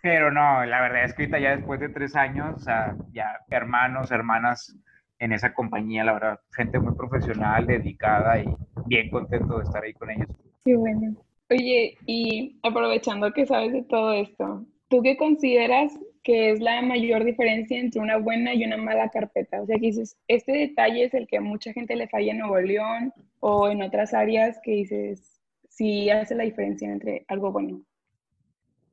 pero 0.00 0.30
no, 0.30 0.64
la 0.64 0.80
verdad 0.80 1.04
es 1.04 1.14
que 1.14 1.24
ahorita 1.24 1.38
ya 1.38 1.56
después 1.56 1.80
de 1.80 1.88
tres 1.88 2.14
años, 2.14 2.54
o 2.56 2.60
sea, 2.60 2.96
ya 3.12 3.40
hermanos, 3.50 4.10
hermanas 4.12 4.76
en 5.18 5.32
esa 5.32 5.54
compañía, 5.54 6.04
la 6.04 6.12
verdad, 6.12 6.40
gente 6.54 6.78
muy 6.78 6.94
profesional, 6.94 7.66
dedicada 7.66 8.40
y 8.40 8.46
bien 8.86 9.10
contento 9.10 9.58
de 9.58 9.64
estar 9.64 9.82
ahí 9.82 9.92
con 9.94 10.10
ellos. 10.10 10.28
Qué 10.64 10.76
bueno. 10.76 11.16
Oye, 11.50 11.96
y 12.06 12.58
aprovechando 12.62 13.32
que 13.32 13.46
sabes 13.46 13.72
de 13.72 13.82
todo 13.84 14.12
esto, 14.12 14.64
¿tú 14.88 15.02
qué 15.02 15.16
consideras 15.16 15.92
que 16.24 16.50
es 16.50 16.60
la 16.60 16.82
mayor 16.82 17.24
diferencia 17.24 17.78
entre 17.78 18.00
una 18.00 18.16
buena 18.16 18.52
y 18.52 18.64
una 18.64 18.76
mala 18.76 19.08
carpeta? 19.10 19.62
O 19.62 19.66
sea, 19.66 19.76
que 19.76 19.86
dices, 19.86 20.18
este 20.26 20.52
detalle 20.52 21.04
es 21.04 21.14
el 21.14 21.28
que 21.28 21.36
a 21.36 21.40
mucha 21.40 21.72
gente 21.72 21.94
le 21.94 22.08
falla 22.08 22.32
en 22.32 22.38
Nuevo 22.38 22.58
León 22.60 23.12
o 23.40 23.68
en 23.68 23.82
otras 23.82 24.12
áreas 24.12 24.58
que 24.62 24.72
dices, 24.72 25.40
sí 25.68 26.10
hace 26.10 26.34
la 26.34 26.44
diferencia 26.44 26.90
entre 26.90 27.24
algo 27.28 27.52
bueno. 27.52 27.80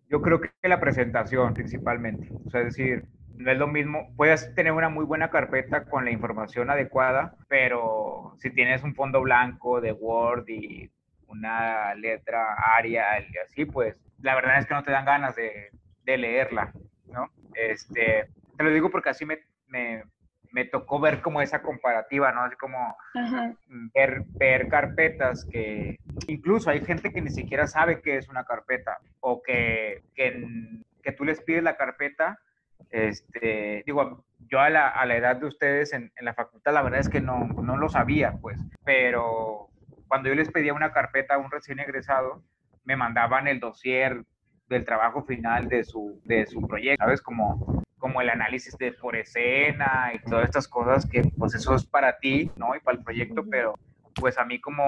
Yo 0.09 0.21
creo 0.21 0.39
que 0.39 0.49
la 0.61 0.80
presentación 0.80 1.55
principalmente, 1.55 2.30
o 2.45 2.49
sea, 2.51 2.61
es 2.61 2.76
decir, 2.76 3.03
no 3.36 3.51
es 3.51 3.57
lo 3.57 3.67
mismo, 3.67 4.13
puedes 4.15 4.53
tener 4.55 4.73
una 4.73 4.89
muy 4.89 5.05
buena 5.05 5.29
carpeta 5.29 5.86
con 5.86 6.05
la 6.05 6.11
información 6.11 6.69
adecuada, 6.69 7.36
pero 7.47 8.36
si 8.39 8.49
tienes 8.51 8.84
un 8.84 8.95
fondo 8.95 9.21
blanco 9.21 9.81
de 9.81 9.91
Word 9.91 10.47
y 10.49 10.89
una 11.27 11.95
letra 11.95 12.53
Arial 12.77 13.25
y 13.34 13.38
así, 13.39 13.65
pues 13.65 13.97
la 14.21 14.36
verdad 14.36 14.59
es 14.59 14.65
que 14.65 14.73
no 14.73 14.84
te 14.84 14.91
dan 14.91 15.05
ganas 15.05 15.36
de, 15.36 15.69
de 16.03 16.17
leerla, 16.17 16.73
¿no? 17.07 17.29
Este, 17.55 18.29
te 18.57 18.63
lo 18.63 18.69
digo 18.69 18.89
porque 18.89 19.09
así 19.09 19.25
me, 19.25 19.39
me, 19.67 20.03
me 20.51 20.65
tocó 20.65 20.99
ver 20.99 21.21
como 21.21 21.41
esa 21.41 21.61
comparativa, 21.61 22.31
¿no? 22.31 22.41
Así 22.43 22.55
como 22.55 22.95
ver, 23.93 24.23
ver 24.38 24.67
carpetas 24.67 25.45
que 25.45 25.99
incluso 26.27 26.69
hay 26.69 26.86
gente 26.86 27.11
que 27.11 27.21
ni 27.21 27.31
siquiera 27.31 27.67
sabe 27.67 28.01
qué 28.01 28.17
es 28.17 28.29
una 28.29 28.45
carpeta 28.45 28.99
o 29.19 29.41
que, 29.41 30.03
que, 30.15 30.47
que 31.01 31.11
tú 31.11 31.25
les 31.25 31.41
pides 31.41 31.63
la 31.63 31.75
carpeta, 31.75 32.39
este, 32.93 33.81
digo, 33.87 34.23
yo 34.47 34.59
a 34.59 34.69
la, 34.69 34.87
a 34.87 35.05
la 35.07 35.17
edad 35.17 35.37
de 35.37 35.47
ustedes 35.47 35.93
en, 35.93 36.11
en, 36.15 36.25
la 36.25 36.35
facultad, 36.35 36.73
la 36.73 36.83
verdad 36.83 36.99
es 36.99 37.09
que 37.09 37.21
no, 37.21 37.39
no 37.47 37.75
lo 37.75 37.89
sabía, 37.89 38.37
pues, 38.39 38.59
pero 38.85 39.69
cuando 40.07 40.29
yo 40.29 40.35
les 40.35 40.51
pedía 40.51 40.75
una 40.75 40.93
carpeta 40.93 41.33
a 41.33 41.37
un 41.39 41.49
recién 41.49 41.79
egresado, 41.79 42.43
me 42.83 42.95
mandaban 42.95 43.47
el 43.47 43.59
dossier 43.59 44.23
del 44.69 44.85
trabajo 44.85 45.23
final 45.23 45.67
de 45.69 45.83
su, 45.83 46.21
de 46.23 46.45
su 46.45 46.61
proyecto, 46.67 47.03
¿sabes? 47.03 47.21
Como, 47.23 47.83
como 47.97 48.21
el 48.21 48.29
análisis 48.29 48.77
de 48.77 48.91
por 48.91 49.15
escena 49.15 50.11
y 50.13 50.19
todas 50.19 50.45
estas 50.45 50.67
cosas 50.67 51.09
que 51.09 51.23
pues 51.35 51.55
eso 51.55 51.73
es 51.73 51.85
para 51.85 52.19
ti, 52.19 52.51
¿no? 52.57 52.75
Y 52.75 52.79
para 52.79 52.99
el 52.99 53.03
proyecto, 53.03 53.43
pero 53.49 53.73
pues 54.13 54.37
a 54.37 54.45
mí 54.45 54.61
como, 54.61 54.83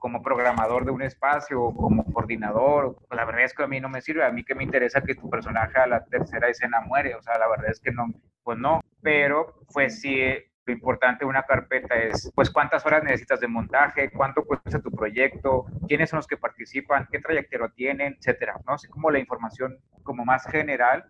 como 0.00 0.22
programador 0.22 0.84
de 0.84 0.90
un 0.90 1.02
espacio, 1.02 1.72
como 1.76 2.04
coordinador, 2.12 2.96
pues 3.06 3.16
la 3.16 3.24
verdad 3.24 3.44
es 3.44 3.54
que 3.54 3.62
a 3.62 3.68
mí 3.68 3.80
no 3.80 3.88
me 3.88 4.00
sirve, 4.00 4.24
a 4.24 4.32
mí 4.32 4.42
que 4.42 4.56
me 4.56 4.64
interesa 4.64 5.02
que 5.02 5.14
tu 5.14 5.30
personaje 5.30 5.78
a 5.78 5.86
la 5.86 6.04
tercera 6.04 6.48
escena 6.48 6.80
muere, 6.80 7.14
o 7.14 7.22
sea, 7.22 7.38
la 7.38 7.48
verdad 7.48 7.70
es 7.70 7.78
que 7.78 7.92
no, 7.92 8.08
pues 8.42 8.58
no, 8.58 8.80
pero 9.02 9.54
pues 9.72 10.00
sí 10.00 10.18
lo 10.66 10.72
importante 10.72 11.24
de 11.24 11.28
una 11.28 11.44
carpeta 11.44 11.96
es, 11.96 12.30
pues, 12.34 12.50
cuántas 12.50 12.84
horas 12.84 13.02
necesitas 13.02 13.40
de 13.40 13.48
montaje, 13.48 14.10
cuánto 14.10 14.44
cuesta 14.44 14.78
tu 14.78 14.90
proyecto, 14.90 15.66
quiénes 15.88 16.10
son 16.10 16.18
los 16.18 16.26
que 16.26 16.36
participan, 16.36 17.08
qué 17.10 17.18
trayectoria 17.18 17.72
tienen, 17.74 18.16
etcétera, 18.18 18.56
¿no? 18.66 18.74
Así 18.74 18.88
como 18.88 19.10
la 19.10 19.18
información 19.18 19.78
como 20.02 20.24
más 20.24 20.46
general, 20.46 21.04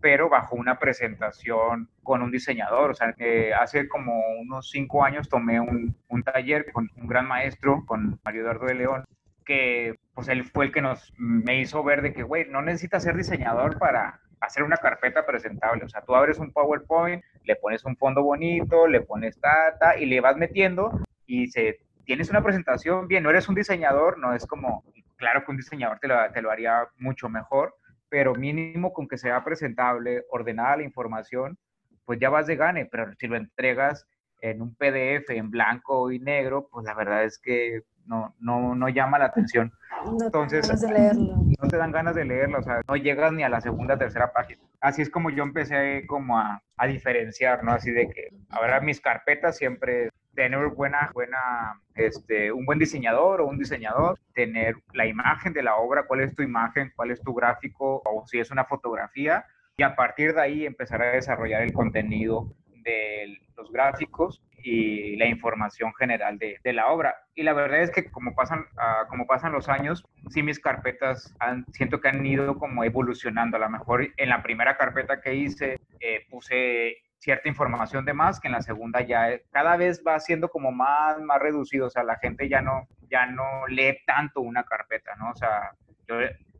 pero 0.00 0.28
bajo 0.28 0.54
una 0.54 0.78
presentación 0.78 1.88
con 2.02 2.22
un 2.22 2.30
diseñador. 2.30 2.90
O 2.90 2.94
sea, 2.94 3.14
eh, 3.18 3.52
hace 3.54 3.88
como 3.88 4.12
unos 4.40 4.70
cinco 4.70 5.04
años 5.04 5.28
tomé 5.28 5.60
un, 5.60 5.96
un 6.08 6.22
taller 6.22 6.70
con 6.72 6.90
un 6.96 7.06
gran 7.06 7.26
maestro, 7.26 7.84
con 7.86 8.20
Mario 8.24 8.42
Eduardo 8.42 8.66
de 8.66 8.74
León, 8.74 9.04
que 9.44 9.98
pues 10.14 10.28
él 10.28 10.44
fue 10.44 10.66
el 10.66 10.72
que 10.72 10.82
nos 10.82 11.12
me 11.16 11.60
hizo 11.60 11.82
ver 11.82 12.02
de 12.02 12.12
que, 12.12 12.22
güey, 12.22 12.48
no 12.48 12.62
necesitas 12.62 13.02
ser 13.02 13.16
diseñador 13.16 13.78
para 13.78 14.20
hacer 14.40 14.62
una 14.62 14.76
carpeta 14.76 15.26
presentable. 15.26 15.84
O 15.84 15.88
sea, 15.88 16.02
tú 16.02 16.14
abres 16.14 16.38
un 16.38 16.52
PowerPoint, 16.52 17.22
le 17.44 17.56
pones 17.56 17.84
un 17.84 17.96
fondo 17.96 18.22
bonito, 18.22 18.86
le 18.86 19.00
pones 19.00 19.40
data 19.40 19.96
y 19.96 20.06
le 20.06 20.20
vas 20.20 20.36
metiendo 20.36 21.00
y 21.26 21.48
se, 21.48 21.80
tienes 22.04 22.30
una 22.30 22.42
presentación 22.42 23.08
bien. 23.08 23.22
No 23.22 23.30
eres 23.30 23.48
un 23.48 23.54
diseñador, 23.54 24.18
no 24.18 24.34
es 24.34 24.46
como, 24.46 24.84
claro 25.16 25.44
que 25.44 25.50
un 25.50 25.56
diseñador 25.56 25.98
te 25.98 26.08
lo, 26.08 26.16
te 26.32 26.42
lo 26.42 26.50
haría 26.50 26.88
mucho 26.98 27.28
mejor, 27.28 27.74
pero 28.08 28.34
mínimo 28.34 28.92
con 28.92 29.08
que 29.08 29.18
sea 29.18 29.44
presentable, 29.44 30.24
ordenada 30.30 30.78
la 30.78 30.82
información, 30.84 31.58
pues 32.04 32.18
ya 32.18 32.30
vas 32.30 32.46
de 32.46 32.56
gane. 32.56 32.86
Pero 32.86 33.12
si 33.18 33.26
lo 33.26 33.36
entregas 33.36 34.06
en 34.40 34.62
un 34.62 34.74
PDF 34.74 35.30
en 35.30 35.50
blanco 35.50 36.10
y 36.10 36.18
negro, 36.18 36.68
pues 36.70 36.84
la 36.86 36.94
verdad 36.94 37.24
es 37.24 37.38
que 37.38 37.82
no, 38.08 38.34
no, 38.40 38.74
no 38.74 38.88
llama 38.88 39.18
la 39.18 39.26
atención. 39.26 39.72
No 40.04 40.26
Entonces, 40.26 40.66
te 40.66 40.68
dan 40.68 40.80
ganas 40.80 40.80
de 40.80 40.92
leerlo. 40.92 41.36
No 41.60 41.68
te 41.68 41.76
dan 41.76 41.92
ganas 41.92 42.14
de 42.14 42.24
leerlo, 42.24 42.58
o 42.58 42.62
sea, 42.62 42.80
no 42.88 42.96
llegas 42.96 43.32
ni 43.32 43.42
a 43.42 43.48
la 43.48 43.60
segunda, 43.60 43.98
tercera 43.98 44.32
página. 44.32 44.60
Así 44.80 45.02
es 45.02 45.10
como 45.10 45.30
yo 45.30 45.42
empecé 45.42 46.06
como 46.06 46.38
a, 46.38 46.62
a 46.76 46.86
diferenciar, 46.86 47.62
¿no? 47.64 47.72
Así 47.72 47.90
de 47.90 48.08
que 48.08 48.28
ahora 48.50 48.80
mis 48.80 49.00
carpetas 49.00 49.56
siempre 49.56 50.10
tener 50.34 50.68
buena, 50.68 51.10
buena, 51.12 51.80
este, 51.96 52.52
un 52.52 52.64
buen 52.64 52.78
diseñador 52.78 53.40
o 53.40 53.46
un 53.46 53.58
diseñador, 53.58 54.18
tener 54.34 54.76
la 54.92 55.06
imagen 55.06 55.52
de 55.52 55.64
la 55.64 55.76
obra, 55.76 56.04
cuál 56.06 56.20
es 56.20 56.34
tu 56.34 56.42
imagen, 56.42 56.92
cuál 56.94 57.10
es 57.10 57.20
tu 57.22 57.34
gráfico 57.34 58.02
o 58.04 58.24
si 58.26 58.38
es 58.38 58.50
una 58.52 58.64
fotografía 58.64 59.44
y 59.76 59.82
a 59.82 59.96
partir 59.96 60.34
de 60.34 60.40
ahí 60.40 60.66
empezar 60.66 61.02
a 61.02 61.12
desarrollar 61.12 61.62
el 61.62 61.72
contenido 61.72 62.52
de 62.88 63.38
los 63.56 63.70
gráficos 63.70 64.42
y 64.62 65.16
la 65.16 65.26
información 65.26 65.92
general 65.94 66.38
de, 66.38 66.58
de, 66.62 66.72
la 66.72 66.88
obra. 66.88 67.14
Y 67.34 67.42
la 67.42 67.52
verdad 67.52 67.80
es 67.80 67.90
que 67.90 68.10
como 68.10 68.34
pasan, 68.34 68.60
uh, 68.60 69.08
como 69.08 69.26
pasan 69.26 69.52
los 69.52 69.68
años, 69.68 70.04
sí 70.30 70.42
mis 70.42 70.58
carpetas 70.58 71.34
han, 71.38 71.64
siento 71.72 72.00
que 72.00 72.08
han 72.08 72.24
ido 72.24 72.58
como 72.58 72.84
evolucionando. 72.84 73.56
A 73.56 73.60
lo 73.60 73.70
mejor 73.70 74.08
en 74.16 74.28
la 74.28 74.42
primera 74.42 74.76
carpeta 74.76 75.20
que 75.20 75.34
hice 75.34 75.80
eh, 76.00 76.26
puse 76.30 76.98
cierta 77.18 77.48
información 77.48 78.04
de 78.04 78.14
más 78.14 78.40
que 78.40 78.48
en 78.48 78.52
la 78.52 78.62
segunda 78.62 79.00
ya 79.00 79.40
cada 79.50 79.76
vez 79.76 80.02
va 80.06 80.20
siendo 80.20 80.48
como 80.48 80.72
más, 80.72 81.20
más 81.20 81.40
reducido. 81.40 81.86
O 81.86 81.90
sea, 81.90 82.02
la 82.02 82.16
gente 82.16 82.48
ya 82.48 82.60
no, 82.60 82.88
ya 83.10 83.26
no 83.26 83.66
lee 83.68 83.98
tanto 84.06 84.40
una 84.40 84.64
carpeta, 84.64 85.14
¿no? 85.16 85.30
O 85.30 85.36
sea, 85.36 85.72
yo, 86.06 86.16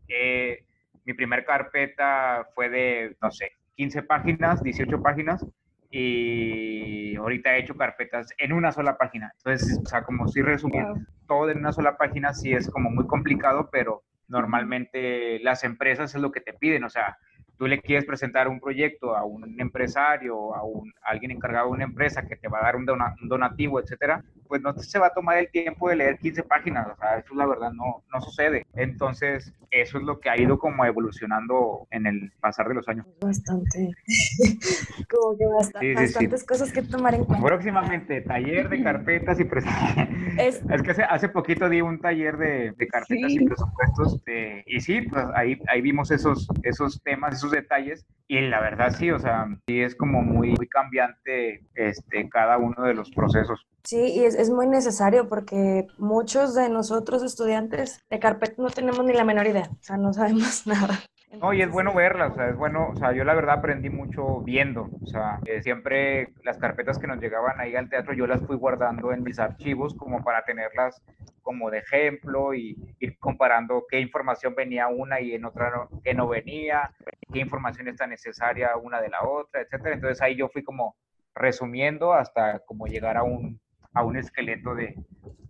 eh, 0.09 0.65
mi 1.05 1.15
primer 1.15 1.45
carpeta 1.45 2.47
fue 2.55 2.69
de, 2.69 3.17
no 3.23 3.31
sé, 3.31 3.53
15 3.77 4.03
páginas, 4.03 4.63
18 4.63 5.03
páginas 5.03 5.45
y 5.91 7.17
ahorita 7.17 7.57
he 7.57 7.61
hecho 7.61 7.77
carpetas 7.77 8.33
en 8.39 8.53
una 8.53 8.73
sola 8.73 8.99
página. 8.99 9.33
Entonces, 9.39 9.81
o 9.83 9.87
sea, 9.87 10.03
como 10.03 10.29
si 10.29 10.43
resumir 10.43 10.85
todo 11.27 11.51
en 11.51 11.59
una 11.59 11.73
sola 11.73 11.97
página, 11.97 12.35
sí 12.35 12.53
es 12.53 12.71
como 12.71 12.91
muy 12.91 13.07
complicado, 13.07 13.69
pero 13.71 14.05
normalmente 14.29 15.39
las 15.41 15.65
empresas 15.65 16.15
es 16.15 16.21
lo 16.21 16.31
que 16.31 16.41
te 16.41 16.53
piden, 16.53 16.85
o 16.85 16.91
sea, 16.91 17.17
tú 17.57 17.67
le 17.67 17.81
quieres 17.81 18.05
presentar 18.05 18.49
un 18.49 18.61
proyecto 18.61 19.17
a 19.17 19.25
un 19.25 19.61
empresario, 19.61 20.55
a, 20.55 20.63
un, 20.63 20.93
alguien 21.03 21.33
encargado 21.33 21.67
de 21.67 21.73
una 21.73 21.85
empresa 21.85 22.27
que 22.27 22.37
te 22.37 22.49
va 22.49 22.61
a 22.61 22.65
dar 22.65 22.77
un, 22.77 22.87
donativo, 23.23 23.81
etcétera, 23.81 24.23
pues 24.49 24.63
no 24.63 24.73
se 24.75 24.99
va 24.99 25.09
a 25.09 25.15
tomar 25.15 25.39
el 25.39 25.51
tiempo 25.51 25.89
de 25.89 25.97
leer 25.97 26.19
15 26.19 26.43
páginas, 26.45 26.89
o 26.89 26.97
sea, 26.97 27.19
eso 27.19 27.35
la 27.35 27.47
verdad 27.47 27.73
no, 27.73 28.03
no 28.13 28.21
sucede. 28.21 28.67
Entonces, 28.75 29.53
eso 29.71 29.99
es 29.99 30.05
lo 30.05 30.19
que 30.19 30.31
ha 30.31 30.41
ido 30.41 30.59
como 30.59 30.85
evolucionando 30.85 31.87
en 31.91 32.07
el 32.07 32.33
pasar 32.41 32.69
de 32.69 32.75
los 32.75 32.89
años. 32.89 33.07
Bastante, 33.21 33.91
como 35.11 35.37
que 35.37 35.47
bastantes 35.47 36.45
cosas 36.45 36.73
que 36.73 36.83
tomar 36.83 37.15
en 37.15 37.25
cuenta. 37.25 37.47
Próximamente, 37.47 38.21
taller 38.23 38.69
de 38.69 38.83
carpetas 38.83 39.39
y 39.39 39.45
presupuestos. 39.45 40.09
Es, 40.39 40.83
que 40.83 41.03
hace, 41.03 41.29
poquito 41.29 41.69
di 41.69 41.81
un 41.81 42.01
taller 42.01 42.37
de, 42.39 42.73
de 42.77 42.89
carpetas 42.89 43.33
y 43.33 43.45
presupuestos 43.45 44.23
y 44.67 44.81
sí, 44.81 45.03
pues 45.03 45.25
ahí, 45.35 45.59
ahí 45.69 45.81
vimos 45.81 46.11
esos, 46.11 46.49
esos 46.63 47.03
temas, 47.03 47.35
esos 47.35 47.51
detalles 47.51 48.07
y 48.27 48.41
la 48.41 48.61
verdad 48.61 48.91
sí, 48.91 49.11
o 49.11 49.19
sea, 49.19 49.47
sí 49.67 49.81
es 49.81 49.95
como 49.95 50.23
muy, 50.23 50.51
muy 50.51 50.69
cambiante 50.69 51.65
este, 51.75 52.29
cada 52.29 52.59
uno 52.59 52.85
de 52.85 52.95
los 52.95 53.11
procesos. 53.11 53.67
Sí, 53.89 53.97
y 53.97 54.25
es, 54.25 54.35
es, 54.35 54.51
muy 54.51 54.67
necesario 54.67 55.31
porque 55.31 55.87
muchos 55.97 56.55
de 56.55 56.69
nosotros 56.69 57.23
estudiantes 57.23 58.05
de 58.11 58.19
carpeta 58.19 58.53
no 58.59 58.69
tenemos 58.69 59.03
ni 59.03 59.15
la 59.15 59.25
menor 59.25 59.47
idea, 59.47 59.71
o 59.71 59.83
sea, 59.83 59.97
no 59.97 60.13
sabemos 60.13 60.67
nada. 60.67 61.01
No, 61.41 61.55
y 61.55 61.63
es 61.63 61.71
bueno 61.71 61.95
verlas, 61.95 62.33
o 62.33 62.35
sea, 62.35 62.51
es 62.51 62.57
bueno, 62.59 62.91
o 62.93 62.97
sea, 62.97 63.13
yo 63.13 63.25
la 63.25 63.33
verdad 63.33 63.61
aprendí 63.61 63.89
mucho 63.89 64.43
viendo, 64.43 64.91
o 65.01 65.07
sea, 65.07 65.41
eh, 65.47 65.63
siempre 65.63 66.35
las 66.45 66.59
carpetas 66.59 66.99
que 66.99 67.07
nos 67.07 67.19
llegaban 67.19 67.59
ahí 67.61 67.77
al 67.77 67.89
teatro 67.89 68.13
yo 68.13 68.27
las 68.27 68.43
fui 68.43 68.57
guardando 68.57 69.11
en 69.11 69.23
mis 69.23 69.39
archivos 69.39 69.95
como 69.95 70.23
para 70.23 70.45
tenerlas 70.45 71.03
como 71.41 71.71
de 71.71 71.79
ejemplo 71.79 72.53
y 72.53 72.77
ir 73.01 73.19
comparando 73.19 73.87
qué 73.89 74.01
información 74.01 74.55
venía 74.55 74.89
una 74.89 75.19
y 75.23 75.33
en 75.33 75.47
otra 75.47 75.71
no, 75.71 76.03
que 76.03 76.13
no 76.13 76.29
venía, 76.29 76.95
qué 77.33 77.39
información 77.39 77.89
está 77.89 78.07
necesaria 78.07 78.77
una 78.77 79.01
de 79.01 79.09
la 79.09 79.23
otra, 79.27 79.63
etcétera. 79.63 79.95
Entonces 79.95 80.21
ahí 80.21 80.37
yo 80.37 80.51
fui 80.51 80.63
como 80.63 80.95
resumiendo 81.35 82.13
hasta 82.13 82.59
como 82.67 82.87
llegar 82.87 83.17
a 83.17 83.23
un, 83.23 83.59
a 83.99 84.05
un 84.05 84.17
esqueleto 84.17 84.75
de, 84.75 84.95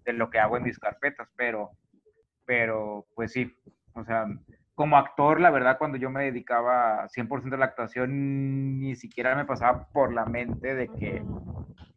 de 0.04 0.12
lo 0.12 0.30
que 0.30 0.38
hago 0.38 0.56
en 0.56 0.64
mis 0.64 0.78
carpetas, 0.78 1.28
pero, 1.36 1.70
pero 2.44 3.06
pues 3.14 3.32
sí, 3.32 3.54
o 3.94 4.04
sea, 4.04 4.26
como 4.74 4.96
actor, 4.96 5.40
la 5.40 5.50
verdad, 5.50 5.76
cuando 5.76 5.98
yo 5.98 6.08
me 6.08 6.24
dedicaba 6.24 7.08
100% 7.08 7.52
a 7.52 7.56
la 7.56 7.64
actuación, 7.64 8.78
ni 8.78 8.94
siquiera 8.94 9.34
me 9.34 9.44
pasaba 9.44 9.88
por 9.88 10.12
la 10.12 10.24
mente 10.24 10.74
de 10.74 10.88
que, 10.88 11.22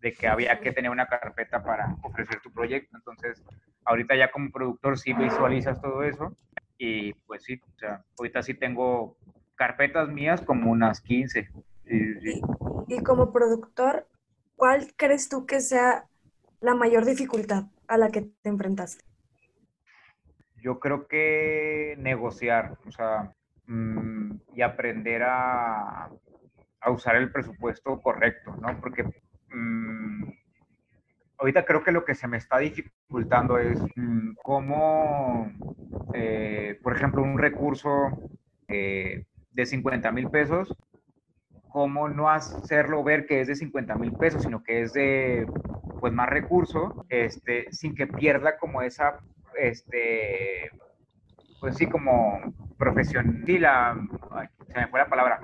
de 0.02 0.14
que 0.14 0.28
había 0.28 0.60
que 0.60 0.72
tener 0.72 0.90
una 0.90 1.06
carpeta 1.06 1.64
para 1.64 1.96
ofrecer 2.02 2.42
tu 2.42 2.52
proyecto. 2.52 2.98
Entonces, 2.98 3.44
ahorita 3.86 4.16
ya 4.16 4.32
como 4.32 4.52
productor 4.52 4.98
sí 4.98 5.14
visualizas 5.14 5.80
todo 5.80 6.04
eso 6.04 6.36
y 6.78 7.14
pues 7.28 7.44
sí, 7.44 7.62
o 7.76 7.78
sea, 7.78 8.04
ahorita 8.18 8.42
sí 8.42 8.56
tengo 8.56 9.16
carpetas 9.54 10.10
mías 10.10 10.42
como 10.42 10.72
unas 10.72 11.02
15. 11.02 11.50
Y 12.88 13.04
como 13.04 13.32
productor, 13.32 14.08
¿cuál 14.56 14.92
crees 14.98 15.30
tú 15.30 15.46
que 15.46 15.62
sea 15.62 16.08
la 16.62 16.76
mayor 16.76 17.06
dificultad 17.06 17.66
a 17.88 17.98
la 17.98 18.10
que 18.10 18.22
te 18.22 18.50
enfrentaste? 18.50 19.04
yo 20.62 20.80
creo 20.80 21.08
que 21.08 21.96
negociar, 22.00 22.78
o 22.88 22.92
sea, 22.92 23.34
mm, 23.68 24.32
y 24.54 24.62
aprender 24.62 25.24
a, 25.24 26.10
usar 26.88 27.16
el 27.16 27.32
presupuesto 27.32 28.02
correcto, 28.02 28.56
¿no? 28.60 28.80
Porque 28.80 29.04
mm, 29.52 30.24
ahorita 31.38 31.64
creo 31.64 31.84
que 31.84 31.92
lo 31.92 32.04
que 32.06 32.16
se 32.16 32.28
me 32.28 32.38
está 32.38 32.58
dificultando 32.58 33.60
es 33.60 33.80
mm, 33.96 34.34
cómo, 34.44 35.52
eh, 36.14 36.80
por 36.82 36.96
ejemplo, 36.96 37.22
un 37.22 37.38
recurso 37.38 37.90
eh, 38.68 39.26
de 39.52 39.66
50 39.66 40.12
mil 40.12 40.30
pesos, 40.30 40.76
cómo 41.70 42.10
no 42.10 42.30
hacerlo 42.30 43.04
ver 43.04 43.26
que 43.28 43.42
es 43.42 43.48
de 43.48 43.56
50 43.56 43.96
mil 43.96 44.14
pesos, 44.14 44.44
sino 44.44 44.64
que 44.64 44.82
es 44.82 44.94
de 44.94 45.46
pues 46.02 46.12
más 46.12 46.28
recurso, 46.28 47.06
este, 47.10 47.72
sin 47.72 47.96
que 47.96 48.08
pierda 48.08 48.58
como 48.58 48.82
esa 48.82 49.20
este, 49.58 50.72
pues 51.60 51.78
sí, 51.78 51.88
como 51.88 52.42
profesional, 52.78 53.44
se 54.68 54.80
me 54.80 54.88
fue 54.88 55.00
la 55.00 55.08
palabra, 55.08 55.42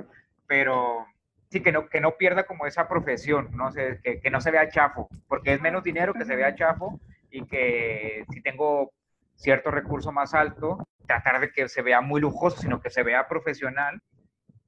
pero 0.47 1.05
sí 1.51 1.62
que 1.62 1.72
no, 1.72 1.88
que 1.88 2.01
no 2.01 2.18
pierda 2.18 2.45
como 2.45 2.66
esa 2.66 2.88
profesión, 2.88 3.49
¿no? 3.53 3.72
sé 3.72 3.99
que, 4.03 4.20
que 4.20 4.32
no 4.32 4.41
se 4.41 4.51
vea 4.51 4.68
chafo, 4.70 5.08
porque 5.28 5.53
es 5.53 5.62
menos 5.62 5.84
dinero 5.84 6.14
que 6.14 6.26
se 6.26 6.36
vea 6.36 6.55
chafo 6.55 6.99
y 7.30 7.45
que 7.45 8.26
si 8.32 8.41
tengo 8.41 8.91
cierto 9.36 9.70
recurso 9.70 10.12
más 10.12 10.34
alto, 10.34 10.88
tratar 11.05 11.39
de 11.39 11.51
que 11.51 11.70
se 11.70 11.84
vea 11.84 12.01
muy 12.01 12.20
lujoso, 12.20 12.58
sino 12.58 12.82
que 12.82 12.89
se 12.89 13.03
vea 13.03 13.28
profesional 13.28 14.01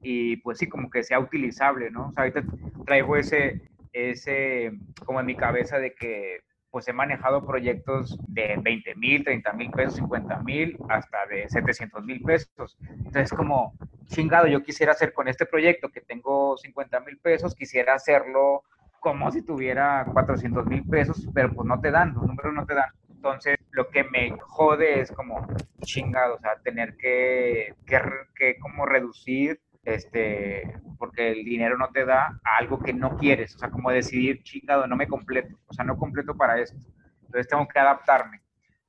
y 0.01 0.37
pues 0.37 0.59
sí, 0.59 0.69
como 0.69 0.89
que 0.89 1.03
sea 1.03 1.19
utilizable, 1.19 1.89
¿no? 1.89 2.09
O 2.09 2.11
sea, 2.11 2.23
ahorita 2.23 2.43
traigo 2.85 3.17
ese, 3.17 3.61
ese, 3.99 4.71
como 5.05 5.19
en 5.19 5.25
mi 5.25 5.35
cabeza 5.35 5.79
de 5.79 5.93
que 5.93 6.39
pues 6.71 6.87
he 6.87 6.93
manejado 6.93 7.45
proyectos 7.45 8.17
de 8.27 8.55
20 8.61 8.95
mil, 8.95 9.23
30 9.23 9.53
mil 9.53 9.71
pesos, 9.71 9.95
50 9.95 10.39
mil, 10.43 10.77
hasta 10.89 11.25
de 11.25 11.49
700 11.49 12.03
mil 12.05 12.21
pesos. 12.21 12.77
Entonces, 12.89 13.31
como 13.31 13.73
chingado, 14.05 14.47
yo 14.47 14.61
quisiera 14.61 14.91
hacer 14.91 15.13
con 15.13 15.27
este 15.27 15.45
proyecto 15.45 15.89
que 15.89 16.01
tengo 16.01 16.57
50 16.57 16.99
mil 17.01 17.17
pesos, 17.17 17.55
quisiera 17.55 17.95
hacerlo 17.95 18.63
como 18.99 19.31
si 19.31 19.41
tuviera 19.41 20.05
400 20.11 20.65
mil 20.67 20.85
pesos, 20.87 21.27
pero 21.33 21.51
pues 21.53 21.67
no 21.67 21.79
te 21.79 21.89
dan, 21.89 22.13
los 22.13 22.23
números 22.23 22.53
no 22.53 22.65
te 22.65 22.75
dan. 22.75 22.91
Entonces, 23.09 23.57
lo 23.71 23.89
que 23.89 24.03
me 24.03 24.31
jode 24.39 25.01
es 25.01 25.11
como 25.11 25.47
chingado, 25.81 26.35
o 26.35 26.39
sea, 26.39 26.55
tener 26.63 26.95
que, 26.97 27.73
que, 27.85 27.99
que 28.35 28.59
como 28.59 28.85
reducir 28.85 29.59
este, 29.83 30.79
porque 30.97 31.31
el 31.31 31.43
dinero 31.43 31.77
no 31.77 31.89
te 31.89 32.05
da 32.05 32.39
algo 32.57 32.79
que 32.79 32.93
no 32.93 33.17
quieres, 33.17 33.55
o 33.55 33.59
sea, 33.59 33.69
como 33.69 33.91
decidir, 33.91 34.43
chingado, 34.43 34.87
no 34.87 34.95
me 34.95 35.07
completo, 35.07 35.57
o 35.67 35.73
sea, 35.73 35.85
no 35.85 35.97
completo 35.97 36.35
para 36.35 36.59
esto, 36.59 36.77
entonces 37.21 37.47
tengo 37.47 37.67
que 37.67 37.79
adaptarme. 37.79 38.41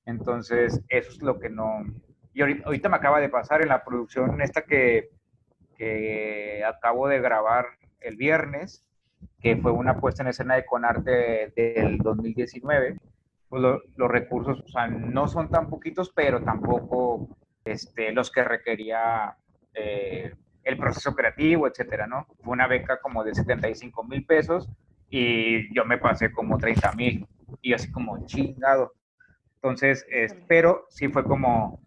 Entonces, 0.06 0.82
eso 0.88 1.10
es 1.10 1.22
lo 1.22 1.38
que 1.38 1.50
no... 1.50 1.84
Y 2.32 2.42
ahorita, 2.42 2.88
me 2.88 2.96
acaba 2.96 3.20
de 3.20 3.28
pasar 3.28 3.62
en 3.62 3.68
la 3.68 3.84
producción 3.84 4.40
esta 4.40 4.62
que, 4.62 5.10
que 5.76 6.64
acabo 6.64 7.08
de 7.08 7.20
grabar 7.20 7.66
el 8.00 8.16
viernes, 8.16 8.86
que 9.40 9.56
fue 9.56 9.72
una 9.72 10.00
puesta 10.00 10.22
en 10.22 10.28
escena 10.28 10.54
de 10.54 10.64
Conarte 10.64 11.52
del 11.54 11.98
2019, 11.98 12.98
pues 13.48 13.62
los 13.62 14.10
recursos, 14.10 14.60
o 14.60 14.68
sea, 14.68 14.86
no 14.86 15.28
son 15.28 15.50
tan 15.50 15.68
poquitos, 15.68 16.12
pero 16.14 16.42
tampoco 16.42 17.36
este, 17.64 18.12
los 18.12 18.30
que 18.30 18.44
requería 18.44 19.36
eh, 19.74 20.34
el 20.64 20.76
proceso 20.76 21.14
creativo, 21.14 21.66
etcétera, 21.66 22.06
¿no? 22.06 22.26
Fue 22.42 22.52
una 22.52 22.66
beca 22.66 23.00
como 23.00 23.24
de 23.24 23.34
75 23.34 24.04
mil 24.04 24.24
pesos 24.24 24.68
y 25.08 25.74
yo 25.74 25.84
me 25.84 25.98
pasé 25.98 26.32
como 26.32 26.58
30 26.58 26.92
mil 26.92 27.26
y 27.62 27.72
así 27.72 27.90
como 27.90 28.24
chingado. 28.26 28.92
Entonces, 29.56 30.06
pero 30.48 30.86
sí 30.88 31.08
fue 31.08 31.24
como, 31.24 31.80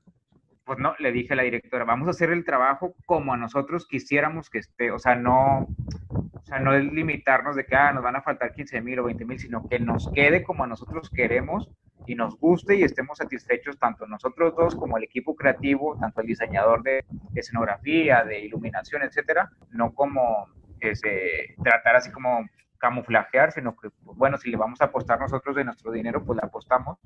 pues 0.66 0.78
no, 0.80 0.96
le 1.00 1.12
dije 1.12 1.34
a 1.34 1.36
la 1.36 1.44
directora, 1.44 1.86
vamos 1.86 2.08
a 2.08 2.12
hacer 2.12 2.30
el 2.30 2.46
trabajo 2.46 2.96
como 3.06 3.34
a 3.34 3.38
nosotros 3.38 3.88
quisiéramos 3.88 4.50
que 4.50 4.60
esté, 4.60 4.92
o 4.92 5.00
sea, 5.00 5.16
no, 5.16 5.68
o 6.10 6.46
sea, 6.46 6.60
no 6.60 6.74
es 6.74 6.84
limitarnos 6.84 7.56
de 7.56 7.66
que, 7.66 7.76
ah, 7.76 7.92
nos 7.92 8.04
van 8.04 8.16
a 8.16 8.22
faltar 8.22 8.54
15 8.54 8.82
mil 8.82 9.00
o 9.00 9.06
20 9.06 9.26
mil, 9.26 9.40
sino 9.40 9.68
que 9.68 9.80
nos 9.80 10.12
quede 10.14 10.44
como 10.44 10.64
a 10.64 10.68
nosotros 10.68 11.10
queremos 11.10 11.70
y 12.06 12.16
nos 12.16 12.38
guste 12.38 12.76
y 12.76 12.84
estemos 12.84 13.18
satisfechos 13.18 13.78
tanto 13.78 14.06
nosotros 14.08 14.56
dos 14.56 14.76
como 14.76 14.98
el 14.98 15.04
equipo 15.04 15.36
creativo, 15.36 15.98
tanto 16.00 16.22
el 16.22 16.28
diseñador 16.28 16.84
de 16.84 17.06
escenografía, 17.36 18.24
de 18.24 18.40
iluminación, 18.40 19.04
etcétera, 19.04 19.52
no 19.72 19.94
como 19.94 20.48
ese, 20.80 21.56
tratar 21.64 21.96
así 21.96 22.12
como 22.12 22.48
camuflajear, 22.78 23.52
sino 23.52 23.76
que, 23.76 23.90
bueno, 24.02 24.38
si 24.38 24.50
le 24.50 24.58
vamos 24.58 24.82
a 24.82 24.86
apostar 24.86 25.20
nosotros 25.20 25.56
de 25.56 25.64
nuestro 25.64 25.92
dinero, 25.92 26.24
pues 26.26 26.38
le 26.42 26.46
apostamos 26.46 27.00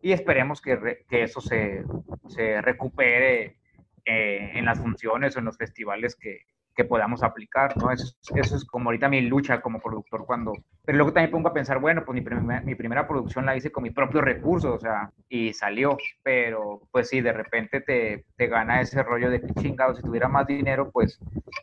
y 0.00 0.12
esperemos 0.12 0.60
que, 0.60 1.04
que 1.08 1.22
eso 1.22 1.40
se, 1.40 1.84
se 2.28 2.60
recupere 2.60 3.58
eh, 4.04 4.52
en 4.54 4.64
las 4.64 4.80
funciones 4.80 5.36
o 5.36 5.38
en 5.38 5.44
los 5.44 5.56
festivales 5.56 6.16
que, 6.16 6.46
que 6.74 6.84
podamos 6.84 7.22
aplicar, 7.22 7.76
¿no? 7.76 7.90
Eso, 7.90 8.14
eso, 8.34 8.56
es 8.56 8.64
como 8.64 8.88
ahorita 8.88 9.08
mi 9.08 9.20
lucha 9.22 9.60
como 9.60 9.80
productor 9.80 10.24
cuando... 10.26 10.52
Pero 10.84 10.98
luego 10.98 11.12
también 11.12 11.30
pongo 11.30 11.48
a 11.48 11.54
pensar, 11.54 11.80
bueno, 11.80 12.04
pues 12.04 12.22
mi, 12.22 12.30
mi 12.64 12.74
primera 12.74 13.06
producción 13.06 13.46
la 13.46 13.56
hice 13.56 13.70
con 13.70 13.82
mi 13.82 13.90
propio 13.90 14.20
recurso, 14.20 14.74
o 14.74 14.78
sea, 14.78 15.10
y 15.28 15.52
salió, 15.52 15.96
pero 16.22 16.82
pues 16.90 17.08
sí, 17.08 17.20
de 17.20 17.32
repente 17.32 17.80
te, 17.80 18.24
te 18.36 18.46
gana 18.46 18.80
ese 18.80 19.02
rollo 19.02 19.30
de 19.30 19.40
que 19.40 19.54
chingado, 19.54 19.94
si 19.94 20.02
tuviera 20.02 20.28
más 20.28 20.46
dinero, 20.46 20.90
pues 20.90 21.18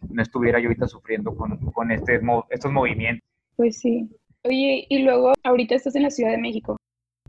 no 0.09 0.21
estuviera 0.21 0.59
yo 0.59 0.67
ahorita 0.67 0.87
sufriendo 0.87 1.35
con, 1.35 1.57
con 1.71 1.91
este, 1.91 2.19
estos 2.49 2.71
movimientos. 2.71 3.27
Pues 3.55 3.79
sí. 3.79 4.09
Oye, 4.43 4.85
y 4.87 5.03
luego 5.03 5.33
ahorita 5.43 5.75
estás 5.75 5.95
en 5.95 6.03
la 6.03 6.11
Ciudad 6.11 6.31
de 6.31 6.37
México. 6.37 6.77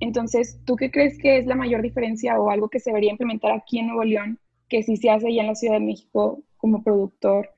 Entonces, 0.01 0.61
¿tú 0.65 0.77
qué 0.77 0.91
crees 0.91 1.19
que 1.19 1.39
es 1.39 1.47
la 1.47 1.55
mayor 1.55 1.83
diferencia 1.83 2.39
o 2.41 2.51
algo 2.51 2.69
que 2.69 2.81
se 2.81 2.91
debería 2.91 3.11
implementar 3.11 3.53
aquí 3.53 3.79
en 3.79 3.89
Nuevo 3.89 4.05
León 4.05 4.39
que 4.69 4.83
si 4.83 4.97
se 4.97 5.11
hace 5.11 5.27
allá 5.27 5.43
en 5.43 5.49
la 5.49 5.55
Ciudad 5.55 5.75
de 5.75 5.85
México 5.85 6.43
como 6.57 6.83
productor 6.83 7.51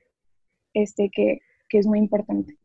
este, 0.73 1.09
que, 1.09 1.41
que 1.69 1.77
es 1.77 1.87
muy 1.87 1.99
importante. 1.99 2.57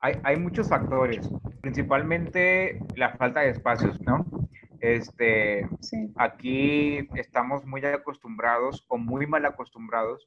Hay, 0.00 0.14
hay, 0.22 0.36
muchos 0.36 0.68
factores, 0.68 1.28
principalmente 1.60 2.80
la 2.96 3.10
falta 3.16 3.40
de 3.40 3.50
espacios, 3.50 4.00
¿no? 4.00 4.24
Este, 4.80 5.68
Aquí 6.16 7.06
estamos 7.14 7.66
muy 7.66 7.84
acostumbrados 7.84 8.84
o 8.88 8.96
muy 8.96 9.26
mal 9.26 9.44
acostumbrados 9.44 10.24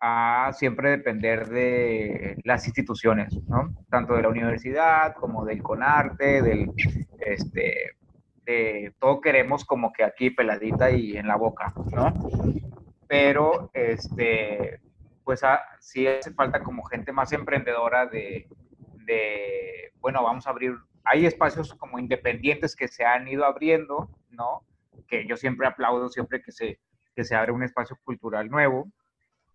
a 0.00 0.52
siempre 0.54 0.90
depender 0.90 1.48
de 1.48 2.40
las 2.44 2.66
instituciones, 2.66 3.36
¿no? 3.48 3.74
Tanto 3.90 4.14
de 4.14 4.22
la 4.22 4.28
universidad 4.28 5.14
como 5.14 5.44
del 5.44 5.62
CONARTE, 5.62 6.40
del, 6.40 6.70
este, 7.18 7.96
de 8.44 8.94
todo 8.98 9.20
queremos 9.20 9.64
como 9.64 9.92
que 9.92 10.04
aquí 10.04 10.30
peladita 10.30 10.90
y 10.90 11.16
en 11.16 11.26
la 11.26 11.36
boca, 11.36 11.74
¿no? 11.92 12.14
Pero, 13.08 13.70
este, 13.74 14.80
pues 15.30 15.44
ah, 15.44 15.62
sí 15.78 16.08
hace 16.08 16.32
falta 16.32 16.58
como 16.58 16.82
gente 16.82 17.12
más 17.12 17.32
emprendedora 17.32 18.04
de, 18.04 18.48
de, 19.06 19.92
bueno, 20.00 20.24
vamos 20.24 20.44
a 20.44 20.50
abrir, 20.50 20.74
hay 21.04 21.24
espacios 21.24 21.72
como 21.74 22.00
independientes 22.00 22.74
que 22.74 22.88
se 22.88 23.04
han 23.04 23.28
ido 23.28 23.44
abriendo, 23.44 24.10
¿no? 24.30 24.66
Que 25.06 25.28
yo 25.28 25.36
siempre 25.36 25.68
aplaudo 25.68 26.08
siempre 26.08 26.42
que 26.42 26.50
se, 26.50 26.80
que 27.14 27.22
se 27.22 27.36
abre 27.36 27.52
un 27.52 27.62
espacio 27.62 27.96
cultural 28.02 28.50
nuevo, 28.50 28.90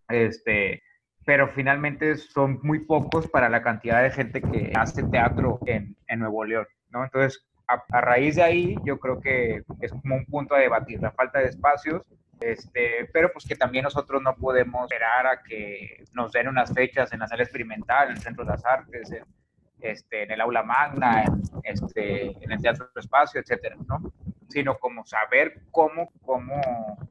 este, 0.07 0.81
pero 1.25 1.49
finalmente 1.49 2.15
son 2.15 2.61
muy 2.63 2.85
pocos 2.85 3.27
para 3.27 3.49
la 3.49 3.61
cantidad 3.61 4.01
de 4.01 4.11
gente 4.11 4.41
que 4.41 4.71
hace 4.75 5.03
teatro 5.03 5.59
en, 5.65 5.97
en 6.07 6.19
Nuevo 6.19 6.45
León, 6.45 6.67
¿no? 6.87 7.03
Entonces, 7.03 7.45
a, 7.67 7.83
a, 7.89 7.99
raíz 7.99 8.37
de 8.37 8.43
ahí, 8.43 8.75
yo 8.85 8.97
creo 8.97 9.19
que 9.19 9.61
es 9.81 9.91
como 9.91 10.15
un 10.15 10.25
punto 10.25 10.55
a 10.55 10.59
debatir, 10.59 11.01
la 11.01 11.11
falta 11.11 11.39
de 11.39 11.47
espacios, 11.47 12.01
este, 12.39 13.09
pero 13.11 13.31
pues 13.31 13.45
que 13.45 13.55
también 13.55 13.83
nosotros 13.83 14.21
no 14.21 14.35
podemos 14.35 14.83
esperar 14.83 15.27
a 15.27 15.43
que 15.43 16.03
nos 16.13 16.31
den 16.31 16.47
unas 16.47 16.73
fechas 16.73 17.11
en 17.13 17.19
la 17.19 17.27
sala 17.27 17.43
experimental, 17.43 18.09
en 18.09 18.15
el 18.15 18.21
Centro 18.21 18.43
de 18.43 18.51
las 18.51 18.65
Artes, 18.65 19.11
en, 19.11 19.25
este, 19.81 20.23
en 20.23 20.31
el 20.31 20.41
aula 20.41 20.63
magna, 20.63 21.23
en, 21.23 21.41
este, 21.63 22.31
en 22.43 22.51
el 22.51 22.61
teatro 22.61 22.89
espacio, 22.95 23.41
etcétera, 23.41 23.75
¿no? 23.87 24.13
Sino 24.49 24.77
como 24.77 25.05
saber 25.05 25.61
cómo, 25.71 26.11
cómo 26.21 26.61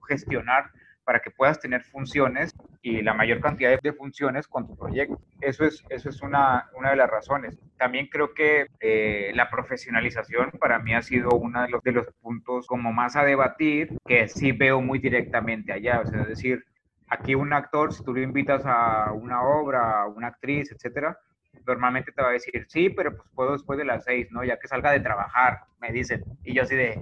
gestionar 0.09 0.70
para 1.05 1.20
que 1.20 1.30
puedas 1.30 1.61
tener 1.61 1.84
funciones 1.84 2.55
y 2.82 3.02
la 3.02 3.14
mayor 3.14 3.40
cantidad 3.40 3.78
de 3.80 3.92
funciones 3.92 4.46
con 4.46 4.66
tu 4.66 4.76
proyecto. 4.76 5.18
Eso 5.40 5.64
es, 5.64 5.84
eso 5.88 6.09
es 6.09 6.22
una, 6.22 6.70
una 6.74 6.90
de 6.90 6.96
las 6.96 7.11
razones. 7.11 7.59
También 7.78 8.09
creo 8.09 8.34
que 8.34 8.66
eh, 8.80 9.32
la 9.34 9.50
profesionalización 9.50 10.50
para 10.52 10.78
mí 10.78 10.94
ha 10.94 11.02
sido 11.02 11.30
uno 11.30 11.62
de 11.62 11.68
los, 11.68 11.82
de 11.82 11.92
los 11.92 12.07
puntos 12.20 12.66
como 12.66 12.92
más 12.92 13.16
a 13.16 13.24
debatir 13.24 13.96
que 14.07 14.28
sí 14.28 14.52
veo 14.52 14.80
muy 14.80 14.98
directamente 14.98 15.72
allá. 15.72 16.00
O 16.00 16.07
sea, 16.07 16.22
es 16.22 16.28
decir, 16.28 16.64
aquí 17.09 17.34
un 17.34 17.52
actor, 17.52 17.92
si 17.92 18.02
tú 18.05 18.14
lo 18.14 18.20
invitas 18.20 18.62
a 18.64 19.12
una 19.12 19.42
obra, 19.42 20.07
una 20.07 20.28
actriz, 20.28 20.70
etcétera, 20.72 21.18
normalmente 21.66 22.12
te 22.12 22.22
va 22.22 22.28
a 22.28 22.32
decir, 22.32 22.66
sí, 22.68 22.90
pero 22.90 23.16
pues 23.16 23.28
puedo 23.34 23.52
después 23.52 23.78
de 23.78 23.84
las 23.84 24.04
seis, 24.04 24.28
¿no? 24.30 24.44
Ya 24.44 24.58
que 24.58 24.68
salga 24.68 24.92
de 24.92 25.00
trabajar, 25.00 25.64
me 25.80 25.92
dicen. 25.92 26.24
Y 26.42 26.54
yo 26.54 26.62
así 26.62 26.74
de, 26.74 27.00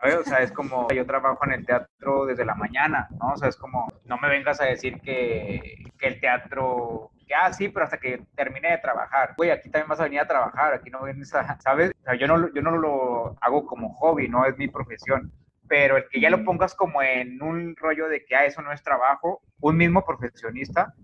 ¿sabes? 0.00 0.16
O 0.16 0.24
sea, 0.24 0.38
es 0.38 0.52
como, 0.52 0.88
yo 0.90 1.06
trabajo 1.06 1.44
en 1.44 1.52
el 1.52 1.66
teatro 1.66 2.26
desde 2.26 2.44
la 2.44 2.54
mañana, 2.54 3.08
¿no? 3.20 3.32
O 3.32 3.36
sea, 3.36 3.48
es 3.48 3.56
como, 3.56 3.88
no 4.04 4.18
me 4.18 4.28
vengas 4.28 4.60
a 4.60 4.64
decir 4.64 5.00
que, 5.00 5.84
que 5.98 6.06
el 6.06 6.20
teatro, 6.20 7.10
que, 7.26 7.34
ah, 7.34 7.52
sí, 7.52 7.68
pero 7.68 7.84
hasta 7.84 7.98
que 7.98 8.22
termine 8.34 8.70
de 8.70 8.78
trabajar. 8.78 9.34
Güey, 9.36 9.50
aquí 9.50 9.70
también 9.70 9.88
vas 9.88 10.00
a 10.00 10.04
venir 10.04 10.20
a 10.20 10.28
trabajar, 10.28 10.74
aquí 10.74 10.90
no 10.90 11.04
vienes 11.04 11.34
a, 11.34 11.60
¿sabes? 11.60 11.92
O 12.00 12.04
sea, 12.04 12.14
yo 12.14 12.26
no, 12.26 12.52
yo 12.52 12.62
no 12.62 12.76
lo 12.76 13.36
hago 13.40 13.66
como 13.66 13.94
hobby, 13.94 14.28
no 14.28 14.44
es 14.46 14.56
mi 14.58 14.68
profesión 14.68 15.32
pero 15.68 15.96
el 15.96 16.08
que 16.08 16.20
ya 16.20 16.30
lo 16.30 16.44
pongas 16.44 16.74
como 16.74 17.02
en 17.02 17.42
un 17.42 17.74
rollo 17.76 18.08
de 18.08 18.24
que 18.24 18.36
ah, 18.36 18.44
eso 18.44 18.62
no 18.62 18.72
es 18.72 18.84
trabajo, 18.84 19.42
un 19.60 19.76
mismo 19.76 20.04
profesionista 20.04 20.94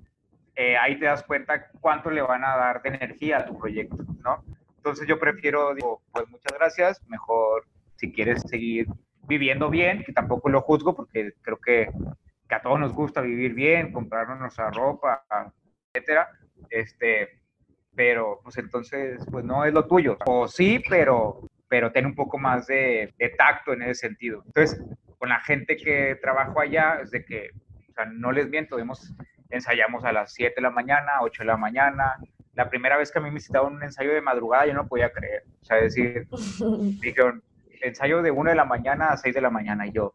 eh, 0.62 0.76
ahí 0.76 0.96
te 0.96 1.06
das 1.06 1.24
cuenta 1.24 1.68
cuánto 1.80 2.08
le 2.10 2.22
van 2.22 2.44
a 2.44 2.56
dar 2.56 2.82
de 2.82 2.90
energía 2.90 3.38
a 3.38 3.44
tu 3.44 3.58
proyecto, 3.58 3.96
¿no? 4.22 4.44
Entonces 4.76 5.08
yo 5.08 5.18
prefiero, 5.18 5.74
digo, 5.74 6.02
pues 6.12 6.28
muchas 6.28 6.56
gracias, 6.56 7.02
mejor 7.08 7.66
si 7.96 8.12
quieres 8.12 8.42
seguir 8.42 8.86
viviendo 9.26 9.70
bien, 9.70 10.04
que 10.04 10.12
tampoco 10.12 10.48
lo 10.48 10.60
juzgo 10.60 10.94
porque 10.94 11.32
creo 11.42 11.58
que, 11.58 11.90
que 12.48 12.54
a 12.54 12.62
todos 12.62 12.78
nos 12.78 12.92
gusta 12.92 13.20
vivir 13.20 13.54
bien, 13.54 13.92
comprarnos 13.92 14.38
nuestra 14.38 14.70
ropa, 14.70 15.24
etcétera, 15.92 16.28
este, 16.70 17.40
pero 17.94 18.38
pues 18.44 18.56
entonces, 18.58 19.26
pues 19.30 19.44
no 19.44 19.64
es 19.64 19.72
lo 19.72 19.86
tuyo, 19.86 20.16
o 20.26 20.46
sí, 20.46 20.80
pero, 20.88 21.40
pero 21.68 21.90
ten 21.90 22.06
un 22.06 22.14
poco 22.14 22.38
más 22.38 22.68
de, 22.68 23.12
tacto 23.36 23.72
en 23.72 23.82
ese 23.82 24.06
sentido. 24.06 24.42
Entonces, 24.46 24.80
con 25.18 25.28
la 25.28 25.40
gente 25.40 25.76
que 25.76 26.16
trabajo 26.22 26.60
allá, 26.60 27.00
es 27.02 27.10
de 27.10 27.24
que, 27.24 27.50
no 28.12 28.32
les 28.32 28.48
miento, 28.48 28.78
hemos 28.78 29.12
ensayamos 29.53 30.05
a 30.05 30.12
las 30.12 30.32
7 30.32 30.55
de 30.57 30.62
la 30.62 30.70
mañana, 30.70 31.12
8 31.20 31.42
de 31.42 31.46
la 31.46 31.57
mañana. 31.57 32.16
La 32.55 32.68
primera 32.68 32.96
vez 32.96 33.12
que 33.12 33.18
a 33.18 33.22
mí 33.22 33.30
me 33.30 33.40
citaban 33.40 33.74
un 33.74 33.82
ensayo 33.82 34.12
de 34.12 34.20
madrugada, 34.20 34.66
yo 34.66 34.74
no 34.74 34.88
podía 34.88 35.12
creer. 35.12 35.44
O 35.61 35.64
sea, 35.64 35.76
decir, 35.76 36.26
dijeron, 37.00 37.42
ensayo 37.80 38.22
de 38.22 38.30
1 38.30 38.50
de 38.50 38.57
la 38.57 38.64
mañana 38.64 39.09
a 39.09 39.16
6 39.16 39.34
de 39.34 39.40
la 39.40 39.50
mañana. 39.50 39.86
Y 39.86 39.92
yo, 39.92 40.14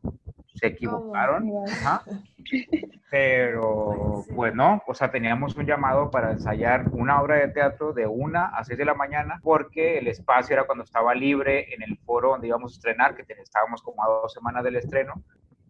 ¿se 0.56 0.68
equivocaron? 0.68 1.46
Pero, 3.10 4.24
pues 4.36 4.54
no, 4.54 4.82
o 4.88 4.94
sea, 4.94 5.12
teníamos 5.12 5.56
un 5.56 5.66
llamado 5.66 6.10
para 6.10 6.32
ensayar 6.32 6.86
una 6.92 7.22
obra 7.22 7.36
de 7.36 7.50
teatro 7.50 7.94
de 7.94 8.08
1 8.08 8.40
a 8.54 8.64
6 8.64 8.78
de 8.78 8.86
la 8.86 8.94
mañana, 8.94 9.40
porque 9.44 9.98
el 9.98 10.08
espacio 10.08 10.54
era 10.54 10.66
cuando 10.66 10.84
estaba 10.84 11.14
libre 11.14 11.74
en 11.74 11.84
el 11.84 11.98
foro 12.00 12.32
donde 12.32 12.48
íbamos 12.48 12.74
a 12.74 12.76
estrenar, 12.76 13.16
que 13.16 13.26
estábamos 13.42 13.82
como 13.82 14.04
a 14.04 14.08
dos 14.08 14.34
semanas 14.34 14.64
del 14.64 14.78
estreno. 14.78 15.24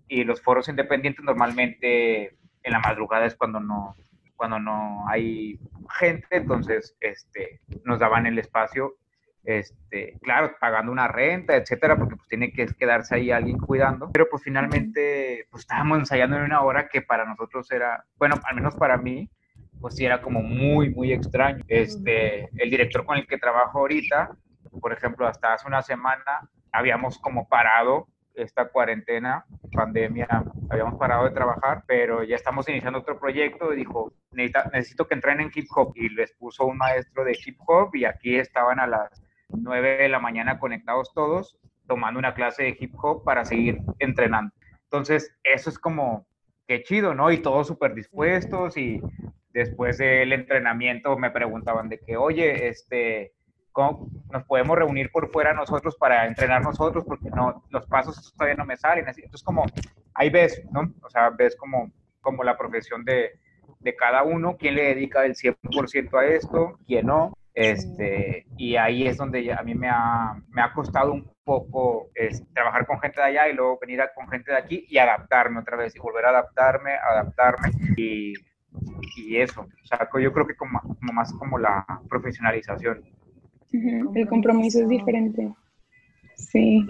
Y 0.07 0.23
los 0.23 0.41
foros 0.41 0.69
independientes 0.69 1.23
normalmente 1.23 2.37
en 2.67 2.73
la 2.73 2.79
madrugada 2.79 3.25
es 3.25 3.35
cuando 3.35 3.59
no, 3.59 3.95
cuando 4.35 4.59
no 4.59 5.07
hay 5.07 5.59
gente, 5.99 6.27
entonces 6.37 6.95
este, 6.99 7.61
nos 7.83 7.99
daban 7.99 8.25
el 8.25 8.37
espacio, 8.37 8.95
este, 9.43 10.17
claro, 10.21 10.55
pagando 10.59 10.91
una 10.91 11.07
renta, 11.07 11.55
etcétera, 11.55 11.97
porque 11.97 12.17
pues 12.17 12.27
tiene 12.27 12.51
que 12.51 12.67
quedarse 12.67 13.15
ahí 13.15 13.31
alguien 13.31 13.57
cuidando, 13.57 14.11
pero 14.11 14.27
pues 14.29 14.43
finalmente 14.43 15.47
pues 15.49 15.61
estábamos 15.61 15.99
ensayando 15.99 16.35
en 16.37 16.43
una 16.43 16.61
hora 16.61 16.89
que 16.89 17.01
para 17.01 17.25
nosotros 17.25 17.71
era, 17.71 18.03
bueno, 18.17 18.35
al 18.43 18.55
menos 18.55 18.75
para 18.75 18.97
mí, 18.97 19.29
pues 19.79 19.95
sí 19.95 20.05
era 20.05 20.21
como 20.21 20.41
muy, 20.41 20.89
muy 20.89 21.13
extraño. 21.13 21.63
Este, 21.67 22.49
el 22.57 22.69
director 22.69 23.05
con 23.05 23.17
el 23.17 23.27
que 23.27 23.37
trabajo 23.37 23.79
ahorita, 23.79 24.31
por 24.81 24.91
ejemplo, 24.91 25.27
hasta 25.27 25.53
hace 25.53 25.67
una 25.67 25.81
semana 25.81 26.49
habíamos 26.71 27.17
como 27.19 27.47
parado 27.47 28.07
esta 28.37 28.69
cuarentena, 28.69 29.45
pandemia, 29.73 30.27
habíamos 30.69 30.95
parado 30.99 31.25
de 31.25 31.31
trabajar, 31.31 31.83
pero 31.87 32.23
ya 32.23 32.35
estamos 32.35 32.69
iniciando 32.69 32.99
otro 32.99 33.19
proyecto 33.19 33.73
y 33.73 33.77
dijo, 33.77 34.13
necesito 34.31 35.07
que 35.07 35.15
entrenen 35.15 35.51
hip 35.53 35.67
hop 35.75 35.93
y 35.95 36.09
les 36.09 36.33
puso 36.33 36.65
un 36.65 36.77
maestro 36.77 37.23
de 37.23 37.37
hip 37.45 37.57
hop 37.65 37.95
y 37.95 38.05
aquí 38.05 38.37
estaban 38.37 38.79
a 38.79 38.87
las 38.87 39.23
9 39.49 39.97
de 39.97 40.09
la 40.09 40.19
mañana 40.19 40.59
conectados 40.59 41.13
todos 41.13 41.57
tomando 41.87 42.19
una 42.19 42.33
clase 42.33 42.63
de 42.63 42.77
hip 42.79 42.93
hop 43.01 43.23
para 43.23 43.45
seguir 43.45 43.79
entrenando. 43.99 44.53
Entonces, 44.83 45.35
eso 45.43 45.69
es 45.69 45.79
como, 45.79 46.27
qué 46.67 46.83
chido, 46.83 47.15
¿no? 47.15 47.31
Y 47.31 47.39
todos 47.39 47.67
súper 47.67 47.95
dispuestos 47.95 48.77
y 48.77 49.01
después 49.49 49.97
del 49.97 50.33
entrenamiento 50.33 51.17
me 51.17 51.31
preguntaban 51.31 51.89
de 51.89 51.99
que, 51.99 52.17
oye, 52.17 52.67
este, 52.67 53.33
nos 54.31 54.43
podemos 54.45 54.77
reunir 54.77 55.11
por 55.11 55.31
fuera 55.31 55.53
nosotros 55.53 55.95
para 55.97 56.25
entrenar 56.25 56.61
nosotros, 56.61 57.03
porque 57.05 57.29
no, 57.29 57.63
los 57.69 57.85
pasos 57.87 58.33
todavía 58.33 58.55
no 58.55 58.65
me 58.65 58.77
salen. 58.77 59.05
Entonces, 59.07 59.43
como 59.43 59.65
ahí 60.13 60.29
ves, 60.29 60.61
¿no? 60.71 60.93
O 61.03 61.09
sea, 61.09 61.29
ves 61.29 61.55
como, 61.55 61.91
como 62.21 62.43
la 62.43 62.57
profesión 62.57 63.03
de, 63.05 63.39
de 63.79 63.95
cada 63.95 64.23
uno, 64.23 64.57
quién 64.57 64.75
le 64.75 64.83
dedica 64.83 65.25
el 65.25 65.35
100% 65.35 66.19
a 66.19 66.25
esto, 66.25 66.79
quién 66.85 67.05
no. 67.07 67.33
Este, 67.53 68.45
y 68.55 68.75
ahí 68.75 69.07
es 69.07 69.17
donde 69.17 69.51
a 69.51 69.63
mí 69.63 69.73
me 69.73 69.89
ha, 69.89 70.35
me 70.49 70.61
ha 70.61 70.73
costado 70.73 71.11
un 71.11 71.31
poco 71.43 72.11
es, 72.13 72.43
trabajar 72.53 72.85
con 72.85 72.99
gente 72.99 73.19
de 73.19 73.27
allá 73.27 73.47
y 73.47 73.53
luego 73.53 73.79
venir 73.79 73.99
a, 74.01 74.13
con 74.13 74.27
gente 74.27 74.51
de 74.51 74.57
aquí 74.57 74.85
y 74.87 74.99
adaptarme 74.99 75.61
otra 75.61 75.75
vez 75.75 75.95
y 75.95 75.99
volver 75.99 76.25
a 76.25 76.29
adaptarme, 76.29 76.93
adaptarme 76.93 77.71
y, 77.95 78.33
y 79.15 79.37
eso. 79.37 79.61
O 79.61 79.85
sea, 79.85 80.07
yo 80.19 80.33
creo 80.33 80.45
que 80.45 80.55
como, 80.55 80.79
como 80.81 81.13
más 81.13 81.33
como 81.33 81.57
la 81.57 81.85
profesionalización. 82.07 83.16
El 83.71 84.27
compromiso 84.27 84.81
es 84.81 84.89
diferente. 84.89 85.53
Sí. 86.35 86.85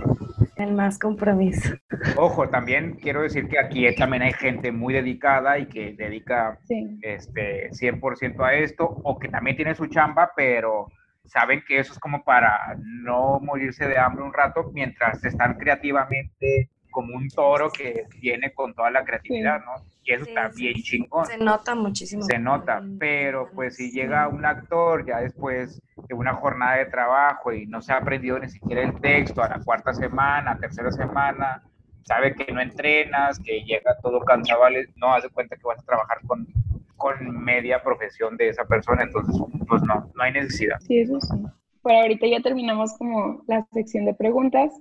El 0.58 0.74
más 0.74 1.00
compromiso. 1.00 1.76
Ojo, 2.18 2.50
también 2.50 2.98
quiero 3.02 3.22
decir 3.22 3.48
que 3.48 3.60
aquí 3.60 3.88
también 3.96 4.24
hay 4.24 4.34
gente 4.34 4.72
muy 4.72 4.94
dedicada 4.94 5.58
y 5.58 5.68
que 5.68 5.94
dedica 5.94 6.60
este 7.02 7.70
100% 7.72 8.46
a 8.46 8.54
esto, 8.56 8.86
o 8.86 9.18
que 9.18 9.30
también 9.30 9.56
tiene 9.56 9.74
su 9.76 9.88
chamba, 9.88 10.32
pero 10.36 10.88
saben 11.26 11.64
que 11.68 11.80
eso 11.80 11.94
es 11.94 12.00
como 12.00 12.24
para 12.24 12.78
no 12.80 13.40
morirse 13.40 13.88
de 13.88 13.98
hambre 13.98 14.24
un 14.24 14.34
rato 14.34 14.72
mientras 14.74 15.24
están 15.24 15.56
creativamente 15.56 16.70
como 16.98 17.16
un 17.16 17.30
toro 17.30 17.70
que 17.70 18.08
viene 18.20 18.52
con 18.56 18.74
toda 18.74 18.90
la 18.90 19.06
creatividad, 19.06 19.60
¿no? 19.60 19.86
Y 20.04 20.14
eso 20.14 20.24
está 20.24 20.48
bien 20.48 20.74
chingón. 20.82 21.28
Se 21.28 21.38
nota 21.38 21.76
muchísimo. 21.76 22.24
Se 22.24 22.40
nota, 22.40 22.82
pero 22.98 23.52
pues 23.54 23.76
si 23.76 23.92
llega 23.92 24.28
un 24.28 24.44
actor 24.44 25.06
ya 25.06 25.20
después 25.20 25.80
de 25.96 26.16
una 26.16 26.34
jornada 26.34 26.78
de 26.78 26.88
trabajo 26.88 27.54
y 27.54 27.68
no 27.68 27.84
se 27.84 27.94
ha 27.94 27.98
aprendido 27.98 28.40
ni 28.40 28.50
siquiera 28.50 28.82
el 28.82 29.00
texto 29.00 29.44
a 29.44 29.48
la 29.48 29.60
cuarta 29.64 29.94
semana, 29.94 30.58
tercera 30.58 30.92
semana, 30.92 31.62
sabe 32.02 32.34
que 32.34 32.52
no 32.52 32.62
entrenas, 32.62 33.38
que 33.38 33.62
llega 33.62 33.96
todo 34.02 34.20
cansado, 34.22 34.64
no 34.96 35.14
hace 35.14 35.30
cuenta 35.30 35.56
que 35.56 35.68
vas 35.68 35.78
a 35.78 35.86
trabajar 35.86 36.18
con, 36.26 36.48
con 36.96 37.44
media 37.44 37.84
profesión 37.84 38.38
de 38.38 38.50
esa 38.50 38.66
persona, 38.66 39.04
entonces 39.04 39.40
pues 39.68 39.84
no, 39.84 40.12
no 40.16 40.24
hay 40.24 40.32
necesidad. 40.32 40.80
Sí, 40.80 40.98
eso 40.98 41.22
sí. 41.22 41.44
Por 41.84 41.92
ahorita 41.92 42.26
ya 42.26 42.42
terminamos 42.42 42.98
como 42.98 43.44
la 43.48 43.68
sección 43.72 44.06
de 44.06 44.16
preguntas 44.16 44.74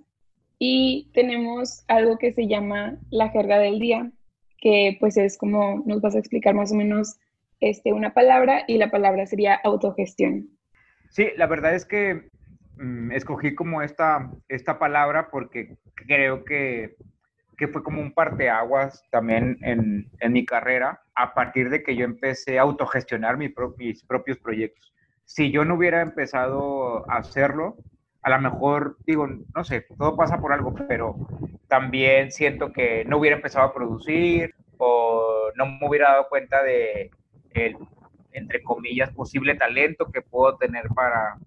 y 0.59 1.11
tenemos 1.13 1.85
algo 1.89 2.19
que 2.19 2.33
se 2.33 2.47
llama 2.47 2.99
la 3.11 3.29
jerga 3.29 3.59
del 3.59 3.79
día, 3.79 4.11
que 4.59 4.97
pues 5.01 5.17
es 5.17 5.37
como 5.37 5.83
nos 5.87 6.01
vas 6.01 6.15
a 6.15 6.19
explicar 6.19 6.55
más 6.55 6.73
o 6.73 6.75
menos 6.75 7.19
este, 7.61 7.93
una 7.93 8.15
palabra 8.15 8.65
y 8.67 8.79
la 8.79 8.91
palabra 8.91 9.27
sería 9.27 9.55
autogestión. 9.55 10.49
Sí, 11.11 11.29
la 11.37 11.47
verdad 11.47 11.75
es 11.75 11.85
que 11.85 12.29
mm, 12.77 13.13
escogí 13.13 13.55
como 13.55 13.83
esta, 13.83 14.31
esta 14.49 14.79
palabra 14.79 15.29
porque 15.31 15.77
creo 15.95 16.45
que, 16.45 16.97
que 17.57 17.69
fue 17.69 17.83
como 17.83 18.01
un 18.01 18.13
parteaguas 18.13 19.03
también 19.11 19.59
en, 19.63 20.11
en, 20.21 20.33
mi 20.33 20.45
carrera 20.45 21.01
a 21.15 21.33
partir 21.35 21.71
de 21.71 21.83
que 21.83 21.97
yo 21.97 22.05
empecé 22.05 22.59
a 22.59 22.63
autogestionar 22.63 23.37
mis 23.37 23.53
propios 23.53 24.39
proyectos. 24.39 24.93
Si 25.25 25.51
yo 25.51 25.65
no 25.65 25.75
hubiera 25.75 26.03
empezado 26.03 27.11
a 27.11 27.17
hacerlo, 27.17 27.77
a 28.27 28.31
lo 28.31 28.41
mejor, 28.41 28.97
digo, 29.07 29.29
no 29.29 29.63
sé, 29.63 29.87
todo 29.97 30.17
pasa 30.17 30.41
por 30.41 30.53
algo, 30.53 30.75
pero 30.89 31.15
también 31.69 32.33
siento 32.33 32.73
que 32.73 33.05
no 33.05 33.19
hubiera 33.19 33.37
empezado 33.37 33.67
a 33.67 33.73
producir 33.73 34.53
o 34.79 35.53
no 35.55 35.67
me 35.67 35.87
hubiera 35.89 36.11
dado 36.11 36.29
cuenta 36.29 36.61
de 36.65 37.13
el, 37.53 37.77
entre 38.33 38.65
comillas, 38.65 39.13
posible 39.13 39.55
talento 39.55 40.11
que 40.11 40.23
puedo 40.23 40.57
tener 40.57 40.89
para, 40.89 41.39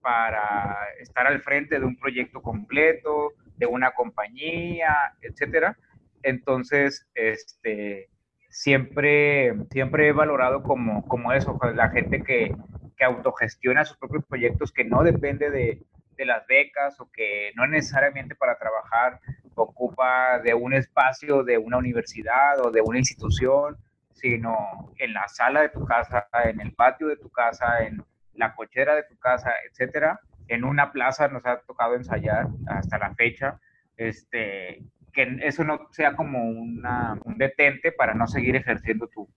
para 0.00 0.78
estar 0.98 1.26
al 1.26 1.42
frente 1.42 1.78
de 1.78 1.84
un 1.84 1.96
proyecto 1.96 2.40
completo, 2.40 3.34
de 3.58 3.66
una 3.66 3.90
compañía, 3.90 4.96
etcétera. 5.20 5.76
Entonces, 6.22 7.06
este, 7.14 8.08
siempre, 8.48 9.52
siempre 9.70 10.08
he 10.08 10.12
valorado 10.12 10.62
como, 10.62 11.06
como 11.06 11.34
eso, 11.34 11.60
la 11.74 11.90
gente 11.90 12.22
que, 12.22 12.56
que 12.96 13.04
autogestiona 13.04 13.84
sus 13.84 13.98
propios 13.98 14.24
proyectos, 14.24 14.72
que 14.72 14.84
no 14.84 15.02
depende 15.02 15.50
de, 15.50 15.82
de 16.16 16.24
las 16.24 16.46
becas 16.46 17.00
o 17.00 17.10
que 17.10 17.52
no 17.56 17.66
necesariamente 17.66 18.34
para 18.34 18.58
trabajar 18.58 19.20
ocupa 19.54 20.38
de 20.40 20.54
un 20.54 20.74
espacio 20.74 21.42
de 21.44 21.58
una 21.58 21.78
universidad 21.78 22.60
o 22.60 22.70
de 22.70 22.80
una 22.80 22.98
institución, 22.98 23.76
sino 24.12 24.92
en 24.98 25.12
la 25.12 25.28
sala 25.28 25.62
de 25.62 25.68
tu 25.68 25.84
casa, 25.84 26.28
en 26.44 26.60
el 26.60 26.72
patio 26.72 27.08
de 27.08 27.16
tu 27.16 27.30
casa, 27.30 27.84
en 27.84 28.02
la 28.34 28.54
cochera 28.54 28.94
de 28.94 29.04
tu 29.04 29.16
casa, 29.18 29.52
etcétera. 29.68 30.20
En 30.48 30.64
una 30.64 30.92
plaza 30.92 31.28
nos 31.28 31.44
ha 31.46 31.60
tocado 31.60 31.94
ensayar 31.94 32.46
hasta 32.66 32.98
la 32.98 33.14
fecha, 33.14 33.60
este, 33.96 34.82
que 35.12 35.38
eso 35.42 35.64
no 35.64 35.88
sea 35.92 36.16
como 36.16 36.44
una, 36.44 37.18
un 37.24 37.38
detente 37.38 37.92
para 37.92 38.14
no 38.14 38.26
seguir 38.26 38.56
ejerciendo 38.56 39.08
tu, 39.08 39.28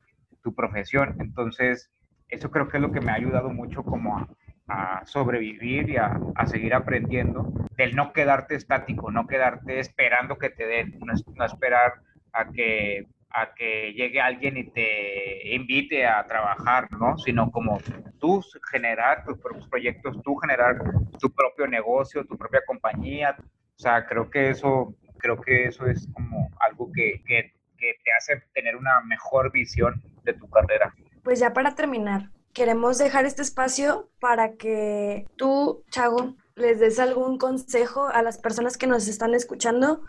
tu 0.43 0.53
profesión. 0.53 1.15
Entonces, 1.19 1.91
eso 2.29 2.51
creo 2.51 2.67
que 2.67 2.77
es 2.77 2.81
lo 2.81 2.91
que 2.91 3.01
me 3.01 3.11
ha 3.11 3.15
ayudado 3.15 3.49
mucho 3.49 3.83
como 3.83 4.17
a, 4.17 4.27
a 4.67 5.05
sobrevivir 5.05 5.89
y 5.89 5.97
a, 5.97 6.19
a, 6.35 6.45
seguir 6.45 6.73
aprendiendo, 6.73 7.51
del 7.77 7.95
no 7.95 8.11
quedarte 8.11 8.55
estático, 8.55 9.11
no 9.11 9.27
quedarte 9.27 9.79
esperando 9.79 10.37
que 10.37 10.49
te 10.49 10.67
den, 10.67 10.99
no, 10.99 11.45
esperar 11.45 11.93
a 12.33 12.49
que, 12.51 13.07
a 13.29 13.53
que 13.53 13.93
llegue 13.93 14.19
alguien 14.19 14.57
y 14.57 14.65
te 14.65 15.55
invite 15.55 16.05
a 16.05 16.25
trabajar, 16.25 16.91
¿no? 16.91 17.17
Sino 17.17 17.49
como 17.51 17.79
tú 18.19 18.43
generar 18.71 19.23
tus 19.23 19.37
propios 19.39 19.67
proyectos, 19.69 20.21
tú 20.23 20.35
generar 20.35 20.77
tu 21.19 21.31
propio 21.31 21.67
negocio, 21.67 22.25
tu 22.25 22.37
propia 22.37 22.61
compañía. 22.65 23.35
O 23.39 23.79
sea, 23.79 24.05
creo 24.05 24.29
que 24.29 24.49
eso, 24.49 24.93
creo 25.17 25.39
que 25.39 25.65
eso 25.65 25.85
es 25.85 26.09
como 26.13 26.49
algo 26.59 26.91
que, 26.91 27.21
que, 27.25 27.53
que 27.77 27.95
te 28.03 28.11
hace 28.17 28.43
tener 28.53 28.75
una 28.75 28.99
mejor 29.01 29.51
visión 29.51 30.01
de 30.23 30.33
tu 30.33 30.49
carrera. 30.49 30.93
Pues 31.23 31.39
ya 31.39 31.53
para 31.53 31.75
terminar, 31.75 32.31
queremos 32.57 32.97
dejar 32.97 33.25
este 33.25 33.43
espacio 33.43 34.09
para 34.19 34.55
que 34.55 35.27
tú, 35.35 35.83
Chago, 35.91 36.35
les 36.55 36.79
des 36.79 36.97
algún 36.99 37.37
consejo 37.37 38.07
a 38.07 38.23
las 38.23 38.39
personas 38.39 38.77
que 38.77 38.87
nos 38.87 39.07
están 39.07 39.35
escuchando, 39.35 40.01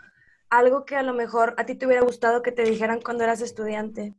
algo 0.49 0.83
que 0.83 0.95
a 0.95 1.03
lo 1.03 1.13
mejor 1.13 1.53
a 1.57 1.65
ti 1.67 1.75
te 1.75 1.85
hubiera 1.85 2.01
gustado 2.01 2.41
que 2.41 2.51
te 2.51 2.63
dijeran 2.63 3.01
cuando 3.01 3.23
eras 3.23 3.41
estudiante. 3.41 4.15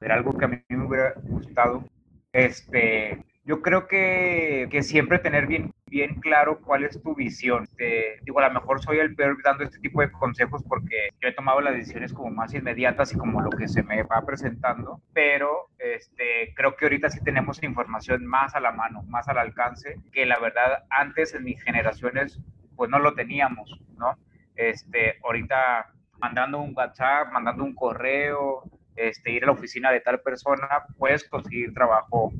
Era 0.00 0.14
algo 0.14 0.32
que 0.32 0.46
a 0.46 0.48
mí 0.48 0.62
me 0.68 0.86
hubiera 0.86 1.12
gustado. 1.22 1.84
Este, 2.32 3.22
yo 3.48 3.62
creo 3.62 3.88
que, 3.88 4.68
siempre 4.82 5.18
tener 5.18 5.46
bien, 5.46 5.72
bien 5.86 6.16
claro 6.20 6.60
cuál 6.60 6.84
es 6.84 7.02
tu 7.02 7.14
visión. 7.14 7.66
Te, 7.78 8.20
digo, 8.20 8.40
a 8.40 8.48
lo 8.48 8.52
mejor 8.52 8.82
soy 8.82 8.98
el 8.98 9.14
peor 9.14 9.38
dando 9.42 9.64
este 9.64 9.78
tipo 9.78 10.02
de 10.02 10.12
consejos 10.12 10.62
porque 10.68 11.08
yo 11.18 11.28
he 11.28 11.32
tomado 11.32 11.62
las 11.62 11.72
decisiones 11.72 12.12
como 12.12 12.30
más 12.30 12.52
inmediatas 12.52 13.14
y 13.14 13.16
como 13.16 13.40
lo 13.40 13.48
que 13.48 13.66
se 13.66 13.82
me 13.82 14.02
va 14.02 14.20
presentando, 14.26 15.00
pero 15.14 15.70
este, 15.78 16.52
creo 16.54 16.76
que 16.76 16.84
ahorita 16.84 17.08
sí 17.08 17.24
tenemos 17.24 17.62
información 17.62 18.26
más 18.26 18.54
a 18.54 18.60
la 18.60 18.70
mano, 18.70 19.02
más 19.04 19.28
al 19.28 19.38
alcance, 19.38 19.96
que 20.12 20.26
la 20.26 20.38
verdad 20.38 20.84
antes 20.90 21.34
en 21.34 21.44
mis 21.44 21.62
generaciones 21.62 22.38
pues 22.76 22.90
no 22.90 22.98
lo 22.98 23.14
teníamos, 23.14 23.80
¿no? 23.96 24.18
Este, 24.56 25.20
ahorita 25.24 25.90
mandando 26.20 26.60
un 26.60 26.76
WhatsApp, 26.76 27.32
mandando 27.32 27.64
un 27.64 27.74
correo, 27.74 28.64
este, 28.94 29.32
ir 29.32 29.44
a 29.44 29.46
la 29.46 29.52
oficina 29.52 29.90
de 29.90 30.00
tal 30.00 30.20
persona, 30.20 30.68
puedes 30.98 31.26
conseguir 31.26 31.72
trabajo 31.72 32.30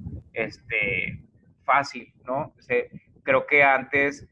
este, 0.45 1.21
fácil, 1.65 2.13
¿no? 2.25 2.55
creo 3.23 3.47
que 3.47 3.63
antes 3.63 4.27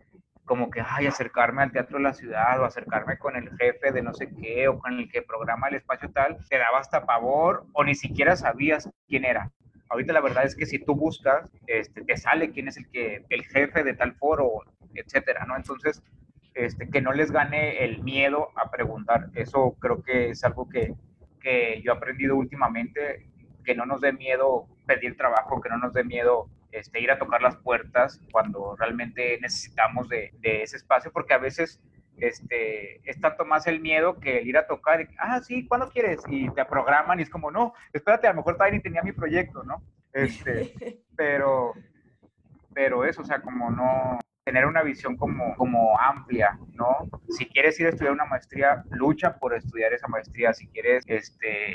como 0.47 0.71
que, 0.71 0.81
ay, 0.81 1.07
acercarme 1.07 1.63
al 1.63 1.73
teatro 1.73 1.99
de 1.99 2.05
la 2.05 2.15
ciudad 2.15 2.61
o 2.61 2.65
acercarme 2.65 3.19
con 3.19 3.37
el 3.37 3.51
jefe 3.59 3.91
de 3.91 4.01
no 4.01 4.15
sé 4.15 4.31
qué 4.41 4.69
o 4.69 4.79
con 4.79 4.95
el 4.95 5.11
que 5.11 5.21
programa 5.21 5.69
el 5.69 5.75
espacio 5.75 6.11
tal, 6.13 6.39
te 6.49 6.57
daba 6.57 6.79
hasta 6.79 7.05
pavor 7.05 7.67
o 7.73 7.85
ni 7.85 7.97
siquiera 7.97 8.37
sabías 8.37 8.89
quién 9.09 9.25
era. 9.25 9.51
Ahorita 9.89 10.13
la 10.13 10.21
verdad 10.21 10.45
es 10.45 10.55
que 10.55 10.65
si 10.65 10.79
tú 10.79 10.95
buscas, 10.95 11.51
este, 11.67 12.03
te 12.05 12.17
sale 12.17 12.53
quién 12.53 12.69
es 12.69 12.77
el, 12.77 12.89
que, 12.91 13.25
el 13.29 13.45
jefe 13.45 13.83
de 13.83 13.95
tal 13.95 14.15
foro, 14.15 14.63
etcétera, 14.95 15.45
¿no? 15.47 15.57
Entonces, 15.57 16.03
este, 16.55 16.89
que 16.89 17.01
no 17.01 17.13
les 17.13 17.33
gane 17.33 17.85
el 17.85 18.03
miedo 18.03 18.49
a 18.57 18.71
preguntar. 18.71 19.29
Eso 19.35 19.77
creo 19.81 20.03
que 20.03 20.31
es 20.31 20.45
algo 20.45 20.69
que, 20.69 20.95
que 21.41 21.83
yo 21.83 21.93
he 21.93 21.97
aprendido 21.97 22.37
últimamente, 22.37 23.29
que 23.65 23.75
no 23.75 23.85
nos 23.85 24.01
dé 24.01 24.13
miedo 24.13 24.69
pedir 24.87 25.17
trabajo, 25.17 25.61
que 25.61 25.69
no 25.69 25.79
nos 25.79 25.93
dé 25.93 26.05
miedo 26.05 26.49
este, 26.73 27.01
ir 27.01 27.11
a 27.11 27.19
tocar 27.19 27.43
las 27.43 27.57
puertas 27.57 28.21
cuando 28.33 28.77
realmente 28.77 29.39
necesitamos 29.41 30.09
de, 30.09 30.33
de, 30.41 30.63
ese 30.63 30.77
espacio, 30.77 31.11
porque 31.13 31.35
a 31.35 31.39
veces 31.39 31.81
este, 32.19 33.01
es 33.09 33.21
tanto 33.21 33.45
más 33.45 33.67
el 33.67 33.81
miedo 33.81 34.19
que 34.21 34.39
el 34.39 34.47
ir 34.49 34.57
a 34.57 34.67
tocar, 34.67 35.01
y, 35.01 35.09
ah, 35.19 35.41
sí, 35.41 35.67
¿cuándo 35.67 35.91
quieres? 35.91 36.23
Y 36.29 36.49
te 36.51 36.65
programan 36.65 37.19
y 37.19 37.23
es 37.23 37.31
como, 37.31 37.51
no, 37.51 37.75
espérate, 37.93 38.27
a 38.27 38.31
lo 38.31 38.37
mejor 38.37 38.55
todavía 38.55 38.77
ni 38.77 38.83
tenía 38.83 39.03
mi 39.03 39.13
proyecto, 39.13 39.63
¿no? 39.65 39.83
Este, 40.13 40.75
pero, 41.17 41.73
pero 42.75 43.05
eso, 43.05 43.23
o 43.23 43.25
sea, 43.25 43.41
como 43.41 43.71
no, 43.71 44.19
tener 44.47 44.65
una 44.65 44.83
visión 44.83 45.17
como, 45.17 45.57
como 45.57 45.99
amplia, 45.99 46.57
¿no? 46.73 47.11
Si 47.31 47.47
quieres 47.47 47.81
ir 47.81 47.87
a 47.87 47.91
estudiar 47.91 48.13
una 48.13 48.27
maestría, 48.27 48.85
lucha 48.91 49.39
por 49.39 49.53
estudiar 49.55 49.93
esa 49.93 50.07
maestría. 50.07 50.55
Si 50.55 50.69
quieres 50.69 51.03
este, 51.09 51.75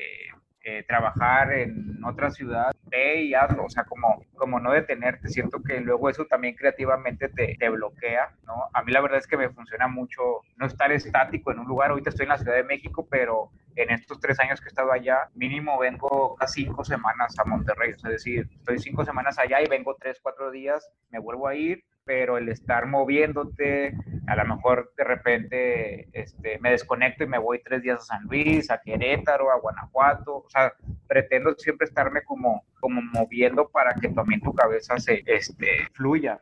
eh, 0.63 0.83
trabajar 0.87 1.53
en 1.53 2.03
otra 2.03 2.29
ciudad, 2.29 2.71
ve 2.85 3.23
y 3.23 3.33
hazlo, 3.33 3.65
o 3.65 3.69
sea, 3.69 3.83
como, 3.85 4.23
como 4.35 4.59
no 4.59 4.71
detenerte, 4.71 5.29
siento 5.29 5.61
que 5.63 5.79
luego 5.79 6.09
eso 6.09 6.25
también 6.25 6.55
creativamente 6.55 7.29
te, 7.29 7.55
te, 7.57 7.69
bloquea, 7.69 8.35
¿no? 8.45 8.69
A 8.73 8.83
mí 8.83 8.91
la 8.91 9.01
verdad 9.01 9.17
es 9.17 9.27
que 9.27 9.37
me 9.37 9.49
funciona 9.49 9.87
mucho 9.87 10.21
no 10.57 10.67
estar 10.67 10.91
estático 10.91 11.51
en 11.51 11.59
un 11.59 11.67
lugar, 11.67 11.89
ahorita 11.89 12.11
estoy 12.11 12.25
en 12.25 12.29
la 12.29 12.37
Ciudad 12.37 12.55
de 12.55 12.63
México, 12.63 13.07
pero 13.09 13.49
en 13.75 13.89
estos 13.89 14.19
tres 14.19 14.39
años 14.39 14.59
que 14.59 14.67
he 14.67 14.69
estado 14.69 14.91
allá, 14.91 15.29
mínimo 15.33 15.79
vengo 15.79 16.35
casi 16.35 16.65
cinco 16.65 16.83
semanas 16.83 17.37
a 17.39 17.45
Monterrey, 17.45 17.91
es 17.91 18.01
decir, 18.03 18.47
estoy 18.51 18.77
cinco 18.77 19.03
semanas 19.05 19.39
allá 19.39 19.61
y 19.61 19.67
vengo 19.67 19.95
tres, 19.95 20.19
cuatro 20.21 20.51
días, 20.51 20.91
me 21.09 21.19
vuelvo 21.19 21.47
a 21.47 21.55
ir, 21.55 21.83
pero 22.05 22.37
el 22.37 22.49
estar 22.49 22.87
moviéndote, 22.87 23.93
a 24.27 24.35
lo 24.35 24.55
mejor 24.55 24.91
de 24.97 25.03
repente 25.03 26.07
este, 26.13 26.59
me 26.59 26.71
desconecto 26.71 27.23
y 27.23 27.27
me 27.27 27.37
voy 27.37 27.61
tres 27.63 27.81
días 27.81 27.99
a 28.01 28.17
San 28.17 28.23
Luis, 28.23 28.69
a 28.71 28.81
Querétaro, 28.81 29.51
a 29.51 29.59
Guanajuato, 29.59 30.37
o 30.37 30.49
sea, 30.49 30.73
pretendo 31.07 31.53
siempre 31.57 31.85
estarme 31.85 32.23
como, 32.23 32.63
como 32.79 33.01
moviendo 33.01 33.69
para 33.69 33.93
que 33.95 34.09
también 34.09 34.41
tu 34.41 34.53
cabeza 34.53 34.97
se 34.99 35.23
este, 35.25 35.67
fluya. 35.93 36.41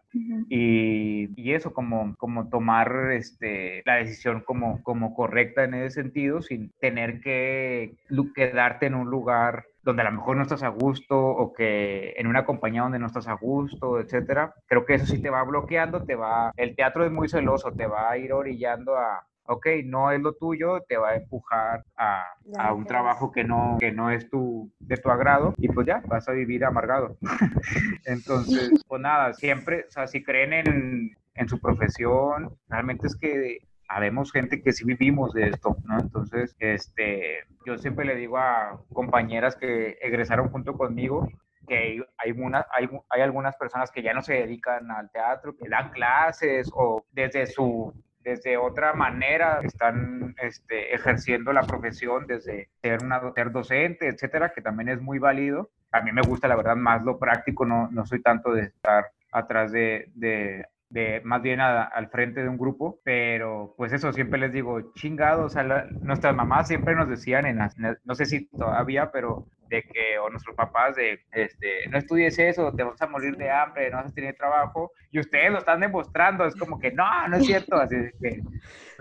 Y, 0.50 1.30
y, 1.36 1.54
eso, 1.54 1.74
como, 1.74 2.16
como 2.18 2.50
tomar 2.50 3.12
este, 3.12 3.82
la 3.86 3.96
decisión 3.96 4.42
como, 4.42 4.82
como 4.84 5.14
correcta 5.14 5.64
en 5.64 5.74
ese 5.74 6.02
sentido, 6.02 6.42
sin 6.42 6.72
tener 6.80 7.22
que 7.22 7.96
quedarte 8.36 8.86
en 8.86 8.96
un 8.96 9.10
lugar 9.10 9.66
donde 9.90 10.04
a 10.04 10.06
lo 10.06 10.18
mejor 10.18 10.38
no 10.38 10.44
estás 10.44 10.64
a 10.64 10.70
gusto 10.70 11.20
o 11.20 11.52
que 11.52 12.14
en 12.18 12.28
una 12.28 12.46
compañía 12.46 12.84
donde 12.84 13.00
no 13.00 13.08
estás 13.08 13.28
a 13.28 13.34
gusto, 13.34 14.00
etcétera. 14.00 14.54
Creo 14.68 14.86
que 14.86 14.94
eso 14.94 15.06
sí 15.06 15.20
te 15.20 15.30
va 15.30 15.44
bloqueando, 15.44 16.04
te 16.04 16.16
va, 16.16 16.52
el 16.58 16.76
teatro 16.76 17.06
es 17.06 17.12
muy 17.12 17.28
celoso, 17.28 17.72
te 17.72 17.88
va 17.88 18.12
a 18.12 18.18
ir 18.18 18.32
orillando 18.32 18.96
a, 18.96 19.26
ok, 19.46 19.68
no 19.86 20.12
es 20.12 20.22
lo 20.22 20.34
tuyo, 20.34 20.82
te 20.88 20.98
va 20.98 21.10
a 21.10 21.16
empujar 21.16 21.84
a, 21.98 22.24
a 22.58 22.74
un 22.74 22.86
trabajo 22.86 23.32
que 23.32 23.44
no, 23.44 23.78
que 23.80 23.92
no 23.92 24.12
es 24.12 24.30
tu, 24.30 24.72
de 24.80 24.98
tu 24.98 25.10
agrado 25.10 25.56
y 25.58 25.70
pues 25.70 25.88
ya, 25.88 26.04
vas 26.06 26.30
a 26.30 26.34
vivir 26.34 26.64
amargado. 26.64 27.18
Entonces, 28.06 28.84
pues 28.88 29.02
nada, 29.02 29.34
siempre, 29.34 29.86
o 29.88 29.92
sea, 29.92 30.06
si 30.06 30.24
creen 30.24 30.54
en, 30.54 31.12
en 31.34 31.50
su 31.50 31.60
profesión, 31.60 32.56
realmente 32.70 33.08
es 33.08 33.16
que 33.16 33.60
habemos 33.90 34.32
gente 34.32 34.62
que 34.62 34.72
sí 34.72 34.86
vivimos 34.86 35.34
de 35.34 35.50
esto, 35.50 35.76
¿no? 35.84 36.00
Entonces, 36.00 36.56
este, 36.60 37.44
yo 37.66 37.78
siempre 37.78 38.06
le 38.06 38.16
digo 38.16 38.38
a 38.38 38.80
compañeras 38.94 39.56
que 39.56 39.98
egresaron 40.02 40.50
junto 40.50 40.78
conmigo 40.78 41.28
que 41.68 42.02
hay, 42.18 42.32
una, 42.32 42.66
hay, 42.72 42.90
hay 43.10 43.22
algunas 43.22 43.56
personas 43.56 43.92
que 43.92 44.02
ya 44.02 44.14
no 44.14 44.22
se 44.22 44.34
dedican 44.34 44.90
al 44.92 45.12
teatro, 45.12 45.56
que 45.56 45.70
dan 45.70 45.92
clases 45.92 46.70
o 46.74 47.06
desde 47.12 47.46
su 47.46 47.94
desde 48.22 48.58
otra 48.58 48.94
manera 48.94 49.60
están 49.64 50.36
este, 50.42 50.94
ejerciendo 50.94 51.54
la 51.54 51.64
profesión 51.64 52.28
desde 52.28 52.70
ser, 52.82 53.02
una, 53.02 53.22
ser 53.34 53.52
docente, 53.52 54.08
etcétera, 54.08 54.52
que 54.54 54.62
también 54.62 54.90
es 54.90 55.02
muy 55.02 55.20
válido. 55.20 55.72
A 55.92 56.02
mí 56.02 56.12
me 56.12 56.22
gusta, 56.22 56.48
la 56.48 56.58
verdad, 56.58 56.76
más 56.76 57.02
lo 57.04 57.18
práctico, 57.18 57.66
no, 57.66 57.90
no 57.92 58.06
soy 58.06 58.22
tanto 58.22 58.52
de 58.52 58.64
estar 58.64 59.06
atrás 59.32 59.72
de, 59.72 60.12
de 60.16 60.66
de 60.90 61.22
más 61.24 61.42
bien 61.42 61.60
al 61.62 62.10
frente 62.10 62.42
de 62.42 62.50
un 62.50 62.58
grupo, 62.58 63.00
pero 63.04 63.74
pues 63.78 63.94
eso 63.94 64.12
siempre 64.12 64.40
les 64.40 64.52
digo, 64.52 64.94
chingados, 64.94 65.54
sea, 65.54 65.64
nuestras 66.02 66.36
mamás 66.36 66.68
siempre 66.68 66.96
nos 66.96 67.10
decían, 67.10 67.46
en, 67.46 67.60
no 68.04 68.16
sé 68.16 68.26
si 68.26 68.48
todavía, 68.48 69.12
pero 69.12 69.46
de 69.70 69.84
que, 69.84 70.18
o 70.18 70.30
nuestros 70.30 70.56
papás, 70.56 70.96
de, 70.96 71.20
este, 71.32 71.88
no 71.90 72.00
estudies 72.00 72.40
eso, 72.40 72.74
te 72.74 72.84
vas 72.84 73.02
a 73.02 73.08
morir 73.08 73.38
de 73.38 73.52
hambre, 73.52 73.92
no 73.92 73.98
vas 73.98 74.12
a 74.12 74.16
tener 74.16 74.36
trabajo, 74.36 74.92
y 75.12 75.20
ustedes 75.20 75.52
lo 75.52 75.60
están 75.60 75.80
demostrando, 75.80 76.46
es 76.46 76.56
como 76.56 76.80
que 76.80 76.92
no, 76.92 77.28
no 77.28 77.38
es 77.38 77.46
cierto, 77.46 77.76
así 77.76 77.96
que 78.20 78.42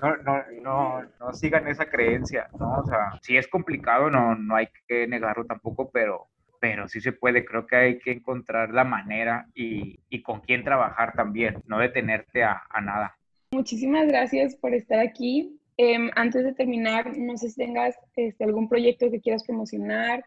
no, 0.02 0.16
no, 0.18 0.42
no, 0.62 1.02
no 1.18 1.32
sigan 1.32 1.66
esa 1.68 1.86
creencia, 1.86 2.48
¿no? 2.58 2.80
O 2.80 2.86
sea, 2.86 3.18
si 3.22 3.36
es 3.36 3.48
complicado, 3.48 4.10
no, 4.10 4.34
no 4.34 4.56
hay 4.56 4.68
que 4.86 5.06
negarlo 5.06 5.46
tampoco, 5.46 5.90
pero, 5.90 6.28
pero 6.60 6.88
sí 6.88 7.00
se 7.00 7.12
puede, 7.12 7.44
creo 7.44 7.66
que 7.66 7.76
hay 7.76 7.98
que 7.98 8.12
encontrar 8.12 8.70
la 8.70 8.84
manera 8.84 9.46
y, 9.54 10.00
y 10.08 10.22
con 10.22 10.40
quién 10.40 10.64
trabajar 10.64 11.12
también, 11.14 11.62
no 11.66 11.78
detenerte 11.78 12.42
a, 12.42 12.62
a 12.68 12.80
nada. 12.80 13.16
Muchísimas 13.52 14.06
gracias 14.06 14.56
por 14.56 14.74
estar 14.74 14.98
aquí. 14.98 15.58
Em, 15.76 16.10
antes 16.16 16.44
de 16.44 16.54
terminar, 16.54 17.16
no 17.16 17.36
sé 17.36 17.50
si 17.50 17.56
tengas 17.56 17.96
este, 18.16 18.44
algún 18.44 18.68
proyecto 18.68 19.10
que 19.10 19.20
quieras 19.20 19.44
promocionar, 19.44 20.24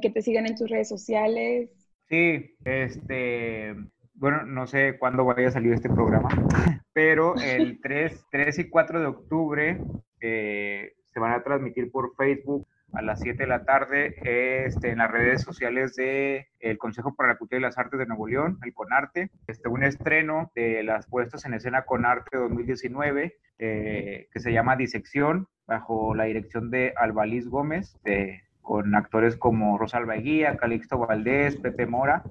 que 0.00 0.10
te 0.10 0.22
sigan 0.22 0.46
en 0.46 0.56
tus 0.56 0.70
redes 0.70 0.88
sociales. 0.88 1.70
Sí, 2.08 2.54
este, 2.64 3.74
bueno, 4.14 4.44
no 4.44 4.66
sé 4.66 4.96
cuándo 4.98 5.24
vaya 5.24 5.48
a 5.48 5.52
salir 5.52 5.72
este 5.72 5.88
programa, 5.88 6.28
pero 6.92 7.34
el 7.36 7.80
3, 7.82 8.26
3 8.30 8.58
y 8.60 8.68
4 8.68 9.00
de 9.00 9.06
octubre 9.06 9.80
eh, 10.20 10.92
se 11.04 11.20
van 11.20 11.32
a 11.32 11.42
transmitir 11.42 11.90
por 11.90 12.14
Facebook 12.16 12.66
a 12.92 13.02
las 13.02 13.20
7 13.20 13.42
de 13.42 13.48
la 13.48 13.64
tarde 13.64 14.14
este, 14.66 14.90
en 14.90 14.98
las 14.98 15.10
redes 15.10 15.42
sociales 15.42 15.94
del 15.96 16.46
el 16.60 16.78
Consejo 16.78 17.14
para 17.14 17.30
la 17.30 17.38
Cultura 17.38 17.58
y 17.58 17.62
las 17.62 17.78
Artes 17.78 17.98
de 17.98 18.06
Nuevo 18.06 18.28
León, 18.28 18.58
el 18.64 18.74
CONARTE, 18.74 19.30
este, 19.46 19.68
un 19.68 19.84
estreno 19.84 20.52
de 20.54 20.82
las 20.82 21.06
puestas 21.06 21.44
en 21.44 21.54
escena 21.54 21.84
CONARTE 21.84 22.36
2019 22.36 23.36
eh, 23.58 24.28
que 24.32 24.40
se 24.40 24.52
llama 24.52 24.76
Disección, 24.76 25.48
bajo 25.66 26.14
la 26.14 26.24
dirección 26.24 26.70
de 26.70 26.92
Albaliz 26.96 27.48
Gómez, 27.48 27.96
de 28.02 28.42
con 28.60 28.94
actores 28.94 29.36
como 29.36 29.76
Rosalba 29.78 30.14
Guía, 30.14 30.56
Calixto 30.56 30.98
Valdés, 30.98 31.56
Pepe 31.56 31.86
Mora. 31.86 32.22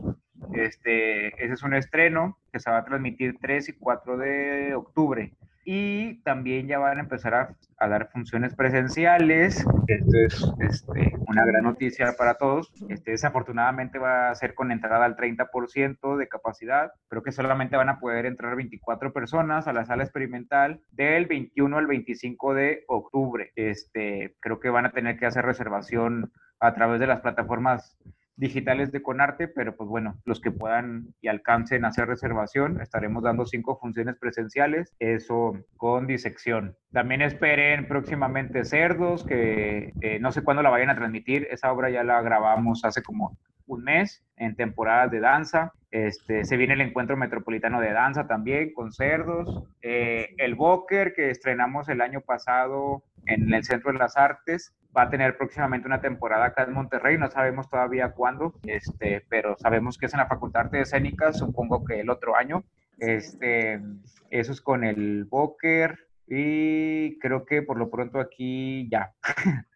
Este, 0.53 1.28
ese 1.43 1.53
es 1.53 1.64
un 1.64 1.74
estreno 1.74 2.38
que 2.51 2.59
se 2.59 2.72
va 2.72 2.80
a 2.80 2.86
transmitir 2.86 3.38
3 3.39 3.70
y 3.70 3.74
4 3.74 4.18
de 4.18 4.76
octubre 4.76 5.34
y 5.64 6.22
también 6.24 6.68
ya 6.68 6.80
van 6.80 6.97
a 6.97 7.01
empezar 7.01 7.34
a, 7.34 7.88
dar 7.88 8.09
funciones 8.12 8.55
presenciales. 8.55 9.66
Esto 9.88 10.18
es 10.26 10.53
este, 10.59 11.14
una 11.28 11.45
gran 11.45 11.64
noticia 11.64 12.14
para 12.18 12.36
todos. 12.36 12.72
Este, 12.89 13.12
desafortunadamente 13.12 13.97
va 13.97 14.30
a 14.30 14.36
ser 14.36 14.53
con 14.53 14.72
entrada 14.72 15.05
al 15.05 15.16
30% 15.16 16.18
de 16.18 16.28
capacidad. 16.28 16.91
Creo 17.07 17.24
que 17.24 17.32
solamente 17.32 17.78
van 17.78 17.89
a 17.89 17.99
poder 17.99 18.26
entrar 18.26 18.55
24 18.55 19.14
personas 19.14 19.68
a 19.68 19.74
la 19.74 19.86
sala 19.86 20.03
experimental 20.03 20.82
del 20.91 21.26
21 21.26 21.78
al 21.78 21.88
25 21.88 22.53
de 22.53 22.84
octubre. 22.88 23.51
Este, 23.55 24.36
creo 24.39 24.59
que 24.59 24.70
van 24.70 24.86
a 24.86 24.91
tener 24.91 25.18
que 25.18 25.26
hacer 25.26 25.45
reservación 25.45 26.32
a 26.59 26.74
través 26.76 26.99
de 26.99 27.07
las 27.07 27.22
plataformas 27.22 27.97
digitales 28.42 28.92
de 28.92 29.04
Conarte, 29.04 29.48
pero 29.48 29.78
pues 29.78 29.88
bueno, 29.88 30.18
los 30.26 30.42
que 30.42 30.50
puedan 30.50 31.14
y 31.22 31.28
alcancen 31.28 31.86
a 31.86 31.89
hacer 31.89 32.08
reservación, 32.08 32.82
estaremos 32.82 33.22
dando 33.22 33.46
cinco 33.46 33.78
funciones 33.78 34.16
presenciales, 34.18 34.96
eso 34.98 35.54
con 35.78 36.08
disección. 36.08 36.76
También 36.92 37.22
esperen 37.22 37.88
próximamente 37.88 38.66
Cerdos, 38.66 39.24
que 39.24 39.94
eh, 40.02 40.18
no 40.20 40.32
sé 40.32 40.44
cuándo 40.44 40.64
la 40.64 40.72
vayan 40.72 40.89
a 40.89 40.96
transmitir, 40.96 41.48
esa 41.52 41.72
obra 41.72 41.92
ya 41.92 42.04
la 42.04 42.20
grabamos 42.24 42.84
hace 42.84 43.04
como 43.04 43.38
un 43.68 43.84
mes 43.84 44.24
en 44.38 44.56
temporadas 44.56 45.12
de 45.12 45.20
danza. 45.20 45.72
Este, 45.92 46.44
se 46.44 46.58
viene 46.58 46.74
el 46.74 46.82
encuentro 46.82 47.18
metropolitano 47.18 47.80
de 47.80 47.94
danza 47.94 48.26
también 48.26 48.74
con 48.74 48.92
cerdos. 48.92 49.66
Eh, 49.84 50.34
el 50.38 50.56
Boker 50.56 51.14
que 51.14 51.30
estrenamos 51.30 51.89
el 51.89 52.02
año 52.02 52.22
pasado 52.22 53.04
en 53.26 53.53
el 53.53 53.63
Centro 53.63 53.91
de 53.91 53.99
las 53.99 54.17
Artes 54.17 54.74
va 54.95 55.03
a 55.03 55.09
tener 55.09 55.38
próximamente 55.38 55.88
una 55.88 56.01
temporada 56.01 56.45
acá 56.45 56.63
en 56.63 56.74
Monterrey, 56.74 57.17
no 57.17 57.30
sabemos 57.30 57.69
todavía 57.69 58.11
cuándo, 58.11 58.53
este, 58.63 59.26
pero 59.30 59.55
sabemos 59.57 59.97
que 59.97 60.07
es 60.07 60.13
en 60.13 60.19
la 60.19 60.28
Facultad 60.28 60.61
de 60.61 60.65
Artes 60.65 60.88
Escénicas, 60.89 61.38
supongo 61.38 61.86
que 61.86 62.01
el 62.01 62.09
otro 62.09 62.36
año. 62.36 62.63
Este, 62.97 63.82
eso 64.30 64.51
es 64.51 64.61
con 64.61 64.84
el 64.84 65.26
Boker 65.26 65.97
y 66.28 67.17
creo 67.19 67.45
que 67.45 67.61
por 67.61 67.78
lo 67.78 67.89
pronto 67.89 68.19
aquí 68.19 68.89
ya. 68.89 69.13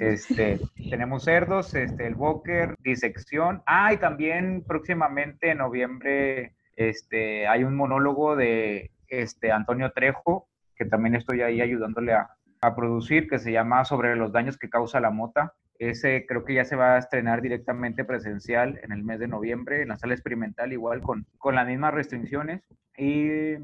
Este, 0.00 0.58
tenemos 0.88 1.24
cerdos, 1.24 1.74
este, 1.74 2.06
el 2.06 2.14
Boker, 2.14 2.74
disección. 2.82 3.62
Ah, 3.66 3.92
y 3.92 3.98
también 3.98 4.64
próximamente 4.66 5.50
en 5.50 5.58
noviembre 5.58 6.54
este, 6.76 7.46
hay 7.46 7.62
un 7.62 7.76
monólogo 7.76 8.36
de 8.36 8.90
este, 9.06 9.52
Antonio 9.52 9.92
Trejo, 9.92 10.48
que 10.74 10.86
también 10.86 11.14
estoy 11.14 11.42
ahí 11.42 11.60
ayudándole 11.60 12.14
a, 12.14 12.30
a 12.60 12.74
producir 12.74 13.28
que 13.28 13.38
se 13.38 13.52
llama 13.52 13.84
Sobre 13.84 14.16
los 14.16 14.32
daños 14.32 14.58
que 14.58 14.68
causa 14.68 15.00
la 15.00 15.10
mota. 15.10 15.54
Ese 15.78 16.26
creo 16.28 16.44
que 16.44 16.54
ya 16.54 16.64
se 16.64 16.76
va 16.76 16.94
a 16.94 16.98
estrenar 16.98 17.40
directamente 17.40 18.04
presencial 18.04 18.78
en 18.82 18.92
el 18.92 19.02
mes 19.02 19.18
de 19.18 19.28
noviembre 19.28 19.82
en 19.82 19.88
la 19.88 19.98
sala 19.98 20.14
experimental, 20.14 20.72
igual 20.72 21.00
con, 21.00 21.26
con 21.38 21.54
las 21.54 21.66
mismas 21.66 21.94
restricciones. 21.94 22.62
Y 22.98 23.56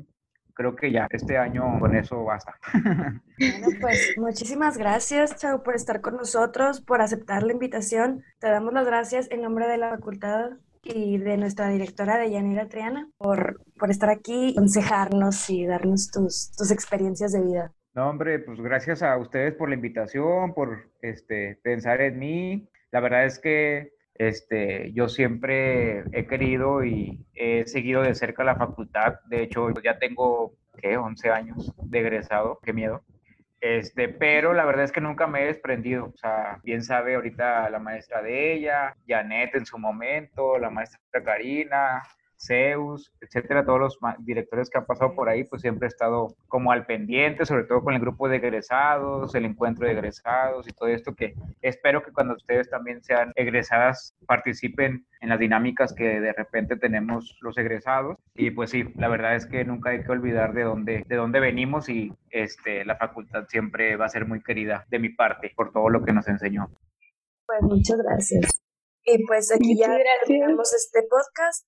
creo 0.54 0.74
que 0.74 0.90
ya 0.90 1.06
este 1.10 1.36
año 1.36 1.78
con 1.78 1.94
eso 1.94 2.24
basta. 2.24 2.54
Bueno, 3.38 3.66
pues 3.82 4.14
muchísimas 4.16 4.78
gracias, 4.78 5.36
Chao, 5.36 5.62
por 5.62 5.74
estar 5.74 6.00
con 6.00 6.16
nosotros, 6.16 6.80
por 6.80 7.02
aceptar 7.02 7.42
la 7.42 7.52
invitación. 7.52 8.24
Te 8.38 8.48
damos 8.48 8.72
las 8.72 8.86
gracias 8.86 9.30
en 9.30 9.42
nombre 9.42 9.68
de 9.68 9.76
la 9.76 9.90
facultad 9.90 10.52
y 10.82 11.18
de 11.18 11.36
nuestra 11.36 11.68
directora 11.68 12.16
de 12.16 12.30
Yanira 12.30 12.68
Triana 12.68 13.10
por, 13.18 13.60
por 13.78 13.90
estar 13.90 14.08
aquí, 14.08 14.52
aconsejarnos 14.52 15.50
y 15.50 15.66
darnos 15.66 16.10
tus, 16.10 16.52
tus 16.56 16.70
experiencias 16.70 17.32
de 17.32 17.42
vida. 17.42 17.72
No, 17.96 18.10
hombre, 18.10 18.40
pues 18.40 18.60
gracias 18.60 19.02
a 19.02 19.16
ustedes 19.16 19.54
por 19.54 19.70
la 19.70 19.74
invitación, 19.74 20.52
por 20.52 20.90
este, 21.00 21.58
pensar 21.62 22.02
en 22.02 22.18
mí. 22.18 22.68
La 22.90 23.00
verdad 23.00 23.24
es 23.24 23.38
que 23.38 23.94
este, 24.16 24.92
yo 24.92 25.08
siempre 25.08 26.04
he 26.12 26.26
querido 26.26 26.84
y 26.84 27.24
he 27.32 27.66
seguido 27.66 28.02
de 28.02 28.14
cerca 28.14 28.44
la 28.44 28.56
facultad. 28.56 29.20
De 29.30 29.42
hecho, 29.42 29.70
ya 29.82 29.98
tengo, 29.98 30.52
¿qué? 30.76 30.98
11 30.98 31.30
años 31.30 31.72
de 31.84 32.00
egresado. 32.00 32.60
Qué 32.62 32.74
miedo. 32.74 33.02
Este, 33.62 34.10
pero 34.10 34.52
la 34.52 34.66
verdad 34.66 34.84
es 34.84 34.92
que 34.92 35.00
nunca 35.00 35.26
me 35.26 35.44
he 35.44 35.46
desprendido. 35.46 36.12
O 36.14 36.18
sea, 36.18 36.60
bien 36.62 36.82
sabe 36.82 37.14
ahorita 37.14 37.70
la 37.70 37.78
maestra 37.78 38.20
de 38.20 38.52
ella, 38.52 38.94
Janet 39.08 39.54
en 39.54 39.64
su 39.64 39.78
momento, 39.78 40.58
la 40.58 40.68
maestra 40.68 41.00
Karina, 41.24 42.02
Zeus, 42.38 43.12
etcétera, 43.20 43.64
todos 43.64 43.78
los 43.78 43.98
directores 44.18 44.70
que 44.70 44.78
han 44.78 44.86
pasado 44.86 45.14
por 45.14 45.28
ahí, 45.28 45.44
pues 45.44 45.62
siempre 45.62 45.86
he 45.86 45.88
estado 45.88 46.34
como 46.48 46.72
al 46.72 46.86
pendiente, 46.86 47.46
sobre 47.46 47.64
todo 47.64 47.82
con 47.82 47.94
el 47.94 48.00
grupo 48.00 48.28
de 48.28 48.36
egresados, 48.36 49.34
el 49.34 49.44
encuentro 49.44 49.86
de 49.86 49.92
egresados 49.92 50.68
y 50.68 50.72
todo 50.72 50.88
esto 50.88 51.14
que 51.14 51.34
espero 51.62 52.02
que 52.02 52.12
cuando 52.12 52.34
ustedes 52.34 52.68
también 52.70 53.02
sean 53.02 53.32
egresadas 53.36 54.14
participen 54.26 55.06
en 55.20 55.28
las 55.28 55.38
dinámicas 55.38 55.92
que 55.92 56.20
de 56.20 56.32
repente 56.32 56.76
tenemos 56.76 57.36
los 57.40 57.56
egresados. 57.58 58.16
Y 58.34 58.50
pues 58.50 58.70
sí, 58.70 58.84
la 58.96 59.08
verdad 59.08 59.34
es 59.34 59.46
que 59.46 59.64
nunca 59.64 59.90
hay 59.90 60.02
que 60.02 60.12
olvidar 60.12 60.52
de 60.52 60.62
dónde, 60.62 61.04
de 61.06 61.16
dónde 61.16 61.40
venimos 61.40 61.88
y 61.88 62.12
este, 62.30 62.84
la 62.84 62.96
facultad 62.96 63.44
siempre 63.48 63.96
va 63.96 64.06
a 64.06 64.10
ser 64.10 64.26
muy 64.26 64.42
querida 64.42 64.84
de 64.90 64.98
mi 64.98 65.08
parte 65.10 65.52
por 65.56 65.72
todo 65.72 65.88
lo 65.88 66.04
que 66.04 66.12
nos 66.12 66.28
enseñó. 66.28 66.68
Pues 67.46 67.62
muchas 67.62 67.98
gracias. 67.98 68.60
Y 69.04 69.24
pues 69.24 69.52
aquí 69.52 69.78
ya 69.78 69.96
terminamos 70.26 70.74
este 70.74 71.06
podcast 71.08 71.64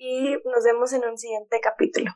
y 0.00 0.32
nos 0.46 0.64
vemos 0.64 0.92
en 0.94 1.04
un 1.04 1.18
siguiente 1.18 1.60
capítulo. 1.60 2.10